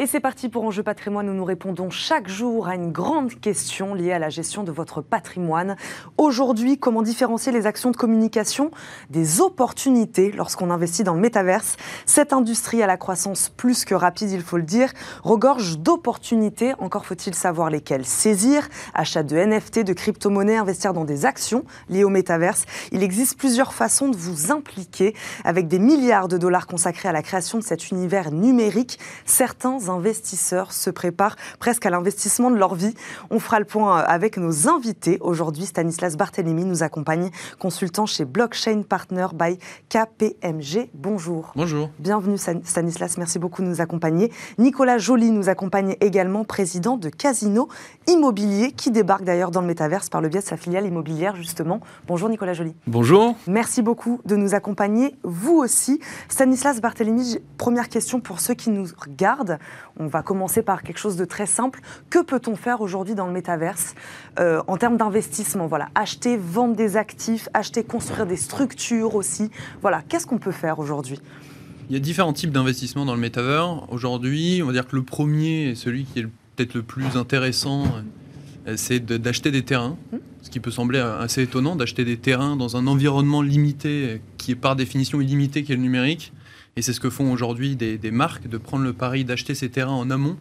Et 0.00 0.06
c'est 0.06 0.18
parti 0.18 0.48
pour 0.48 0.64
Enjeu 0.64 0.82
patrimoine 0.82 1.28
où 1.28 1.34
nous 1.34 1.44
répondons 1.44 1.90
chaque 1.90 2.26
jour 2.26 2.68
à 2.68 2.74
une 2.74 2.90
grande 2.90 3.38
question 3.38 3.92
liée 3.92 4.12
à 4.12 4.18
la 4.18 4.30
gestion 4.30 4.64
de 4.64 4.72
votre 4.72 5.02
patrimoine. 5.02 5.76
Aujourd'hui, 6.16 6.78
comment 6.78 7.02
différencier 7.02 7.52
les 7.52 7.66
actions 7.66 7.90
de 7.90 7.98
communication 7.98 8.70
des 9.10 9.42
opportunités 9.42 10.32
lorsqu'on 10.32 10.70
investit 10.70 11.04
dans 11.04 11.12
le 11.12 11.20
métaverse? 11.20 11.76
Cette 12.06 12.32
industrie 12.32 12.82
à 12.82 12.86
la 12.86 12.96
croissance 12.96 13.50
plus 13.50 13.84
que 13.84 13.94
rapide, 13.94 14.30
il 14.30 14.40
faut 14.40 14.56
le 14.56 14.62
dire, 14.62 14.90
regorge 15.22 15.78
d'opportunités. 15.78 16.72
Encore 16.78 17.04
faut-il 17.04 17.34
savoir 17.34 17.68
lesquelles 17.68 18.06
saisir. 18.06 18.70
Achat 18.94 19.22
de 19.22 19.36
NFT, 19.36 19.80
de 19.80 19.92
crypto-monnaies, 19.92 20.56
investir 20.56 20.94
dans 20.94 21.04
des 21.04 21.26
actions 21.26 21.66
liées 21.90 22.04
au 22.04 22.08
métaverse. 22.08 22.64
Il 22.90 23.02
existe 23.02 23.36
plusieurs 23.36 23.74
façons 23.74 24.08
de 24.08 24.16
vous 24.16 24.50
impliquer 24.50 25.14
avec 25.44 25.68
des 25.68 25.78
milliards 25.78 26.28
de 26.28 26.38
dollars 26.38 26.66
consacrés 26.66 27.10
à 27.10 27.12
la 27.12 27.20
création 27.20 27.58
de 27.58 27.64
cet 27.64 27.90
univers 27.90 28.30
numérique. 28.30 28.98
Certains 29.26 29.89
investisseurs 29.90 30.72
se 30.72 30.90
préparent 30.90 31.36
presque 31.58 31.86
à 31.86 31.90
l'investissement 31.90 32.50
de 32.50 32.56
leur 32.56 32.74
vie. 32.74 32.94
On 33.30 33.38
fera 33.38 33.58
le 33.58 33.64
point 33.64 34.00
euh, 34.00 34.04
avec 34.06 34.36
nos 34.36 34.68
invités. 34.68 35.18
Aujourd'hui, 35.20 35.66
Stanislas 35.66 36.16
Barthélémy 36.16 36.64
nous 36.64 36.82
accompagne, 36.82 37.30
consultant 37.58 38.06
chez 38.06 38.24
Blockchain 38.24 38.82
Partner 38.82 39.26
by 39.34 39.58
KPMG. 39.88 40.90
Bonjour. 40.94 41.52
Bonjour. 41.56 41.90
Bienvenue 41.98 42.38
Stanislas, 42.38 43.18
merci 43.18 43.38
beaucoup 43.38 43.62
de 43.62 43.66
nous 43.66 43.80
accompagner. 43.80 44.32
Nicolas 44.58 44.98
Joly 44.98 45.30
nous 45.30 45.48
accompagne 45.48 45.96
également, 46.00 46.44
président 46.44 46.96
de 46.96 47.08
Casino 47.08 47.68
Immobilier, 48.06 48.72
qui 48.72 48.90
débarque 48.90 49.24
d'ailleurs 49.24 49.50
dans 49.50 49.60
le 49.60 49.66
métaverse 49.66 50.08
par 50.08 50.20
le 50.20 50.28
biais 50.28 50.40
de 50.40 50.46
sa 50.46 50.56
filiale 50.56 50.86
immobilière, 50.86 51.36
justement. 51.36 51.80
Bonjour 52.06 52.28
Nicolas 52.28 52.54
Joly. 52.54 52.74
Bonjour. 52.86 53.34
Merci 53.46 53.82
beaucoup 53.82 54.20
de 54.24 54.36
nous 54.36 54.54
accompagner, 54.54 55.16
vous 55.22 55.56
aussi. 55.56 56.00
Stanislas 56.28 56.80
Barthélémy, 56.80 57.38
première 57.58 57.88
question 57.88 58.20
pour 58.20 58.40
ceux 58.40 58.54
qui 58.54 58.70
nous 58.70 58.86
regardent. 58.98 59.58
On 59.98 60.06
va 60.06 60.22
commencer 60.22 60.62
par 60.62 60.82
quelque 60.82 60.98
chose 60.98 61.16
de 61.16 61.24
très 61.24 61.46
simple. 61.46 61.80
Que 62.08 62.22
peut-on 62.22 62.56
faire 62.56 62.80
aujourd'hui 62.80 63.14
dans 63.14 63.26
le 63.26 63.32
métaverse 63.32 63.94
euh, 64.38 64.62
en 64.66 64.76
termes 64.76 64.96
d'investissement? 64.96 65.66
Voilà, 65.66 65.88
acheter, 65.94 66.36
vendre 66.36 66.76
des 66.76 66.96
actifs, 66.96 67.48
acheter, 67.54 67.84
construire 67.84 68.26
des 68.26 68.36
structures 68.36 69.14
aussi. 69.14 69.50
Voilà, 69.82 70.02
qu'est-ce 70.08 70.26
qu'on 70.26 70.38
peut 70.38 70.52
faire 70.52 70.78
aujourd'hui? 70.78 71.20
Il 71.88 71.94
y 71.94 71.96
a 71.96 72.00
différents 72.00 72.32
types 72.32 72.52
d'investissements 72.52 73.04
dans 73.04 73.14
le 73.14 73.20
metaverse. 73.20 73.80
Aujourd'hui, 73.88 74.60
on 74.62 74.66
va 74.66 74.72
dire 74.72 74.86
que 74.86 74.96
le 74.96 75.02
premier, 75.02 75.74
celui 75.74 76.04
qui 76.04 76.20
est 76.20 76.26
peut-être 76.56 76.74
le 76.74 76.82
plus 76.82 77.16
intéressant, 77.16 77.84
euh, 78.66 78.74
c'est 78.76 79.04
d'acheter 79.04 79.50
des 79.50 79.62
terrains. 79.62 79.96
Mmh. 80.12 80.16
Ce 80.42 80.50
qui 80.50 80.60
peut 80.60 80.70
sembler 80.70 80.98
assez 80.98 81.42
étonnant, 81.42 81.76
d'acheter 81.76 82.04
des 82.04 82.16
terrains 82.16 82.56
dans 82.56 82.76
un 82.76 82.86
environnement 82.86 83.42
limité, 83.42 84.22
qui 84.38 84.52
est 84.52 84.56
par 84.56 84.74
définition 84.74 85.20
illimité, 85.20 85.64
qui 85.64 85.72
est 85.72 85.76
le 85.76 85.82
numérique. 85.82 86.32
Et 86.76 86.82
c'est 86.82 86.92
ce 86.92 87.00
que 87.00 87.10
font 87.10 87.32
aujourd'hui 87.32 87.76
des, 87.76 87.98
des, 87.98 88.10
marques, 88.10 88.48
de 88.48 88.58
prendre 88.58 88.84
le 88.84 88.92
pari 88.92 89.24
d'acheter 89.24 89.54
ces 89.54 89.70
terrains 89.70 89.92
en 89.92 90.10
amont 90.10 90.36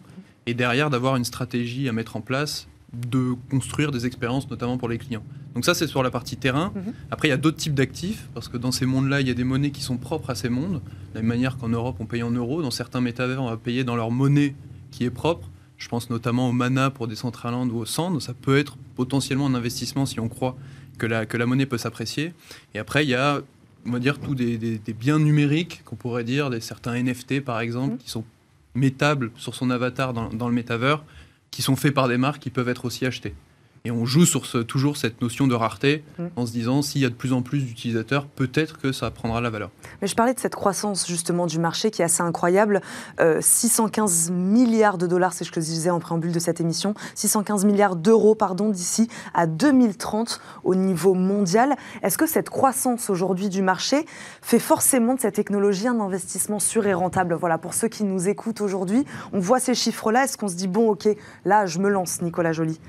et 0.45 0.53
derrière 0.53 0.89
d'avoir 0.89 1.15
une 1.15 1.25
stratégie 1.25 1.89
à 1.89 1.91
mettre 1.91 2.15
en 2.15 2.21
place 2.21 2.67
de 2.93 3.35
construire 3.49 3.91
des 3.91 4.05
expériences, 4.05 4.49
notamment 4.49 4.77
pour 4.77 4.89
les 4.89 4.97
clients. 4.97 5.23
Donc 5.53 5.65
ça, 5.65 5.73
c'est 5.73 5.87
sur 5.87 6.01
la 6.03 6.11
partie 6.11 6.37
terrain. 6.37 6.71
Mhm. 6.75 6.93
Après, 7.11 7.27
il 7.27 7.31
y 7.31 7.33
a 7.33 7.37
d'autres 7.37 7.57
types 7.57 7.73
d'actifs, 7.73 8.27
parce 8.33 8.47
que 8.47 8.57
dans 8.57 8.71
ces 8.71 8.85
mondes-là, 8.85 9.21
il 9.21 9.27
y 9.27 9.31
a 9.31 9.33
des 9.33 9.43
monnaies 9.43 9.71
qui 9.71 9.81
sont 9.81 9.97
propres 9.97 10.31
à 10.31 10.35
ces 10.35 10.49
mondes. 10.49 10.81
De 11.13 11.15
la 11.15 11.21
même 11.21 11.27
manière 11.27 11.57
qu'en 11.57 11.69
Europe, 11.69 11.97
on 11.99 12.05
paye 12.05 12.23
en 12.23 12.31
euros. 12.31 12.61
Dans 12.61 12.71
certains 12.71 13.01
métavers, 13.01 13.41
on 13.41 13.49
va 13.49 13.57
payer 13.57 13.83
dans 13.83 13.95
leur 13.95 14.11
monnaie 14.11 14.55
qui 14.91 15.03
est 15.03 15.11
propre. 15.11 15.49
Je 15.77 15.87
pense 15.87 16.09
notamment 16.09 16.49
au 16.49 16.51
Mana 16.51 16.89
pour 16.89 17.07
Decentraland 17.07 17.67
ou 17.69 17.77
au 17.77 17.85
Sand. 17.85 18.19
Ça 18.21 18.33
peut 18.33 18.57
être 18.57 18.77
potentiellement 18.95 19.47
un 19.47 19.55
investissement 19.55 20.05
si 20.05 20.19
on 20.19 20.27
croit 20.27 20.57
que 20.97 21.05
la, 21.05 21.25
que 21.25 21.37
la 21.37 21.45
monnaie 21.45 21.65
peut 21.65 21.77
s'apprécier. 21.77 22.33
Et 22.73 22.79
après, 22.79 23.05
il 23.05 23.09
y 23.09 23.15
a, 23.15 23.41
on 23.85 23.91
va 23.91 23.99
dire, 23.99 24.19
tous 24.19 24.35
des, 24.35 24.79
biens 24.99 25.19
numériques 25.19 25.81
qu'on 25.85 25.95
pourrait 25.95 26.23
dire, 26.23 26.49
des, 26.49 26.59
certains 26.59 27.01
NFT 27.01 27.41
par 27.41 27.59
exemple, 27.59 27.93
mhm. 27.93 27.97
qui 27.97 28.09
sont 28.09 28.23
métables 28.75 29.31
sur 29.35 29.55
son 29.55 29.69
avatar 29.69 30.13
dans, 30.13 30.29
dans 30.29 30.47
le 30.47 30.53
métavers 30.53 31.03
qui 31.51 31.61
sont 31.61 31.75
faits 31.75 31.93
par 31.93 32.07
des 32.07 32.17
marques 32.17 32.41
qui 32.41 32.49
peuvent 32.49 32.69
être 32.69 32.85
aussi 32.85 33.05
achetés. 33.05 33.33
Et 33.85 33.91
on 33.91 34.05
joue 34.05 34.25
sur 34.25 34.45
ce, 34.45 34.57
toujours 34.57 34.97
cette 34.97 35.21
notion 35.21 35.47
de 35.47 35.55
rareté 35.55 36.03
mm. 36.17 36.25
en 36.35 36.45
se 36.45 36.51
disant 36.51 36.81
s'il 36.81 37.01
y 37.01 37.05
a 37.05 37.09
de 37.09 37.15
plus 37.15 37.33
en 37.33 37.41
plus 37.41 37.61
d'utilisateurs, 37.61 38.25
peut-être 38.25 38.77
que 38.77 38.91
ça 38.91 39.09
prendra 39.11 39.41
la 39.41 39.49
valeur. 39.49 39.71
Mais 40.01 40.07
je 40.07 40.15
parlais 40.15 40.33
de 40.33 40.39
cette 40.39 40.55
croissance 40.55 41.07
justement 41.07 41.47
du 41.47 41.59
marché 41.59 41.91
qui 41.91 42.01
est 42.01 42.05
assez 42.05 42.21
incroyable. 42.21 42.81
615 43.39 44.29
euh, 44.29 44.33
milliards 44.33 44.97
de 44.97 45.07
dollars, 45.07 45.33
c'est 45.33 45.43
ce 45.43 45.51
que 45.51 45.61
je 45.61 45.65
disais 45.65 45.89
en 45.89 45.99
préambule 45.99 46.31
de 46.31 46.39
cette 46.39 46.61
émission, 46.61 46.93
615 47.15 47.65
milliards 47.65 47.95
d'euros 47.95 48.35
pardon 48.35 48.69
d'ici 48.69 49.09
à 49.33 49.47
2030 49.47 50.41
au 50.63 50.75
niveau 50.75 51.13
mondial. 51.13 51.75
Est-ce 52.03 52.17
que 52.17 52.27
cette 52.27 52.49
croissance 52.49 53.09
aujourd'hui 53.09 53.49
du 53.49 53.61
marché 53.61 54.05
fait 54.41 54.59
forcément 54.59 55.15
de 55.15 55.19
cette 55.19 55.35
technologie 55.35 55.87
un 55.87 55.99
investissement 55.99 56.59
sûr 56.59 56.85
et 56.87 56.93
rentable? 56.93 57.33
Voilà, 57.33 57.57
pour 57.57 57.73
ceux 57.73 57.87
qui 57.87 58.03
nous 58.03 58.27
écoutent 58.27 58.61
aujourd'hui, 58.61 59.05
on 59.33 59.39
voit 59.39 59.59
ces 59.59 59.75
chiffres-là. 59.75 60.25
Est-ce 60.25 60.37
qu'on 60.37 60.47
se 60.47 60.55
dit 60.55 60.67
bon, 60.67 60.89
ok, 60.89 61.07
là 61.45 61.65
je 61.65 61.79
me 61.79 61.89
lance, 61.89 62.21
Nicolas 62.21 62.51
Joly? 62.51 62.79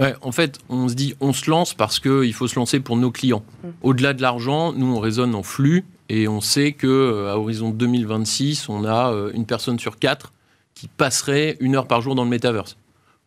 Ouais, 0.00 0.14
en 0.20 0.32
fait, 0.32 0.58
on 0.68 0.88
se 0.88 0.94
dit, 0.94 1.14
on 1.20 1.32
se 1.32 1.50
lance 1.50 1.74
parce 1.74 2.00
qu'il 2.00 2.32
faut 2.34 2.48
se 2.48 2.56
lancer 2.56 2.80
pour 2.80 2.96
nos 2.96 3.10
clients. 3.10 3.44
Mm. 3.62 3.68
Au-delà 3.82 4.12
de 4.12 4.22
l'argent, 4.22 4.72
nous, 4.72 4.94
on 4.94 5.00
raisonne 5.00 5.34
en 5.34 5.42
flux 5.42 5.84
et 6.08 6.28
on 6.28 6.40
sait 6.40 6.72
que 6.72 6.86
euh, 6.86 7.32
à 7.32 7.38
horizon 7.38 7.70
2026, 7.70 8.68
on 8.68 8.84
a 8.84 9.12
euh, 9.12 9.30
une 9.34 9.46
personne 9.46 9.78
sur 9.78 9.98
quatre 9.98 10.32
qui 10.74 10.88
passerait 10.88 11.56
une 11.60 11.76
heure 11.76 11.86
par 11.86 12.02
jour 12.02 12.14
dans 12.14 12.24
le 12.24 12.30
metaverse 12.30 12.76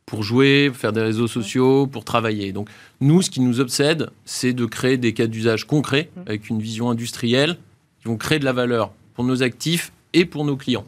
pour 0.06 0.24
jouer, 0.24 0.72
faire 0.74 0.92
des 0.92 1.02
réseaux 1.02 1.28
sociaux, 1.28 1.86
pour 1.86 2.04
travailler. 2.04 2.52
Donc, 2.52 2.70
nous, 3.00 3.22
ce 3.22 3.30
qui 3.30 3.42
nous 3.42 3.60
obsède, 3.60 4.10
c'est 4.26 4.54
de 4.54 4.66
créer 4.66 4.98
des 4.98 5.14
cas 5.14 5.28
d'usage 5.28 5.66
concrets 5.66 6.10
mm. 6.16 6.22
avec 6.28 6.50
une 6.50 6.62
vision 6.62 6.90
industrielle 6.90 7.58
qui 8.00 8.08
vont 8.08 8.18
créer 8.18 8.40
de 8.40 8.46
la 8.46 8.54
valeur 8.54 8.92
pour 9.14 9.24
nos 9.24 9.44
actifs 9.44 9.92
et 10.14 10.26
pour 10.26 10.46
nos 10.46 10.56
clients. 10.56 10.86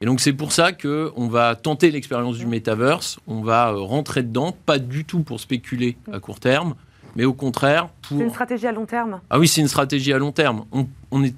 Et 0.00 0.06
donc 0.06 0.20
c'est 0.20 0.32
pour 0.32 0.52
ça 0.52 0.72
qu'on 0.72 1.28
va 1.28 1.54
tenter 1.54 1.90
l'expérience 1.90 2.38
du 2.38 2.46
metaverse, 2.46 3.18
on 3.26 3.42
va 3.42 3.70
euh, 3.70 3.80
rentrer 3.80 4.22
dedans, 4.22 4.56
pas 4.64 4.78
du 4.78 5.04
tout 5.04 5.20
pour 5.20 5.40
spéculer 5.40 5.96
à 6.10 6.20
court 6.20 6.40
terme, 6.40 6.74
mais 7.16 7.24
au 7.24 7.34
contraire 7.34 7.88
pour... 8.02 8.18
C'est 8.18 8.24
une 8.24 8.30
stratégie 8.30 8.66
à 8.66 8.72
long 8.72 8.86
terme 8.86 9.20
Ah 9.28 9.38
oui, 9.38 9.46
c'est 9.46 9.60
une 9.60 9.68
stratégie 9.68 10.12
à 10.12 10.18
long 10.18 10.32
terme. 10.32 10.64
On, 11.10 11.22
est 11.22 11.34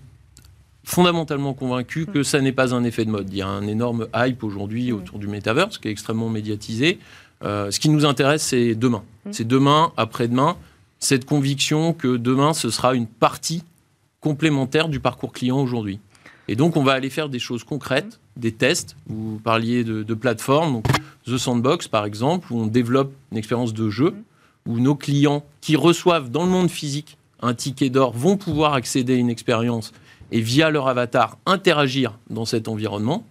fondamentalement 0.85 1.55
convaincu 1.55 2.07
que 2.07 2.23
ça 2.23 2.41
n'est 2.41 2.53
pas 2.53 2.75
un 2.75 2.85
effet 2.85 3.05
de 3.05 3.11
mode. 3.11 3.29
Il 3.31 3.37
y 3.37 3.43
a 3.43 3.49
un 3.49 3.67
énorme 3.67 4.07
hype 4.15 4.45
aujourd'hui 4.45 4.93
autour 4.93 5.19
du 5.19 5.27
metaverse 5.27 5.79
qui 5.79 5.89
est 5.89 5.91
extrêmement 5.91 6.29
médiatisé. 6.29 6.99
Euh, 7.43 7.71
ce 7.73 7.81
qui 7.81 7.89
nous 7.89 8.05
intéresse, 8.05 8.43
c'est 8.43 8.75
demain. 8.75 9.03
Mm. 9.25 9.33
C'est 9.33 9.47
demain, 9.47 9.93
après-demain, 9.97 10.57
cette 11.01 11.25
conviction 11.25 11.93
que 11.93 12.17
demain, 12.17 12.55
ce 12.55 12.71
sera 12.71 12.95
une 12.95 13.09
partie 13.09 13.65
complémentaire 14.21 14.89
du 14.89 15.01
parcours 15.01 15.33
client 15.33 15.59
aujourd'hui. 15.59 15.99
Et 16.47 16.55
donc, 16.55 16.77
on 16.77 16.85
va 16.85 16.93
aller 16.93 17.11
faire 17.11 17.29
des 17.29 17.41
choses 17.41 17.65
concrètes, 17.65 18.21
des 18.37 18.53
tests. 18.53 18.97
Vous 19.07 19.41
parliez 19.43 19.85
de, 19.85 20.03
de 20.03 20.15
plateformes, 20.15 20.75
donc 20.75 20.87
The 21.27 21.37
Sandbox, 21.37 21.89
par 21.89 22.05
exemple, 22.05 22.53
où 22.53 22.61
on 22.61 22.67
développe 22.67 23.13
une 23.31 23.39
expérience 23.39 23.75
de 23.75 23.91
jeu, 23.91 24.15
où 24.67 24.79
nos 24.79 24.95
clients 24.95 25.45
qui 25.61 25.77
reçoivent 25.77 26.31
dans 26.31 26.45
le 26.45 26.51
monde 26.51 26.71
physique 26.71 27.17
un 27.41 27.55
ticket 27.55 27.91
d'or 27.91 28.13
vont 28.13 28.37
pouvoir 28.37 28.75
accéder 28.75 29.15
à 29.15 29.17
une 29.17 29.31
expérience 29.31 29.93
et 30.31 30.41
via 30.41 30.71
leur 30.71 30.89
avatar 30.89 31.39
interagir 31.45 32.19
dans 32.31 32.45
cet 32.45 32.69
environnement. 32.69 33.27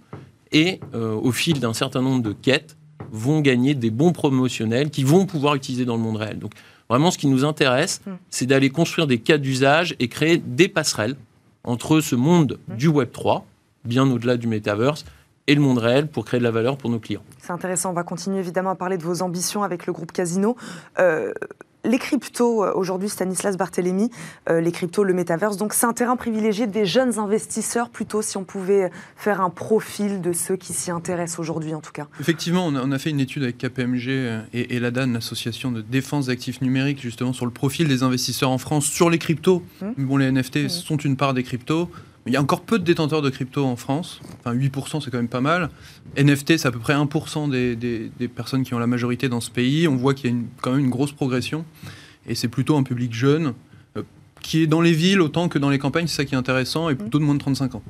Et 0.52 0.82
euh, 0.94 1.14
au 1.14 1.32
fil 1.32 1.60
d'un 1.60 1.74
certain 1.74 2.02
nombre 2.02 2.22
de 2.22 2.34
quêtes, 2.34 2.76
vont 3.12 3.42
gagner 3.42 3.74
des 3.74 3.90
bons 3.90 4.14
promotionnels 4.14 4.90
qui 4.90 5.04
vont 5.04 5.26
pouvoir 5.26 5.56
utiliser 5.56 5.86
dans 5.86 5.96
le 5.96 6.02
monde 6.02 6.18
réel. 6.18 6.40
Donc 6.40 6.54
vraiment, 6.90 7.12
ce 7.12 7.18
qui 7.18 7.28
nous 7.28 7.46
intéresse, 7.46 8.02
mm. 8.06 8.12
c'est 8.30 8.46
d'aller 8.46 8.70
construire 8.70 9.08
des 9.08 9.18
cas 9.18 9.38
d'usage 9.38 9.96
et 10.00 10.08
créer 10.08 10.38
des 10.38 10.68
passerelles 10.68 11.16
entre 11.64 12.02
ce 12.02 12.16
monde 12.16 12.60
du 12.68 12.88
Web 12.88 13.12
3, 13.12 13.46
bien 13.86 14.10
au-delà 14.10 14.38
du 14.38 14.48
metaverse, 14.48 15.06
et 15.48 15.56
le 15.56 15.62
monde 15.62 15.80
réel 15.80 16.08
pour 16.08 16.26
créer 16.26 16.40
de 16.40 16.44
la 16.44 16.52
valeur 16.52 16.78
pour 16.78 16.90
nos 16.90 17.00
clients. 17.00 17.24
C'est 17.40 17.52
intéressant. 17.52 17.90
On 17.90 17.94
va 17.94 18.04
continuer 18.04 18.40
évidemment 18.40 18.70
à 18.70 18.76
parler 18.76 18.98
de 18.98 19.04
vos 19.04 19.22
ambitions 19.22 19.64
avec 19.64 19.86
le 19.86 19.94
groupe 19.94 20.12
Casino. 20.12 20.56
Euh, 21.00 21.34
les 21.84 21.98
cryptos, 21.98 22.64
euh, 22.64 22.74
aujourd'hui, 22.76 23.10
Stanislas 23.10 23.58
Barthélémy, 23.58 24.12
euh, 24.50 24.62
les 24.62 24.72
cryptos, 24.72 25.04
le 25.04 25.16
métaverse, 25.16 25.58
donc 25.58 25.74
c'est 25.74 25.88
un 25.88 25.94
terrain 25.94 26.16
privilégié 26.16 26.68
des 26.68 26.86
jeunes 26.86 27.18
investisseurs, 27.18 27.90
plutôt 27.90 28.22
si 28.22 28.38
on 28.38 28.44
pouvait 28.44 28.92
faire 29.16 29.42
un 29.42 29.50
profil 29.50 30.22
de 30.22 30.32
ceux 30.32 30.58
qui 30.58 30.74
s'y 30.74 30.92
intéressent 30.92 31.40
aujourd'hui, 31.40 31.74
en 31.74 31.82
tout 31.82 31.92
cas. 31.92 32.08
Effectivement, 32.20 32.68
on 32.68 32.92
a, 32.92 33.00
fait 33.00 33.10
une 33.10 33.20
étude 33.20 33.42
avec 33.42 33.58
KPMG 33.58 34.10
et, 34.54 34.76
et 34.76 34.80
l'ADAN, 34.80 35.08
l'association 35.08 35.72
de 35.72 35.82
défense 35.82 36.28
d'actifs 36.28 36.62
numériques, 36.62 37.02
justement 37.02 37.34
sur 37.34 37.48
le 37.48 37.52
profil 37.52 37.88
des 37.88 38.04
investisseurs 38.04 38.52
en 38.52 38.60
France 38.60 38.86
sur 38.86 39.10
les 39.10 39.18
cryptos. 39.18 39.64
Mmh. 39.82 40.06
Bon, 40.06 40.18
les 40.18 40.32
NFT 40.32 40.66
mmh. 40.66 40.70
sont 40.70 40.98
une 40.98 41.18
part 41.18 41.34
des 41.34 41.42
cryptos. 41.42 41.90
Il 42.28 42.34
y 42.34 42.36
a 42.36 42.42
encore 42.42 42.62
peu 42.62 42.78
de 42.78 42.84
détenteurs 42.84 43.24
de 43.24 43.30
crypto 43.30 43.66
en 43.66 43.76
France. 43.76 44.22
Enfin, 44.40 44.56
8%, 44.56 45.02
c'est 45.02 45.10
quand 45.10 45.18
même 45.18 45.28
pas 45.28 45.42
mal. 45.42 45.70
NFT, 46.18 46.58
c'est 46.58 46.68
à 46.68 46.72
peu 46.72 46.80
près 46.80 46.94
1% 46.94 47.50
des, 47.50 47.76
des, 47.76 48.28
personnes 48.28 48.64
qui 48.64 48.76
ont 48.76 48.80
la 48.80 48.88
majorité 48.88 49.28
dans 49.28 49.42
ce 49.42 49.50
pays. 49.50 49.88
On 49.88 49.96
voit 49.96 50.14
qu'il 50.14 50.30
y 50.30 50.34
a 50.34 50.38
quand 50.62 50.72
même 50.72 50.82
une 50.82 50.90
grosse 50.92 51.14
progression. 51.14 51.66
Et 52.28 52.36
c'est 52.36 52.48
plutôt 52.48 52.78
un 52.78 52.84
public 52.84 53.14
jeune, 53.14 53.54
euh, 53.98 54.04
qui 54.42 54.62
est 54.62 54.68
dans 54.68 54.82
les 54.82 54.94
villes 54.94 55.22
autant 55.22 55.50
que 55.50 55.58
dans 55.58 55.72
les 55.72 55.80
campagnes, 55.80 56.06
c'est 56.06 56.18
ça 56.18 56.26
qui 56.26 56.36
est 56.36 56.38
intéressant, 56.38 56.90
et 56.90 56.96
plutôt 56.96 57.18
de 57.18 57.24
moins 57.24 57.34
de 57.34 57.40
35 57.40 57.74
ans. 57.76 57.84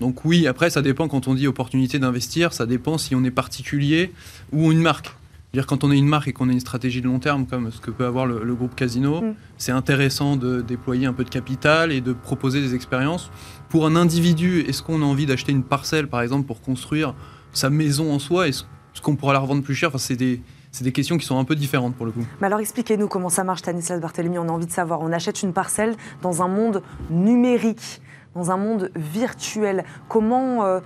Donc 0.00 0.24
oui, 0.24 0.46
après, 0.46 0.70
ça 0.70 0.82
dépend 0.82 1.08
quand 1.08 1.26
on 1.26 1.34
dit 1.34 1.48
opportunité 1.48 1.98
d'investir, 1.98 2.52
ça 2.52 2.66
dépend 2.66 2.98
si 2.98 3.16
on 3.16 3.24
est 3.24 3.32
particulier 3.32 4.12
ou 4.52 4.70
une 4.70 4.80
marque 4.80 5.12
dire 5.52 5.66
quand 5.66 5.84
on 5.84 5.92
est 5.92 5.98
une 5.98 6.06
marque 6.06 6.28
et 6.28 6.32
qu'on 6.32 6.48
a 6.48 6.52
une 6.52 6.60
stratégie 6.60 7.00
de 7.00 7.06
long 7.06 7.18
terme 7.18 7.46
comme 7.46 7.70
ce 7.70 7.80
que 7.80 7.90
peut 7.90 8.06
avoir 8.06 8.26
le, 8.26 8.54
groupe 8.54 8.74
Casino, 8.74 9.20
mm. 9.20 9.34
c'est 9.58 9.72
intéressant 9.72 10.36
de 10.36 10.62
déployer 10.62 11.06
un 11.06 11.12
peu 11.12 11.24
de 11.24 11.30
capital 11.30 11.92
et 11.92 12.00
de 12.00 12.12
proposer 12.12 12.60
des 12.60 12.74
expériences. 12.74 13.30
Pour 13.68 13.86
un 13.86 13.96
individu, 13.96 14.60
est-ce 14.60 14.82
qu'on 14.82 15.02
a 15.02 15.04
envie 15.04 15.26
d'acheter 15.26 15.52
une 15.52 15.62
parcelle, 15.62 16.08
par 16.08 16.22
exemple, 16.22 16.46
pour 16.46 16.60
construire 16.60 17.14
sa 17.52 17.70
maison 17.70 18.12
en 18.12 18.18
soi? 18.18 18.48
Est-ce 18.48 18.64
qu'on 19.02 19.16
pourra 19.16 19.32
la 19.32 19.40
revendre 19.40 19.62
plus 19.62 19.74
cher? 19.74 19.90
Enfin, 19.90 19.98
C'est 19.98 20.16
des, 20.16 20.40
des, 20.80 20.92
questions 20.92 21.18
qui 21.18 21.26
sont 21.26 21.38
un 21.38 21.44
peu 21.44 21.54
différentes 21.54 21.94
pour 21.96 22.06
le 22.06 22.12
coup. 22.12 22.24
Mais 22.40 22.46
alors 22.46 22.60
expliquez-nous 22.60 23.08
comment 23.08 23.28
ça 23.28 23.44
marche, 23.44 23.60
Stanislas 23.60 24.00
Barthélemy. 24.00 24.38
On 24.38 24.48
a 24.48 24.52
envie 24.52 24.66
de 24.66 24.72
savoir. 24.72 25.00
On 25.00 25.12
achète 25.12 25.42
une 25.42 25.52
parcelle 25.52 25.96
dans 26.22 26.42
un 26.42 26.48
monde 26.48 26.82
numérique, 27.10 28.00
dans 28.34 28.50
un 28.50 28.56
monde 28.56 28.90
virtuel. 28.96 29.84
Comment... 30.08 30.64
Euh, 30.64 30.80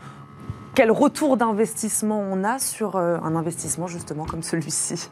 quel 0.77 0.91
retour 0.91 1.39
d'investissement 1.39 2.21
on 2.21 2.45
a 2.45 2.59
sur 2.59 2.97
euh, 2.97 3.17
un 3.23 3.35
investissement 3.35 3.89
justement 3.89 4.27
comme 4.27 4.43
celui-ci? 4.43 5.09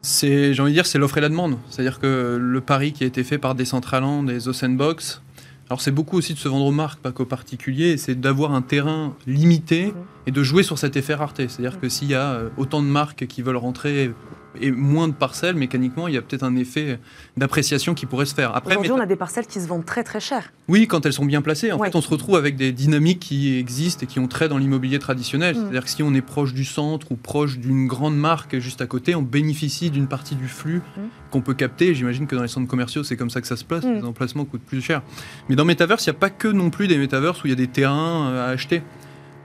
C'est, 0.00 0.54
j'ai 0.54 0.62
envie 0.62 0.72
de 0.72 0.76
dire, 0.76 0.86
c'est 0.86 0.98
l'offre 0.98 1.18
et 1.18 1.20
la 1.20 1.28
demande. 1.28 1.58
C'est-à-dire 1.68 2.00
que 2.00 2.38
le 2.40 2.60
pari 2.60 2.92
qui 2.92 3.04
a 3.04 3.06
été 3.06 3.22
fait 3.22 3.38
par 3.38 3.54
Decentraland 3.54 4.26
et 4.28 4.38
The 4.38 4.52
Sandbox, 4.52 5.20
alors 5.68 5.82
c'est 5.82 5.90
beaucoup 5.90 6.16
aussi 6.16 6.32
de 6.32 6.38
se 6.38 6.48
vendre 6.48 6.64
aux 6.64 6.72
marques, 6.72 7.00
pas 7.00 7.12
qu'aux 7.12 7.26
particuliers, 7.26 7.98
c'est 7.98 8.18
d'avoir 8.18 8.52
un 8.52 8.62
terrain 8.62 9.14
limité 9.26 9.88
mmh. 9.88 10.28
et 10.28 10.30
de 10.30 10.42
jouer 10.42 10.62
sur 10.62 10.78
cet 10.78 10.96
effet 10.96 11.14
rareté. 11.14 11.48
C'est-à-dire 11.48 11.76
mmh. 11.76 11.80
que 11.80 11.88
s'il 11.90 12.08
y 12.08 12.14
a 12.14 12.32
euh, 12.32 12.48
autant 12.56 12.80
de 12.80 12.88
marques 12.88 13.26
qui 13.26 13.42
veulent 13.42 13.56
rentrer 13.56 14.12
et 14.60 14.70
moins 14.70 15.08
de 15.08 15.12
parcelles, 15.12 15.56
mécaniquement, 15.56 16.08
il 16.08 16.14
y 16.14 16.16
a 16.16 16.22
peut-être 16.22 16.42
un 16.42 16.56
effet 16.56 16.98
d'appréciation 17.36 17.94
qui 17.94 18.06
pourrait 18.06 18.26
se 18.26 18.34
faire. 18.34 18.54
Après, 18.54 18.74
Aujourd'hui, 18.74 18.92
on 18.92 19.00
a 19.00 19.06
des 19.06 19.16
parcelles 19.16 19.46
qui 19.46 19.60
se 19.60 19.66
vendent 19.66 19.84
très 19.84 20.04
très 20.04 20.20
cher. 20.20 20.52
Oui, 20.68 20.86
quand 20.86 21.06
elles 21.06 21.12
sont 21.12 21.24
bien 21.24 21.42
placées. 21.42 21.72
En 21.72 21.78
fait, 21.78 21.94
on 21.94 22.00
se 22.00 22.08
retrouve 22.08 22.36
avec 22.36 22.56
des 22.56 22.72
dynamiques 22.72 23.20
qui 23.20 23.56
existent 23.56 24.04
et 24.04 24.06
qui 24.06 24.18
ont 24.18 24.28
trait 24.28 24.48
dans 24.48 24.58
l'immobilier 24.58 24.98
traditionnel. 24.98 25.54
Mm. 25.54 25.58
C'est-à-dire 25.58 25.84
que 25.84 25.90
si 25.90 26.02
on 26.02 26.14
est 26.14 26.22
proche 26.22 26.54
du 26.54 26.64
centre 26.64 27.12
ou 27.12 27.16
proche 27.16 27.58
d'une 27.58 27.86
grande 27.86 28.16
marque 28.16 28.58
juste 28.58 28.80
à 28.80 28.86
côté, 28.86 29.14
on 29.14 29.22
bénéficie 29.22 29.90
d'une 29.90 30.08
partie 30.08 30.34
du 30.34 30.48
flux 30.48 30.82
mm. 30.96 31.00
qu'on 31.30 31.40
peut 31.40 31.54
capter. 31.54 31.94
J'imagine 31.94 32.26
que 32.26 32.36
dans 32.36 32.42
les 32.42 32.48
centres 32.48 32.68
commerciaux, 32.68 33.04
c'est 33.04 33.16
comme 33.16 33.30
ça 33.30 33.40
que 33.40 33.46
ça 33.46 33.56
se 33.56 33.64
place. 33.64 33.84
Mm. 33.84 33.94
Les 33.94 34.04
emplacements 34.04 34.44
coûtent 34.44 34.62
plus 34.62 34.80
cher. 34.80 35.02
Mais 35.48 35.56
dans 35.56 35.64
Metaverse, 35.64 36.04
il 36.06 36.10
n'y 36.10 36.16
a 36.16 36.18
pas 36.18 36.30
que 36.30 36.48
non 36.48 36.70
plus 36.70 36.88
des 36.88 36.98
Metaverse 36.98 37.42
où 37.44 37.46
il 37.46 37.50
y 37.50 37.52
a 37.52 37.56
des 37.56 37.68
terrains 37.68 38.30
euh, 38.30 38.46
à 38.46 38.50
acheter. 38.50 38.82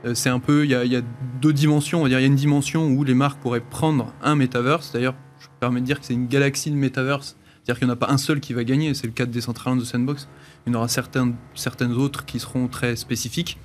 Euh, 0.05 0.13
c'est 0.13 0.29
un 0.29 0.39
peu, 0.39 0.65
il 0.65 0.71
y, 0.71 0.95
a 0.95 1.01
deux 1.41 1.53
dimensions. 1.53 2.07
Il 2.07 2.13
y 2.13 2.15
a 2.15 2.21
une 2.21 2.35
dimension 2.35 2.87
où 2.87 3.03
les 3.03 3.13
marques 3.13 3.39
pourraient 3.39 3.61
prendre 3.61 4.13
un 4.21 4.35
metaverse. 4.35 4.91
D'ailleurs, 4.93 5.15
permet 5.59 5.81
de 5.81 5.85
dire 5.85 5.99
que 5.99 6.05
c'est 6.05 6.13
une 6.13 6.27
galaxie 6.27 6.71
de 6.71 6.75
metaverse. 6.75 7.37
C'est-à-dire 7.63 7.79
qu'il 7.79 7.87
n'y 7.87 7.91
en 7.91 7.93
a 7.93 7.97
pas 7.97 8.11
un 8.11 8.17
seul 8.17 8.39
qui 8.39 8.53
va 8.53 8.63
gagner, 8.63 8.93
c'est 8.95 9.05
le 9.05 9.13
cas 9.13 9.27
de 9.27 9.31
Decentraland 9.31 9.75
de 9.75 9.83
Sandbox. 9.83 10.27
Il 10.65 10.73
y 10.73 10.75
en 10.75 10.79
aura 10.79 10.87
certaines, 10.87 11.35
certaines 11.53 11.93
autres 11.93 12.25
qui 12.25 12.39
seront 12.39 12.67
très 12.67 12.95
spécifiques. 12.95 13.59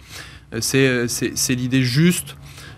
C'est 0.60 1.06
l'idée 1.48 1.82
juste 1.82 2.36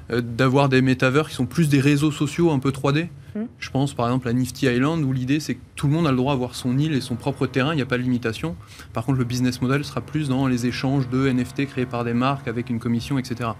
d'avoir 0.08 0.68
des 0.68 0.80
métavers 0.80 1.28
qui 1.28 1.34
sont 1.34 1.46
plus 1.46 1.68
des 1.68 1.80
réseaux 1.80 2.12
sociaux 2.12 2.52
un 2.52 2.60
peu 2.60 2.70
3D. 2.70 3.08
Mmh. 3.38 3.48
Je 3.58 3.70
pense 3.70 3.94
par 3.94 4.06
exemple 4.06 4.28
à 4.28 4.32
Nifty 4.32 4.66
Island 4.66 5.04
où 5.04 5.12
l'idée 5.12 5.40
c'est 5.40 5.54
que 5.54 5.60
tout 5.76 5.86
le 5.86 5.92
monde 5.92 6.06
a 6.06 6.10
le 6.10 6.16
droit 6.16 6.32
d'avoir 6.34 6.54
son 6.54 6.78
île 6.78 6.94
et 6.94 7.00
son 7.00 7.16
propre 7.16 7.46
terrain, 7.46 7.72
il 7.72 7.76
n'y 7.76 7.82
a 7.82 7.86
pas 7.86 7.98
de 7.98 8.02
limitation. 8.02 8.56
Par 8.92 9.04
contre, 9.04 9.18
le 9.18 9.24
business 9.24 9.62
model 9.62 9.84
sera 9.84 10.00
plus 10.00 10.28
dans 10.28 10.46
les 10.46 10.66
échanges 10.66 11.08
de 11.08 11.30
NFT 11.30 11.66
créés 11.66 11.86
par 11.86 12.04
des 12.04 12.14
marques 12.14 12.48
avec 12.48 12.70
une 12.70 12.78
commission, 12.78 13.18
etc. 13.18 13.50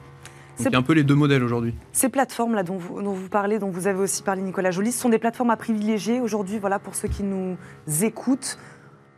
C'est 0.56 0.74
un 0.74 0.82
peu 0.82 0.92
les 0.92 1.04
deux 1.04 1.14
modèles 1.14 1.44
aujourd'hui. 1.44 1.74
Ces 1.92 2.08
plateformes-là 2.08 2.64
dont 2.64 2.78
vous, 2.78 3.00
dont 3.00 3.12
vous, 3.12 3.28
parlez, 3.28 3.58
dont 3.58 3.70
vous 3.70 3.86
avez 3.86 4.00
aussi 4.00 4.22
parlé, 4.22 4.42
Nicolas 4.42 4.72
Joly, 4.72 4.90
ce 4.90 5.00
sont 5.00 5.08
des 5.08 5.18
plateformes 5.18 5.50
à 5.50 5.56
privilégier 5.56 6.20
aujourd'hui 6.20 6.58
voilà, 6.58 6.78
pour 6.80 6.96
ceux 6.96 7.08
qui 7.08 7.22
nous 7.22 7.56
écoutent? 8.02 8.58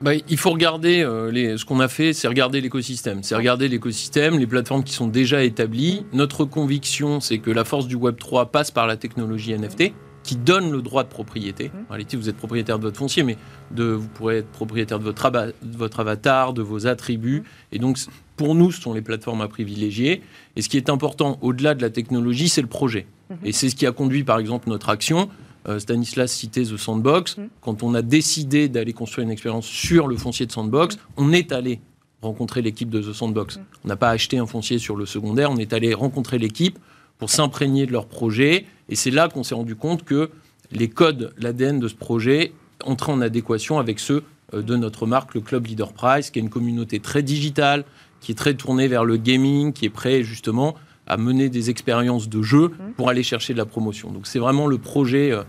Bah, 0.01 0.12
il 0.14 0.38
faut 0.38 0.51
regarder 0.51 1.03
euh, 1.03 1.31
les, 1.31 1.59
ce 1.59 1.64
qu'on 1.66 1.81
a 1.81 1.88
fait, 1.88 2.14
c'est 2.14 2.27
regarder 2.27 2.61
l'écosystème. 2.62 3.23
C'est 3.23 3.35
regarder 3.35 3.68
l'écosystème, 3.68 4.38
les 4.38 4.46
plateformes 4.46 4.83
qui 4.83 4.94
sont 4.94 5.09
déjà 5.09 5.42
établies. 5.42 6.07
Notre 6.12 6.46
conviction, 6.46 7.20
c'est 7.20 7.38
que 7.38 7.51
la 7.51 7.64
force 7.64 7.87
du 7.87 7.96
Web 7.96 8.16
3 8.18 8.46
passe 8.46 8.70
par 8.70 8.87
la 8.87 8.96
technologie 8.96 9.55
NFT 9.55 9.92
qui 10.22 10.37
donne 10.37 10.70
le 10.70 10.83
droit 10.83 11.02
de 11.02 11.09
propriété. 11.09 11.68
Mmh. 11.68 11.78
En 11.88 11.90
réalité, 11.90 12.16
vous 12.16 12.28
êtes 12.28 12.37
propriétaire 12.37 12.78
de 12.78 12.85
votre 12.85 12.98
foncier, 12.98 13.22
mais 13.22 13.37
de, 13.70 13.85
vous 13.85 14.09
pourrez 14.09 14.38
être 14.38 14.48
propriétaire 14.48 14.98
de 14.98 15.04
votre, 15.04 15.30
de 15.30 15.76
votre 15.76 16.00
avatar, 16.00 16.52
de 16.52 16.62
vos 16.62 16.87
attributs. 16.87 17.40
Mmh. 17.40 17.44
Et 17.72 17.78
donc, 17.78 17.98
pour 18.37 18.54
nous, 18.54 18.70
ce 18.72 18.80
sont 18.80 18.92
les 18.92 19.02
plateformes 19.02 19.40
à 19.40 19.48
privilégier. 19.48 20.22
Et 20.56 20.62
ce 20.62 20.68
qui 20.68 20.76
est 20.76 20.90
important, 20.90 21.38
au-delà 21.40 21.74
de 21.74 21.83
la 21.83 21.90
technologie, 21.90 22.48
c'est 22.48 22.62
le 22.62 22.68
projet. 22.68 23.06
Mmh. 23.30 23.35
Et 23.44 23.52
c'est 23.52 23.68
ce 23.70 23.74
qui 23.74 23.87
a 23.87 23.92
conduit, 23.92 24.24
par 24.24 24.38
exemple, 24.38 24.68
notre 24.68 24.88
action. 24.90 25.28
Euh, 25.68 25.78
Stanislas 25.78 26.33
citait 26.33 26.64
The 26.64 26.76
Sandbox. 26.76 27.37
Quand 27.61 27.83
on 27.83 27.94
a 27.94 28.02
décidé 28.02 28.68
d'aller 28.68 28.92
construire 28.92 29.26
une 29.26 29.33
expérience 29.33 29.66
sur 29.66 30.06
le 30.06 30.16
foncier 30.16 30.46
de 30.46 30.52
Sandbox, 30.52 30.98
on 31.16 31.33
est 31.33 31.52
allé 31.52 31.80
rencontrer 32.22 32.62
l'équipe 32.62 32.90
de 32.90 33.00
The 33.00 33.12
Sandbox. 33.12 33.59
On 33.85 33.88
n'a 33.88 33.96
pas 33.96 34.11
acheté 34.11 34.38
un 34.38 34.46
foncier 34.46 34.78
sur 34.78 34.96
le 34.96 35.06
secondaire, 35.06 35.50
on 35.50 35.56
est 35.56 35.72
allé 35.72 35.94
rencontrer 35.94 36.38
l'équipe 36.38 36.78
pour 37.20 37.30
s'imprégner 37.30 37.87
de 37.87 37.92
leur 37.92 38.06
projet. 38.06 38.66
Et 38.88 38.96
c'est 38.96 39.12
là 39.12 39.28
qu'on 39.28 39.44
s'est 39.44 39.54
rendu 39.54 39.76
compte 39.76 40.02
que 40.02 40.30
les 40.72 40.88
codes, 40.88 41.33
l'ADN 41.38 41.78
de 41.78 41.87
ce 41.87 41.94
projet 41.94 42.52
entraient 42.85 43.12
en 43.12 43.20
adéquation 43.20 43.78
avec 43.78 44.00
ceux 44.00 44.24
euh, 44.54 44.62
de 44.62 44.74
notre 44.74 45.06
marque, 45.06 45.35
le 45.35 45.40
Club 45.40 45.66
Leader 45.66 45.92
Prize, 45.92 46.30
qui 46.30 46.38
est 46.38 46.42
une 46.42 46.50
communauté 46.50 46.98
très 46.98 47.22
digitale, 47.22 47.85
qui 48.20 48.33
est 48.33 48.35
très 48.35 48.54
tournée 48.54 48.88
vers 48.88 49.04
le 49.04 49.16
gaming, 49.16 49.72
qui 49.72 49.85
est 49.85 49.90
prêt 49.90 50.22
justement 50.24 50.74
à 51.06 51.16
mener 51.16 51.48
des 51.48 51.70
expériences 51.70 52.28
de 52.28 52.42
jeu 52.42 52.68
mmh. 52.68 52.92
pour 52.96 53.09
aller 53.09 53.22
chercher 53.22 53.52
de 53.52 53.59
la 53.59 53.66
promotion. 53.66 54.11
Donc 54.11 54.26
c'est 54.26 54.38
vraiment 54.38 54.66
le 54.66 54.78
projet 54.78 55.30
euh, 55.33 55.42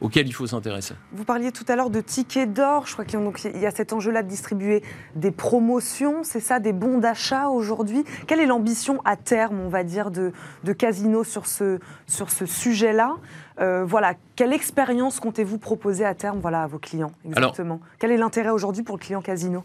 auquel 0.00 0.26
il 0.26 0.32
faut 0.32 0.46
s'intéresser. 0.46 0.94
Vous 1.12 1.24
parliez 1.24 1.52
tout 1.52 1.64
à 1.68 1.76
l'heure 1.76 1.90
de 1.90 2.00
tickets 2.00 2.52
d'or. 2.52 2.86
Je 2.86 2.92
crois 2.92 3.04
qu'il 3.04 3.20
y 3.58 3.66
a 3.66 3.70
cet 3.70 3.92
enjeu-là 3.92 4.22
de 4.22 4.28
distribuer 4.28 4.82
des 5.14 5.30
promotions, 5.30 6.22
c'est 6.22 6.40
ça, 6.40 6.60
des 6.60 6.72
bons 6.72 6.98
d'achat 6.98 7.48
aujourd'hui? 7.48 8.04
Quelle 8.26 8.40
est 8.40 8.46
l'ambition 8.46 9.00
à 9.04 9.16
terme, 9.16 9.60
on 9.60 9.68
va 9.68 9.84
dire, 9.84 10.10
de, 10.10 10.32
de 10.64 10.72
Casino 10.72 11.24
sur 11.24 11.46
ce, 11.46 11.78
sur 12.06 12.30
ce 12.30 12.46
sujet-là? 12.46 13.16
Euh, 13.58 13.84
voilà, 13.86 14.14
quelle 14.34 14.52
expérience 14.52 15.18
comptez-vous 15.18 15.58
proposer 15.58 16.04
à 16.04 16.14
terme 16.14 16.40
voilà, 16.40 16.62
à 16.62 16.66
vos 16.66 16.78
clients 16.78 17.12
exactement? 17.24 17.80
Quel 17.98 18.12
est 18.12 18.18
l'intérêt 18.18 18.50
aujourd'hui 18.50 18.82
pour 18.82 18.96
le 18.96 19.00
client 19.00 19.22
Casino? 19.22 19.64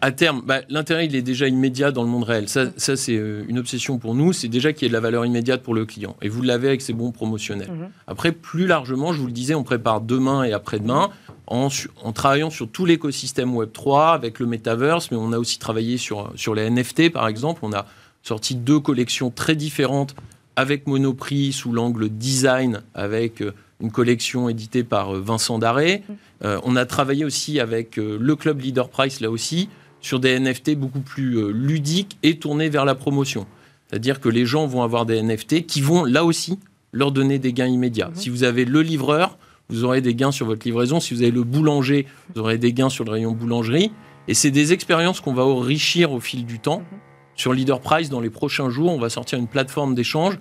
À 0.00 0.12
terme, 0.12 0.42
bah, 0.44 0.60
l'intérêt, 0.68 1.06
il 1.06 1.14
est 1.14 1.22
déjà 1.22 1.46
immédiat 1.46 1.92
dans 1.92 2.02
le 2.02 2.08
monde 2.08 2.24
réel. 2.24 2.48
Ça, 2.48 2.66
ça 2.76 2.96
c'est 2.96 3.16
euh, 3.16 3.44
une 3.48 3.58
obsession 3.58 3.98
pour 3.98 4.14
nous. 4.14 4.32
C'est 4.32 4.48
déjà 4.48 4.72
qu'il 4.72 4.84
y 4.84 4.86
ait 4.86 4.88
de 4.88 4.94
la 4.94 5.00
valeur 5.00 5.24
immédiate 5.26 5.62
pour 5.62 5.74
le 5.74 5.84
client. 5.84 6.16
Et 6.22 6.28
vous 6.28 6.42
l'avez 6.42 6.68
avec 6.68 6.82
ces 6.82 6.92
bons 6.92 7.12
promotionnels. 7.12 7.70
Mhm. 7.70 7.90
Après, 8.06 8.32
plus 8.32 8.66
largement, 8.66 9.12
je 9.12 9.20
vous 9.20 9.26
le 9.26 9.32
disais, 9.32 9.54
on 9.54 9.62
prépare 9.62 10.00
demain 10.00 10.44
et 10.44 10.52
après-demain 10.52 11.10
en, 11.46 11.68
en, 12.02 12.12
travaillant 12.12 12.50
sur 12.50 12.68
tout 12.68 12.86
l'écosystème 12.86 13.54
Web3 13.54 14.14
avec 14.14 14.38
le 14.38 14.46
Metaverse, 14.46 15.10
mais 15.10 15.16
on 15.16 15.32
a 15.32 15.38
aussi 15.38 15.58
travaillé 15.58 15.96
sur, 15.96 16.32
sur 16.36 16.54
les 16.54 16.68
NFT, 16.70 17.10
par 17.10 17.28
exemple. 17.28 17.60
On 17.62 17.72
a 17.72 17.86
sorti 18.22 18.54
deux 18.54 18.80
collections 18.80 19.30
très 19.30 19.56
différentes 19.56 20.14
avec 20.56 20.86
Monoprix 20.86 21.52
sous 21.52 21.72
l'angle 21.72 22.08
design, 22.08 22.82
avec 22.94 23.40
euh, 23.42 23.52
une 23.80 23.90
collection 23.90 24.48
éditée 24.48 24.84
par 24.84 25.14
euh, 25.14 25.20
Vincent 25.20 25.58
Daré. 25.58 26.02
Mhm. 26.08 26.16
On 26.42 26.76
a 26.76 26.86
travaillé 26.86 27.24
aussi 27.24 27.60
avec 27.60 27.96
le 27.96 28.34
Club 28.34 28.60
Leader 28.60 28.88
Price, 28.88 29.20
là 29.20 29.30
aussi, 29.30 29.68
sur 30.00 30.20
des 30.20 30.38
NFT 30.38 30.76
beaucoup 30.76 31.00
plus 31.00 31.38
euh, 31.38 31.50
ludiques 31.50 32.18
et 32.22 32.38
tournés 32.38 32.68
vers 32.68 32.84
la 32.84 32.94
promotion. 32.94 33.46
C'est-à-dire 33.88 34.20
que 34.20 34.28
les 34.28 34.46
gens 34.46 34.66
vont 34.66 34.82
avoir 34.82 35.06
des 35.06 35.22
NFT 35.22 35.66
qui 35.66 35.80
vont 35.80 36.04
là 36.04 36.24
aussi 36.24 36.58
leur 36.92 37.12
donner 37.12 37.38
des 37.38 37.52
gains 37.52 37.66
immédiats. 37.66 38.08
Mhm. 38.08 38.16
Si 38.16 38.30
vous 38.30 38.44
avez 38.44 38.64
le 38.64 38.82
livreur, 38.82 39.38
vous 39.68 39.84
aurez 39.84 40.00
des 40.00 40.14
gains 40.14 40.32
sur 40.32 40.46
votre 40.46 40.66
livraison. 40.66 41.00
Si 41.00 41.14
vous 41.14 41.22
avez 41.22 41.30
le 41.30 41.44
boulanger, 41.44 42.06
vous 42.34 42.40
aurez 42.40 42.58
des 42.58 42.72
gains 42.72 42.88
sur 42.88 43.04
le 43.04 43.12
rayon 43.12 43.32
boulangerie. 43.32 43.92
Et 44.28 44.34
c'est 44.34 44.50
des 44.50 44.72
expériences 44.72 45.20
qu'on 45.20 45.32
va 45.32 45.44
enrichir 45.44 46.12
au 46.12 46.20
fil 46.20 46.44
du 46.44 46.58
temps. 46.58 46.80
Mhm. 46.80 46.98
Sur 47.36 47.52
Leader 47.52 47.80
Price, 47.80 48.10
dans 48.10 48.20
les 48.20 48.30
prochains 48.30 48.70
jours, 48.70 48.92
on 48.92 48.98
va 48.98 49.08
sortir 49.08 49.38
une 49.38 49.48
plateforme 49.48 49.94
d'échange 49.94 50.38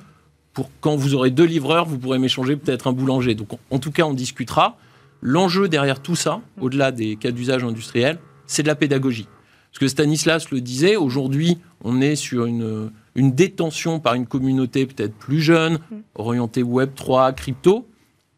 pour 0.53 0.69
quand 0.81 0.95
vous 0.95 1.13
aurez 1.13 1.31
deux 1.31 1.45
livreurs, 1.45 1.85
vous 1.85 1.97
pourrez 1.97 2.19
m'échanger 2.19 2.55
peut-être 2.55 2.87
un 2.87 2.91
boulanger. 2.91 3.35
Donc 3.35 3.49
en 3.69 3.79
tout 3.79 3.91
cas, 3.91 4.03
on 4.03 4.13
discutera. 4.13 4.77
L'enjeu 5.21 5.67
derrière 5.67 6.01
tout 6.01 6.15
ça, 6.15 6.41
au-delà 6.59 6.91
des 6.91 7.15
cas 7.15 7.31
d'usage 7.31 7.63
industriel, 7.63 8.19
c'est 8.47 8.63
de 8.63 8.67
la 8.67 8.75
pédagogie. 8.75 9.27
Parce 9.71 9.79
que 9.79 9.87
Stanislas 9.87 10.49
le 10.49 10.61
disait, 10.61 10.95
aujourd'hui, 10.95 11.59
on 11.83 12.01
est 12.01 12.15
sur 12.15 12.45
une, 12.45 12.91
une 13.15 13.33
détention 13.33 13.99
par 13.99 14.15
une 14.15 14.25
communauté 14.25 14.85
peut-être 14.85 15.13
plus 15.13 15.41
jeune, 15.41 15.79
orientée 16.15 16.63
Web 16.63 16.91
3, 16.95 17.33
crypto. 17.33 17.85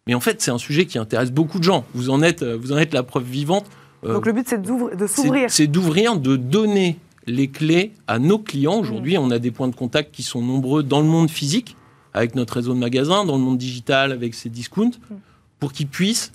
Mais 0.07 0.13
en 0.13 0.19
fait, 0.19 0.41
c'est 0.41 0.51
un 0.51 0.57
sujet 0.57 0.85
qui 0.85 0.97
intéresse 0.97 1.31
beaucoup 1.31 1.59
de 1.59 1.63
gens. 1.63 1.85
Vous 1.93 2.09
en 2.09 2.21
êtes, 2.21 2.43
vous 2.43 2.71
en 2.71 2.77
êtes 2.77 2.93
la 2.93 3.03
preuve 3.03 3.23
vivante. 3.23 3.65
Euh, 4.03 4.13
Donc 4.13 4.25
le 4.25 4.33
but, 4.33 4.47
c'est 4.47 4.61
de 4.61 5.07
s'ouvrir. 5.07 5.49
C'est 5.49 5.67
d'ouvrir, 5.67 6.17
de 6.17 6.35
donner 6.35 6.97
les 7.27 7.47
clés 7.47 7.91
à 8.07 8.19
nos 8.19 8.39
clients. 8.39 8.79
Aujourd'hui, 8.79 9.17
mm. 9.17 9.21
on 9.21 9.31
a 9.31 9.39
des 9.39 9.51
points 9.51 9.67
de 9.67 9.75
contact 9.75 10.13
qui 10.13 10.23
sont 10.23 10.41
nombreux 10.41 10.83
dans 10.83 10.99
le 10.99 11.07
monde 11.07 11.29
physique, 11.29 11.77
avec 12.13 12.35
notre 12.35 12.55
réseau 12.55 12.73
de 12.73 12.79
magasins, 12.79 13.25
dans 13.25 13.37
le 13.37 13.43
monde 13.43 13.59
digital, 13.59 14.11
avec 14.11 14.33
ses 14.33 14.49
discounts, 14.49 14.97
mm. 15.09 15.15
pour 15.59 15.71
qu'ils 15.71 15.87
puissent 15.87 16.31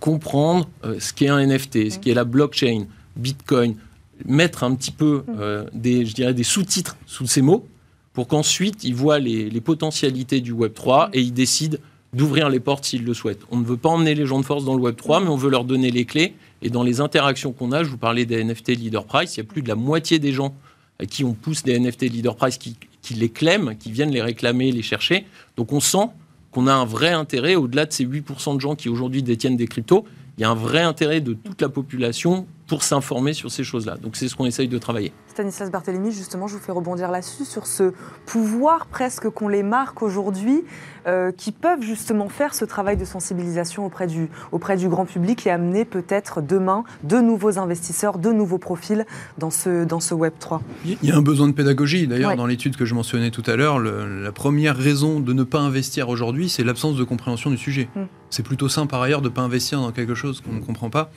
comprendre 0.00 0.68
euh, 0.84 0.98
ce 1.00 1.12
qu'est 1.12 1.28
un 1.28 1.44
NFT, 1.44 1.90
ce 1.90 1.98
qu'est 1.98 2.14
la 2.14 2.24
blockchain, 2.24 2.86
Bitcoin, 3.16 3.76
mettre 4.24 4.64
un 4.64 4.74
petit 4.74 4.90
peu 4.90 5.24
mm. 5.26 5.36
euh, 5.38 5.64
des, 5.72 6.06
je 6.06 6.14
dirais, 6.14 6.34
des 6.34 6.44
sous-titres 6.44 6.96
sous 7.06 7.26
ces 7.26 7.42
mots 7.42 7.66
pour 8.12 8.28
qu'ensuite 8.28 8.84
ils 8.84 8.94
voient 8.94 9.18
les, 9.18 9.60
potentialités 9.60 10.40
du 10.40 10.52
Web 10.52 10.74
3 10.74 11.08
mm. 11.08 11.10
et 11.14 11.20
ils 11.20 11.32
décident 11.32 11.78
d'ouvrir 12.12 12.48
les 12.48 12.60
portes 12.60 12.84
s'ils 12.84 13.04
le 13.04 13.14
souhaitent. 13.14 13.42
On 13.50 13.58
ne 13.58 13.64
veut 13.64 13.76
pas 13.76 13.90
emmener 13.90 14.14
les 14.14 14.26
gens 14.26 14.40
de 14.40 14.44
force 14.44 14.64
dans 14.64 14.74
le 14.74 14.80
Web 14.80 14.96
3, 14.96 15.20
mm. 15.20 15.24
mais 15.24 15.30
on 15.30 15.36
veut 15.36 15.50
leur 15.50 15.64
donner 15.64 15.90
les 15.90 16.04
clés. 16.04 16.34
Et 16.62 16.70
dans 16.70 16.82
les 16.82 17.00
interactions 17.00 17.52
qu'on 17.52 17.72
a, 17.72 17.84
je 17.84 17.90
vous 17.90 17.98
parlais 17.98 18.24
des 18.24 18.42
NFT 18.42 18.68
Leader 18.68 19.04
Price, 19.04 19.36
il 19.36 19.40
y 19.40 19.42
a 19.42 19.44
plus 19.44 19.62
de 19.62 19.68
la 19.68 19.74
moitié 19.74 20.18
des 20.18 20.32
gens 20.32 20.54
à 20.98 21.04
qui 21.04 21.24
on 21.24 21.34
pousse 21.34 21.62
des 21.62 21.78
NFT 21.78 22.02
Leader 22.04 22.34
Price 22.36 22.56
qui, 22.56 22.76
qui 23.02 23.14
les 23.14 23.28
clèment, 23.28 23.76
qui 23.76 23.92
viennent 23.92 24.10
les 24.10 24.22
réclamer, 24.22 24.72
les 24.72 24.82
chercher. 24.82 25.26
Donc 25.58 25.72
on 25.72 25.80
sent 25.80 26.08
qu'on 26.56 26.68
a 26.68 26.72
un 26.72 26.86
vrai 26.86 27.10
intérêt, 27.10 27.54
au-delà 27.54 27.84
de 27.84 27.92
ces 27.92 28.06
8% 28.06 28.56
de 28.56 28.60
gens 28.62 28.74
qui 28.74 28.88
aujourd'hui 28.88 29.22
détiennent 29.22 29.58
des 29.58 29.66
cryptos, 29.66 30.06
il 30.38 30.40
y 30.40 30.44
a 30.44 30.50
un 30.50 30.54
vrai 30.54 30.80
intérêt 30.80 31.20
de 31.20 31.34
toute 31.34 31.60
la 31.60 31.68
population 31.68 32.46
pour 32.66 32.82
s'informer 32.82 33.34
sur 33.34 33.50
ces 33.50 33.62
choses-là. 33.62 33.98
Donc 33.98 34.16
c'est 34.16 34.26
ce 34.26 34.34
qu'on 34.34 34.46
essaye 34.46 34.66
de 34.66 34.78
travailler. 34.78 35.12
Stanislas 35.28 35.70
Barthélémy, 35.70 36.12
justement, 36.12 36.46
je 36.46 36.54
vous 36.54 36.62
fais 36.62 36.72
rebondir 36.72 37.10
là-dessus, 37.10 37.44
sur 37.44 37.66
ce 37.66 37.92
pouvoir 38.24 38.86
presque 38.86 39.28
qu'on 39.28 39.48
les 39.48 39.62
marque 39.62 40.02
aujourd'hui, 40.02 40.64
euh, 41.06 41.32
qui 41.32 41.52
peuvent 41.52 41.82
justement 41.82 42.28
faire 42.28 42.54
ce 42.54 42.64
travail 42.64 42.96
de 42.96 43.04
sensibilisation 43.04 43.86
auprès 43.86 44.06
du, 44.06 44.28
auprès 44.52 44.76
du 44.76 44.88
grand 44.88 45.04
public 45.04 45.46
et 45.46 45.50
amener 45.50 45.84
peut-être 45.84 46.42
demain 46.42 46.84
de 47.04 47.18
nouveaux 47.18 47.58
investisseurs, 47.58 48.18
de 48.18 48.30
nouveaux 48.32 48.58
profils 48.58 49.06
dans 49.38 49.50
ce, 49.50 49.84
dans 49.84 50.00
ce 50.00 50.14
Web 50.14 50.32
3. 50.38 50.62
Il 50.84 50.96
y 51.02 51.12
a 51.12 51.16
un 51.16 51.22
besoin 51.22 51.48
de 51.48 51.52
pédagogie. 51.52 52.06
D'ailleurs, 52.06 52.36
dans 52.36 52.46
l'étude 52.46 52.76
que 52.76 52.84
je 52.84 52.94
mentionnais 52.94 53.30
tout 53.30 53.44
à 53.46 53.56
l'heure, 53.56 53.78
la 53.78 54.32
première 54.32 54.76
raison 54.76 55.20
de 55.20 55.32
ne 55.32 55.44
pas 55.44 55.60
investir 55.60 56.08
aujourd'hui, 56.08 56.48
c'est 56.48 56.64
l'absence 56.64 56.96
de 56.96 57.04
compréhension 57.04 57.50
du 57.50 57.58
sujet. 57.58 57.88
Mm. 57.94 58.02
C'est 58.30 58.42
plutôt 58.42 58.68
simple 58.68 58.90
par 58.90 59.02
ailleurs 59.02 59.22
de 59.22 59.28
ne 59.28 59.34
pas 59.34 59.42
investir 59.42 59.80
dans 59.80 59.92
quelque 59.92 60.14
chose 60.14 60.40
qu'on 60.40 60.52
ne 60.52 60.60
comprend 60.60 60.90
pas. 60.90 61.10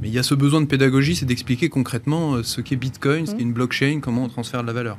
Mais 0.00 0.08
il 0.08 0.14
y 0.14 0.18
a 0.18 0.22
ce 0.22 0.34
besoin 0.34 0.60
de 0.60 0.66
pédagogie, 0.66 1.16
c'est 1.16 1.26
d'expliquer 1.26 1.68
concrètement 1.68 2.34
euh, 2.34 2.42
ce 2.42 2.60
qu'est 2.60 2.76
Bitcoin, 2.76 3.26
ce 3.26 3.34
qu'est 3.34 3.42
une 3.42 3.52
blockchain, 3.52 4.00
comment 4.00 4.24
on 4.24 4.28
transfère 4.28 4.62
de 4.62 4.66
la 4.66 4.72
valeur. 4.72 4.98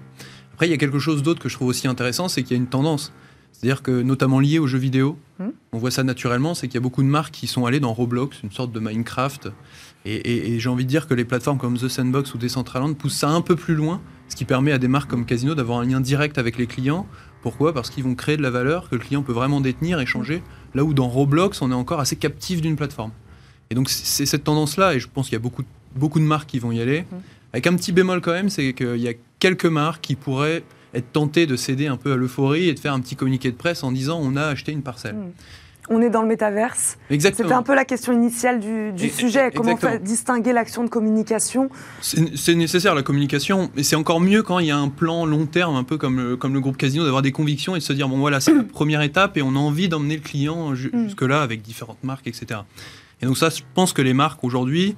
Après, 0.53 0.67
il 0.67 0.71
y 0.71 0.73
a 0.73 0.77
quelque 0.77 0.99
chose 0.99 1.21
d'autre 1.21 1.41
que 1.41 1.49
je 1.49 1.55
trouve 1.55 1.67
aussi 1.67 1.87
intéressant, 1.87 2.27
c'est 2.27 2.43
qu'il 2.43 2.55
y 2.55 2.59
a 2.59 2.61
une 2.61 2.69
tendance. 2.69 3.11
C'est-à-dire 3.57 3.81
que, 3.81 4.01
notamment 4.01 4.39
lié 4.39 4.59
aux 4.59 4.67
jeux 4.67 4.77
vidéo, 4.77 5.17
hmm. 5.39 5.49
on 5.71 5.77
voit 5.77 5.91
ça 5.91 6.03
naturellement, 6.03 6.53
c'est 6.53 6.67
qu'il 6.67 6.75
y 6.75 6.77
a 6.77 6.81
beaucoup 6.81 7.03
de 7.03 7.07
marques 7.07 7.33
qui 7.33 7.47
sont 7.47 7.65
allées 7.65 7.79
dans 7.79 7.93
Roblox, 7.93 8.43
une 8.43 8.51
sorte 8.51 8.71
de 8.71 8.79
Minecraft. 8.79 9.49
Et, 10.05 10.59
j'ai 10.59 10.69
envie 10.69 10.83
de 10.83 10.89
dire 10.89 11.07
que 11.07 11.15
les 11.15 11.25
plateformes 11.25 11.57
comme 11.57 11.77
The 11.77 11.87
Sandbox 11.87 12.33
ou 12.35 12.37
Decentraland 12.37 12.93
poussent 12.93 13.15
ça 13.15 13.29
un 13.29 13.41
peu 13.41 13.55
plus 13.55 13.73
loin, 13.73 14.01
ce 14.27 14.35
qui 14.35 14.45
permet 14.45 14.71
à 14.71 14.77
des 14.77 14.87
marques 14.87 15.09
comme 15.09 15.25
Casino 15.25 15.55
d'avoir 15.55 15.79
un 15.79 15.85
lien 15.85 15.99
direct 15.99 16.37
avec 16.37 16.57
les 16.57 16.67
clients. 16.67 17.07
Pourquoi? 17.41 17.73
Parce 17.73 17.89
qu'ils 17.89 18.03
vont 18.03 18.13
créer 18.13 18.37
de 18.37 18.43
la 18.43 18.51
valeur 18.51 18.89
que 18.89 18.95
le 18.95 19.01
client 19.01 19.23
peut 19.23 19.33
vraiment 19.33 19.61
détenir, 19.61 19.99
échanger, 19.99 20.43
là 20.75 20.83
où 20.83 20.93
dans 20.93 21.07
Roblox, 21.07 21.61
on 21.61 21.71
est 21.71 21.75
encore 21.75 22.01
assez 22.01 22.17
captif 22.17 22.61
d'une 22.61 22.75
plateforme. 22.75 23.11
Et 23.71 23.75
donc 23.75 23.89
c'est 23.89 24.27
cette 24.27 24.43
tendance-là, 24.43 24.93
et 24.93 24.99
je 24.99 25.07
pense 25.07 25.27
qu'il 25.27 25.33
y 25.33 25.37
a 25.37 25.39
beaucoup, 25.39 25.63
beaucoup 25.95 26.19
de 26.19 26.25
marques 26.25 26.49
qui 26.49 26.59
vont 26.59 26.71
y 26.71 26.81
aller. 26.81 27.01
Mmh. 27.01 27.15
Avec 27.53 27.67
un 27.67 27.75
petit 27.75 27.91
bémol 27.91 28.21
quand 28.21 28.33
même, 28.33 28.49
c'est 28.49 28.73
qu'il 28.73 28.97
y 28.97 29.07
a 29.07 29.13
quelques 29.39 29.65
marques 29.65 30.01
qui 30.01 30.15
pourraient 30.15 30.63
être 30.95 31.11
tentées 31.11 31.45
de 31.45 31.55
céder 31.55 31.87
un 31.87 31.97
peu 31.97 32.11
à 32.13 32.15
l'euphorie 32.15 32.69
et 32.69 32.73
de 32.73 32.79
faire 32.79 32.93
un 32.93 32.99
petit 32.99 33.15
communiqué 33.15 33.51
de 33.51 33.55
presse 33.57 33.83
en 33.83 33.91
disant 33.91 34.19
on 34.21 34.35
a 34.35 34.43
acheté 34.45 34.71
une 34.71 34.81
parcelle. 34.83 35.15
Mmh. 35.15 35.31
On 35.87 36.01
est 36.01 36.09
dans 36.09 36.23
le 36.23 36.27
métaverse. 36.27 36.97
Exactement. 37.11 37.47
C'était 37.47 37.55
un 37.59 37.61
peu 37.61 37.75
la 37.75 37.85
question 37.85 38.11
initiale 38.11 38.59
du, 38.59 38.91
du 38.93 39.05
Et- 39.05 39.09
sujet. 39.09 39.51
Comment 39.53 39.77
distinguer 40.01 40.51
l'action 40.51 40.83
de 40.83 40.89
communication 40.89 41.69
C'est 42.01 42.55
nécessaire 42.55 42.95
la 42.95 43.03
communication, 43.03 43.69
mais 43.75 43.83
c'est 43.83 43.95
encore 43.95 44.19
mieux 44.19 44.41
quand 44.41 44.57
il 44.57 44.65
y 44.65 44.71
a 44.71 44.77
un 44.77 44.89
plan 44.89 45.27
long 45.27 45.45
terme, 45.45 45.75
un 45.75 45.83
peu 45.83 45.97
comme 45.99 46.17
le, 46.19 46.37
comme 46.37 46.55
le 46.55 46.59
groupe 46.59 46.77
Casino, 46.77 47.03
d'avoir 47.03 47.21
des 47.21 47.31
convictions 47.31 47.75
et 47.75 47.79
de 47.79 47.83
se 47.83 47.93
dire 47.93 48.07
bon 48.09 48.17
voilà, 48.17 48.39
c'est 48.39 48.51
la 48.55 48.63
première 48.73 49.03
étape 49.03 49.37
et 49.37 49.43
on 49.43 49.49
a 49.55 49.59
envie 49.59 49.87
d'emmener 49.87 50.15
le 50.15 50.21
client 50.23 50.73
ju- 50.73 50.89
Mm. 50.91 51.03
jusque-là 51.03 51.43
avec 51.43 51.61
différentes 51.61 52.03
marques, 52.03 52.25
etc. 52.25 52.61
Et 53.21 53.27
donc 53.27 53.37
ça, 53.37 53.49
je 53.51 53.61
pense 53.75 53.93
que 53.93 54.01
les 54.01 54.13
marques 54.13 54.43
aujourd'hui, 54.43 54.95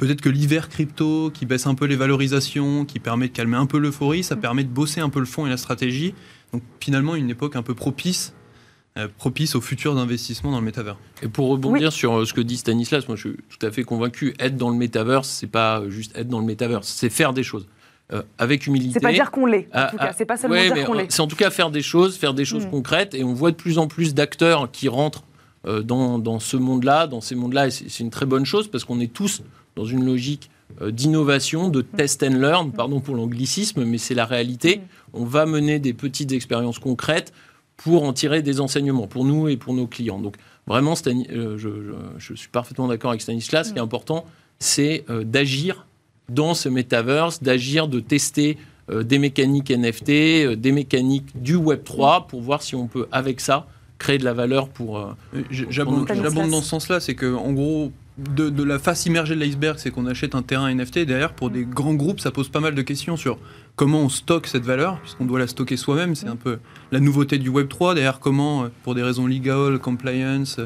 peut-être 0.00 0.22
que 0.22 0.30
l'hiver 0.30 0.70
crypto 0.70 1.30
qui 1.30 1.44
baisse 1.44 1.66
un 1.66 1.74
peu 1.74 1.84
les 1.84 1.94
valorisations, 1.94 2.86
qui 2.86 2.98
permet 2.98 3.28
de 3.28 3.32
calmer 3.34 3.58
un 3.58 3.66
peu 3.66 3.78
l'euphorie, 3.78 4.24
ça 4.24 4.34
permet 4.34 4.64
de 4.64 4.70
bosser 4.70 5.00
un 5.00 5.10
peu 5.10 5.20
le 5.20 5.26
fond 5.26 5.46
et 5.46 5.50
la 5.50 5.58
stratégie. 5.58 6.14
Donc 6.54 6.62
finalement, 6.80 7.14
une 7.14 7.28
époque 7.28 7.54
un 7.54 7.62
peu 7.62 7.74
propice, 7.74 8.32
euh, 8.96 9.08
propice 9.18 9.54
aux 9.54 9.60
futurs 9.60 9.98
investissements 9.98 10.52
dans 10.52 10.58
le 10.58 10.64
métavers. 10.64 10.96
Et 11.22 11.28
pour 11.28 11.48
rebondir 11.48 11.92
sur 11.92 12.18
euh, 12.18 12.24
ce 12.24 12.32
que 12.32 12.40
dit 12.40 12.56
Stanislas, 12.56 13.06
moi 13.08 13.16
je 13.16 13.28
suis 13.28 13.36
tout 13.50 13.64
à 13.64 13.70
fait 13.70 13.84
convaincu, 13.84 14.34
être 14.38 14.56
dans 14.56 14.70
le 14.70 14.76
métaverse, 14.76 15.28
c'est 15.28 15.46
pas 15.46 15.82
juste 15.90 16.16
être 16.16 16.28
dans 16.28 16.40
le 16.40 16.46
métaverse, 16.46 16.88
c'est 16.88 17.10
faire 17.10 17.34
des 17.34 17.42
choses. 17.42 17.68
Euh, 18.12 18.22
avec 18.38 18.66
humilité. 18.66 18.94
C'est 18.94 19.00
pas 19.00 19.12
dire 19.12 19.30
qu'on 19.30 19.46
l'est, 19.46 19.68
en 19.68 19.70
Ah, 19.74 19.88
tout 19.90 19.96
ah, 20.00 20.06
cas. 20.08 20.14
C'est 20.18 20.24
pas 20.24 20.36
seulement 20.36 20.56
ouais, 20.56 20.64
dire 20.64 20.74
mais 20.74 20.84
qu'on 20.84 20.94
l'est. 20.94 21.12
C'est 21.12 21.20
en 21.20 21.28
tout 21.28 21.36
cas 21.36 21.50
faire 21.50 21.70
des 21.70 21.82
choses, 21.82 22.16
faire 22.16 22.34
des 22.34 22.44
choses 22.44 22.66
Mm. 22.66 22.70
concrètes. 22.70 23.14
Et 23.14 23.22
on 23.22 23.34
voit 23.34 23.52
de 23.52 23.56
plus 23.56 23.78
en 23.78 23.86
plus 23.86 24.14
d'acteurs 24.14 24.68
qui 24.72 24.88
rentrent 24.88 25.22
euh, 25.66 25.82
dans, 25.82 26.18
dans 26.18 26.40
ce 26.40 26.56
monde-là, 26.56 27.06
dans 27.06 27.20
ces 27.20 27.36
mondes-là. 27.36 27.68
Et 27.68 27.70
c'est 27.70 27.88
c'est 27.88 28.02
une 28.02 28.10
très 28.10 28.26
bonne 28.26 28.44
chose 28.46 28.68
parce 28.68 28.84
qu'on 28.84 28.98
est 28.98 29.12
tous 29.12 29.42
dans 29.80 29.86
une 29.86 30.04
logique 30.04 30.50
euh, 30.82 30.90
d'innovation, 30.90 31.68
de 31.70 31.80
test 31.80 32.22
and 32.22 32.34
learn, 32.38 32.70
pardon 32.70 33.00
pour 33.00 33.14
l'anglicisme, 33.16 33.84
mais 33.84 33.96
c'est 33.98 34.14
la 34.14 34.26
réalité. 34.26 34.76
Mm. 34.76 34.80
On 35.14 35.24
va 35.24 35.46
mener 35.46 35.78
des 35.78 35.94
petites 35.94 36.32
expériences 36.32 36.78
concrètes 36.78 37.32
pour 37.78 38.04
en 38.04 38.12
tirer 38.12 38.42
des 38.42 38.60
enseignements, 38.60 39.06
pour 39.06 39.24
nous 39.24 39.48
et 39.48 39.56
pour 39.56 39.72
nos 39.72 39.86
clients. 39.86 40.20
Donc 40.20 40.36
vraiment, 40.66 40.94
Stani- 40.94 41.28
euh, 41.30 41.56
je, 41.56 41.68
je- 42.18 42.18
je 42.18 42.34
suis 42.34 42.50
parfaitement 42.50 42.88
d'accord 42.88 43.10
avec 43.10 43.22
Stanislas. 43.22 43.68
Ce 43.68 43.72
qui 43.72 43.78
est 43.78 43.82
important, 43.82 44.26
c'est 44.58 45.04
euh, 45.08 45.24
d'agir 45.24 45.86
dans 46.28 46.52
ce 46.54 46.68
metaverse, 46.68 47.42
d'agir, 47.42 47.88
de 47.88 47.98
tester 48.00 48.58
euh, 48.90 49.02
des 49.02 49.18
mécaniques 49.18 49.70
NFT, 49.70 50.10
euh, 50.10 50.56
des 50.56 50.72
mécaniques 50.72 51.30
du 51.42 51.56
Web 51.56 51.84
3 51.84 52.26
pour 52.28 52.42
voir 52.42 52.60
si 52.62 52.74
on 52.76 52.86
peut, 52.86 53.06
avec 53.12 53.40
ça, 53.40 53.66
créer 53.98 54.18
de 54.18 54.24
la 54.24 54.34
valeur 54.34 54.68
pour. 54.68 54.98
J'abonde 56.22 56.50
dans 56.50 56.60
ce 56.62 56.68
sens-là, 56.68 57.00
c'est 57.00 57.14
que 57.14 57.34
en 57.34 57.52
gros, 57.52 57.92
de, 58.20 58.50
de 58.50 58.62
la 58.62 58.78
face 58.78 59.06
immergée 59.06 59.34
de 59.34 59.40
l'iceberg, 59.40 59.78
c'est 59.78 59.90
qu'on 59.90 60.06
achète 60.06 60.34
un 60.34 60.42
terrain 60.42 60.72
NFT. 60.72 61.00
Derrière, 61.00 61.32
pour 61.32 61.50
des 61.50 61.64
grands 61.64 61.94
groupes, 61.94 62.20
ça 62.20 62.30
pose 62.30 62.48
pas 62.48 62.60
mal 62.60 62.74
de 62.74 62.82
questions 62.82 63.16
sur 63.16 63.38
comment 63.76 64.00
on 64.00 64.08
stocke 64.08 64.46
cette 64.46 64.64
valeur, 64.64 65.00
puisqu'on 65.00 65.24
doit 65.24 65.38
la 65.38 65.46
stocker 65.46 65.76
soi-même. 65.76 66.14
C'est 66.14 66.28
un 66.28 66.36
peu 66.36 66.58
la 66.92 67.00
nouveauté 67.00 67.38
du 67.38 67.48
Web 67.48 67.68
3. 67.68 67.94
Derrière, 67.94 68.20
comment, 68.20 68.64
euh, 68.64 68.68
pour 68.82 68.94
des 68.94 69.02
raisons 69.02 69.26
legal, 69.26 69.78
compliance, 69.78 70.60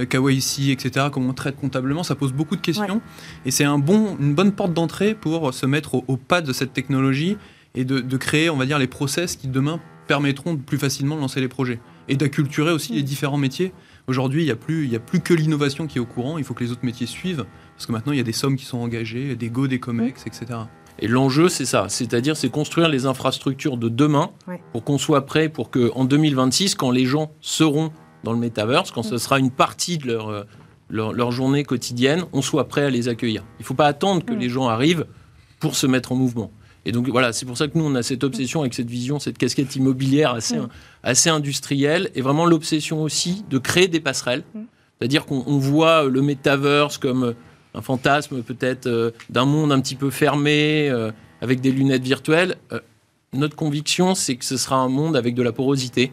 euh, 0.00 0.06
KYC, 0.06 0.70
etc., 0.70 1.06
comment 1.12 1.30
on 1.30 1.34
traite 1.34 1.56
comptablement, 1.56 2.02
ça 2.02 2.14
pose 2.14 2.32
beaucoup 2.32 2.56
de 2.56 2.62
questions. 2.62 3.00
Et 3.44 3.50
c'est 3.50 3.64
un 3.64 3.78
bon, 3.78 4.16
une 4.18 4.34
bonne 4.34 4.52
porte 4.52 4.72
d'entrée 4.72 5.14
pour 5.14 5.52
se 5.52 5.66
mettre 5.66 5.94
au, 5.94 6.04
au 6.08 6.16
pas 6.16 6.40
de 6.40 6.52
cette 6.52 6.72
technologie 6.72 7.36
et 7.74 7.84
de, 7.84 8.00
de 8.00 8.16
créer, 8.16 8.50
on 8.50 8.56
va 8.56 8.66
dire, 8.66 8.78
les 8.78 8.86
process 8.86 9.36
qui 9.36 9.48
demain 9.48 9.80
permettront 10.06 10.54
de 10.54 10.60
plus 10.60 10.78
facilement 10.78 11.16
de 11.16 11.20
lancer 11.20 11.40
les 11.40 11.48
projets 11.48 11.80
et 12.08 12.16
d'acculturer 12.16 12.72
aussi 12.72 12.92
les 12.92 13.02
différents 13.02 13.38
métiers. 13.38 13.72
Aujourd'hui, 14.06 14.42
il 14.42 14.46
n'y 14.46 14.50
a, 14.50 14.56
plus- 14.56 14.84
il 14.84 14.92
y 14.92 14.96
a 14.96 15.00
plus 15.00 15.20
que 15.20 15.32
l'innovation 15.32 15.86
qui 15.86 15.96
est 15.98 16.00
au 16.00 16.04
courant, 16.06 16.36
il 16.36 16.44
faut 16.44 16.52
que 16.52 16.62
les 16.62 16.70
autres 16.70 16.84
métiers 16.84 17.06
suivent, 17.06 17.46
parce 17.74 17.86
que 17.86 17.92
maintenant, 17.92 18.12
il 18.12 18.18
y 18.18 18.20
a 18.20 18.24
des 18.24 18.32
sommes 18.32 18.56
qui 18.56 18.64
sont 18.66 18.78
engagées, 18.78 19.34
des 19.34 19.48
Go, 19.48 19.66
des 19.66 19.80
COMEX, 19.80 20.26
etc. 20.26 20.46
Et 20.98 21.08
l'enjeu, 21.08 21.48
c'est 21.48 21.64
ça, 21.64 21.86
c'est-à-dire 21.88 22.36
c'est 22.36 22.50
construire 22.50 22.88
les 22.88 23.06
infrastructures 23.06 23.76
de 23.78 23.88
demain 23.88 24.30
Ouais. 24.46 24.60
pour 24.72 24.84
qu'on 24.84 24.98
soit 24.98 25.24
prêt 25.26 25.48
pour 25.48 25.70
que 25.70 25.90
en 25.94 26.04
2026, 26.04 26.74
quand 26.74 26.90
les 26.90 27.06
gens 27.06 27.32
seront 27.40 27.90
dans 28.24 28.32
le 28.32 28.38
metaverse, 28.38 28.90
quand 28.90 29.02
ce 29.02 29.16
sera 29.18 29.38
une 29.38 29.50
partie 29.50 29.98
de 29.98 30.06
leur, 30.06 30.28
euh, 30.28 30.44
leur, 30.90 31.12
leur 31.14 31.32
journée 31.32 31.64
quotidienne, 31.64 32.24
on 32.32 32.42
soit 32.42 32.68
prêt 32.68 32.84
à 32.84 32.90
les 32.90 33.08
accueillir. 33.08 33.42
Il 33.58 33.62
ne 33.62 33.66
faut 33.66 33.74
pas 33.74 33.86
attendre 33.86 34.24
que 34.24 34.34
Mm. 34.34 34.38
les 34.38 34.48
gens 34.50 34.68
arrivent 34.68 35.06
pour 35.60 35.74
se 35.76 35.86
mettre 35.86 36.12
en 36.12 36.16
mouvement. 36.16 36.52
Et 36.86 36.92
donc 36.92 37.08
voilà, 37.08 37.32
c'est 37.32 37.46
pour 37.46 37.56
ça 37.56 37.68
que 37.68 37.78
nous, 37.78 37.84
on 37.84 37.94
a 37.94 38.02
cette 38.02 38.24
obsession 38.24 38.60
avec 38.60 38.74
cette 38.74 38.90
vision, 38.90 39.18
cette 39.18 39.38
casquette 39.38 39.74
immobilière 39.76 40.32
assez, 40.32 40.58
assez 41.02 41.30
industrielle, 41.30 42.10
et 42.14 42.20
vraiment 42.20 42.44
l'obsession 42.44 43.02
aussi 43.02 43.44
de 43.48 43.58
créer 43.58 43.88
des 43.88 44.00
passerelles. 44.00 44.44
C'est-à-dire 44.98 45.24
qu'on 45.24 45.44
on 45.46 45.58
voit 45.58 46.04
le 46.04 46.20
metaverse 46.22 46.98
comme 46.98 47.34
un 47.74 47.80
fantasme 47.82 48.42
peut-être 48.42 48.86
euh, 48.86 49.10
d'un 49.30 49.44
monde 49.44 49.72
un 49.72 49.80
petit 49.80 49.96
peu 49.96 50.10
fermé, 50.10 50.88
euh, 50.88 51.10
avec 51.44 51.60
des 51.60 51.70
lunettes 51.70 52.02
virtuelles. 52.02 52.56
Euh, 52.72 52.80
notre 53.34 53.54
conviction, 53.54 54.14
c'est 54.14 54.36
que 54.36 54.44
ce 54.44 54.56
sera 54.56 54.76
un 54.76 54.88
monde 54.88 55.16
avec 55.16 55.34
de 55.34 55.42
la 55.42 55.52
porosité, 55.52 56.12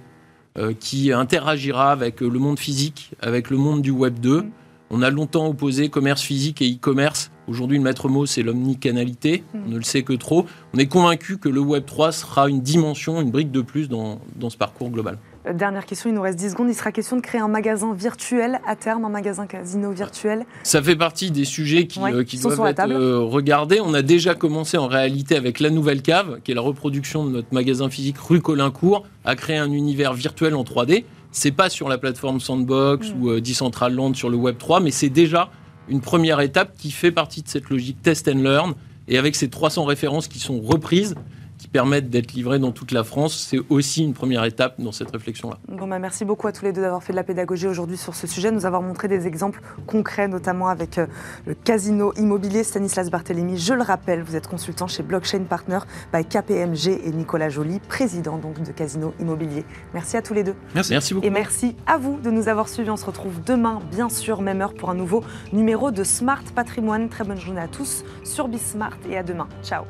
euh, 0.58 0.74
qui 0.78 1.14
interagira 1.14 1.92
avec 1.92 2.22
euh, 2.22 2.28
le 2.28 2.38
monde 2.38 2.60
physique, 2.60 3.12
avec 3.22 3.50
le 3.50 3.58
monde 3.58 3.82
du 3.82 3.92
Web 3.92 4.20
2. 4.20 4.42
Mm. 4.42 4.52
On 4.90 5.02
a 5.02 5.10
longtemps 5.10 5.48
opposé 5.48 5.88
commerce 5.88 6.22
physique 6.22 6.62
et 6.62 6.70
e-commerce. 6.70 7.31
Aujourd'hui, 7.48 7.78
le 7.78 7.84
maître 7.84 8.08
mot, 8.10 8.26
c'est 8.26 8.44
l'omnicanalité. 8.44 9.44
Mm. 9.54 9.60
On 9.66 9.70
ne 9.70 9.76
le 9.78 9.84
sait 9.84 10.04
que 10.04 10.14
trop. 10.14 10.46
On 10.74 10.78
est 10.78 10.88
convaincu 10.88 11.38
que 11.38 11.50
le 11.50 11.60
Web 11.60 11.86
3 11.86 12.12
sera 12.12 12.50
une 12.50 12.62
dimension, 12.62 13.20
une 13.22 13.32
brique 13.32 13.52
de 13.52 13.62
plus 13.62 13.90
dans, 13.90 14.20
dans 14.36 14.50
ce 14.50 14.58
parcours 14.58 14.90
global. 14.90 15.18
Euh, 15.48 15.54
Dernière 15.54 15.86
question, 15.86 16.10
il 16.10 16.14
nous 16.16 16.22
reste 16.22 16.38
10 16.38 16.52
secondes. 16.52 16.70
Il 16.70 16.76
sera 16.76 16.92
question 16.92 17.16
de 17.18 17.22
créer 17.22 17.42
un 17.42 17.48
magasin 17.48 17.94
virtuel 17.94 18.60
à 18.68 18.76
terme, 18.76 19.06
un 19.06 19.10
magasin 19.10 19.48
casino 19.48 19.92
virtuel. 19.92 20.46
Ça 20.64 20.82
fait 20.84 20.96
partie 20.96 21.32
des 21.32 21.46
sujets 21.46 21.88
qui, 21.88 22.00
Ouais, 22.00 22.14
euh, 22.14 22.24
qui 22.24 22.38
doivent 22.38 22.54
sur 22.54 22.64
la 22.64 22.70
être 22.72 22.78
table. 22.78 22.94
euh, 22.94 23.20
regardés. 23.20 23.80
On 23.84 23.94
a 23.94 24.02
déjà 24.04 24.36
commencé 24.36 24.78
en 24.78 24.88
réalité 24.88 25.36
avec 25.36 25.60
la 25.60 25.70
nouvelle 25.72 26.02
cave, 26.04 26.40
qui 26.44 26.52
est 26.52 26.56
la 26.56 26.62
reproduction 26.62 27.26
de 27.26 27.32
notre 27.32 27.52
magasin 27.54 27.90
physique 27.90 28.18
rue 28.20 28.40
Colincourt, 28.42 29.04
à 29.26 29.36
créer 29.36 29.58
un 29.58 29.72
univers 29.72 30.14
virtuel 30.14 30.54
en 30.56 30.64
3D. 30.64 31.06
C'est 31.34 31.52
pas 31.52 31.70
sur 31.70 31.88
la 31.90 31.98
plateforme 31.98 32.40
Sandbox 32.40 33.10
Mm. 33.14 33.22
ou 33.24 33.30
euh, 33.30 33.42
Decentraland 33.42 34.14
sur 34.14 34.30
le 34.30 34.38
Web 34.38 34.58
3, 34.58 34.80
mais 34.80 34.92
c'est 34.92 35.10
déjà 35.10 35.50
une 35.92 36.02
première 36.02 36.40
étape 36.40 36.74
qui 36.78 36.90
fait 36.90 37.12
partie 37.12 37.42
de 37.42 37.50
cette 37.50 37.70
logique 37.70 38.02
test 38.02 38.28
and 38.28 38.42
learn. 38.42 38.74
Et 39.08 39.18
avec 39.18 39.36
ces 39.36 39.50
300 39.50 39.84
références 39.84 40.28
qui 40.28 40.40
sont 40.40 40.62
reprises, 40.62 41.16
qui 41.62 41.67
permettent 41.67 42.10
d'être 42.10 42.34
livrées 42.34 42.58
dans 42.58 42.71
toute 42.71 42.91
la 42.91 43.04
France, 43.04 43.38
c'est 43.38 43.60
aussi 43.69 44.04
une 44.04 44.15
première 44.15 44.43
étape 44.45 44.82
dans 44.82 44.91
cette 44.91 45.12
réflexion-là. 45.12 45.60
Bon, 45.67 45.88
bah, 45.88 46.00
merci 46.00 46.26
beaucoup 46.26 46.47
à 46.47 46.52
tous 46.52 46.65
les 46.65 46.74
deux 46.74 46.82
d'avoir 46.82 47.04
fait 47.04 47.13
de 47.13 47.17
la 47.17 47.24
pédagogie 47.24 47.67
aujourd'hui 47.67 47.97
sur 47.97 48.15
ce 48.15 48.26
sujet, 48.26 48.50
nous 48.50 48.65
avoir 48.65 48.82
montré 48.82 49.08
des 49.08 49.28
exemples 49.28 49.62
concrets, 49.86 50.28
notamment 50.28 50.69
avec 50.69 50.97
euh, 50.97 51.06
le 51.45 51.54
casino 51.54 52.13
immobilier 52.17 52.63
Stanislas 52.63 53.12
Barthélémy. 53.12 53.60
Je 53.60 53.76
le 53.76 53.84
rappelle, 53.84 54.24
vous 54.24 54.36
êtes 54.36 54.47
consultant 54.47 54.88
chez 54.88 55.04
Blockchain 55.04 55.43
Partner 55.43 55.78
by 56.12 56.26
KPMG 56.26 57.00
et 57.06 57.12
Nicolas 57.12 57.50
Joly, 57.50 57.80
président 57.80 58.39
donc 58.39 58.63
de 58.63 58.71
Casino 58.71 59.13
Immobilier. 59.19 59.63
Merci 59.93 60.17
à 60.17 60.24
tous 60.24 60.34
les 60.34 60.43
deux. 60.43 60.56
Merci. 60.74 60.93
Merci 60.93 61.13
beaucoup. 61.13 61.28
Et 61.28 61.30
merci 61.30 61.76
à 61.86 62.00
vous 62.00 62.19
de 62.19 62.32
nous 62.32 62.50
avoir 62.50 62.69
suivis. 62.69 62.89
On 62.89 62.97
se 62.97 63.06
retrouve 63.06 63.39
demain, 63.45 63.82
bien 63.91 64.10
sûr, 64.10 64.41
même 64.41 64.62
heure, 64.62 64.74
pour 64.74 64.89
un 64.89 64.95
nouveau 64.95 65.24
numéro 65.54 65.91
de 65.91 66.04
Smart 66.04 66.43
Patrimoine. 66.56 67.08
Très 67.08 67.24
bonne 67.24 67.39
journée 67.39 67.62
à 67.62 67.67
tous 67.67 68.04
sur 68.24 68.47
Bismart 68.47 68.97
et 69.08 69.15
à 69.15 69.21
demain. 69.21 69.47
Ciao. 69.62 69.84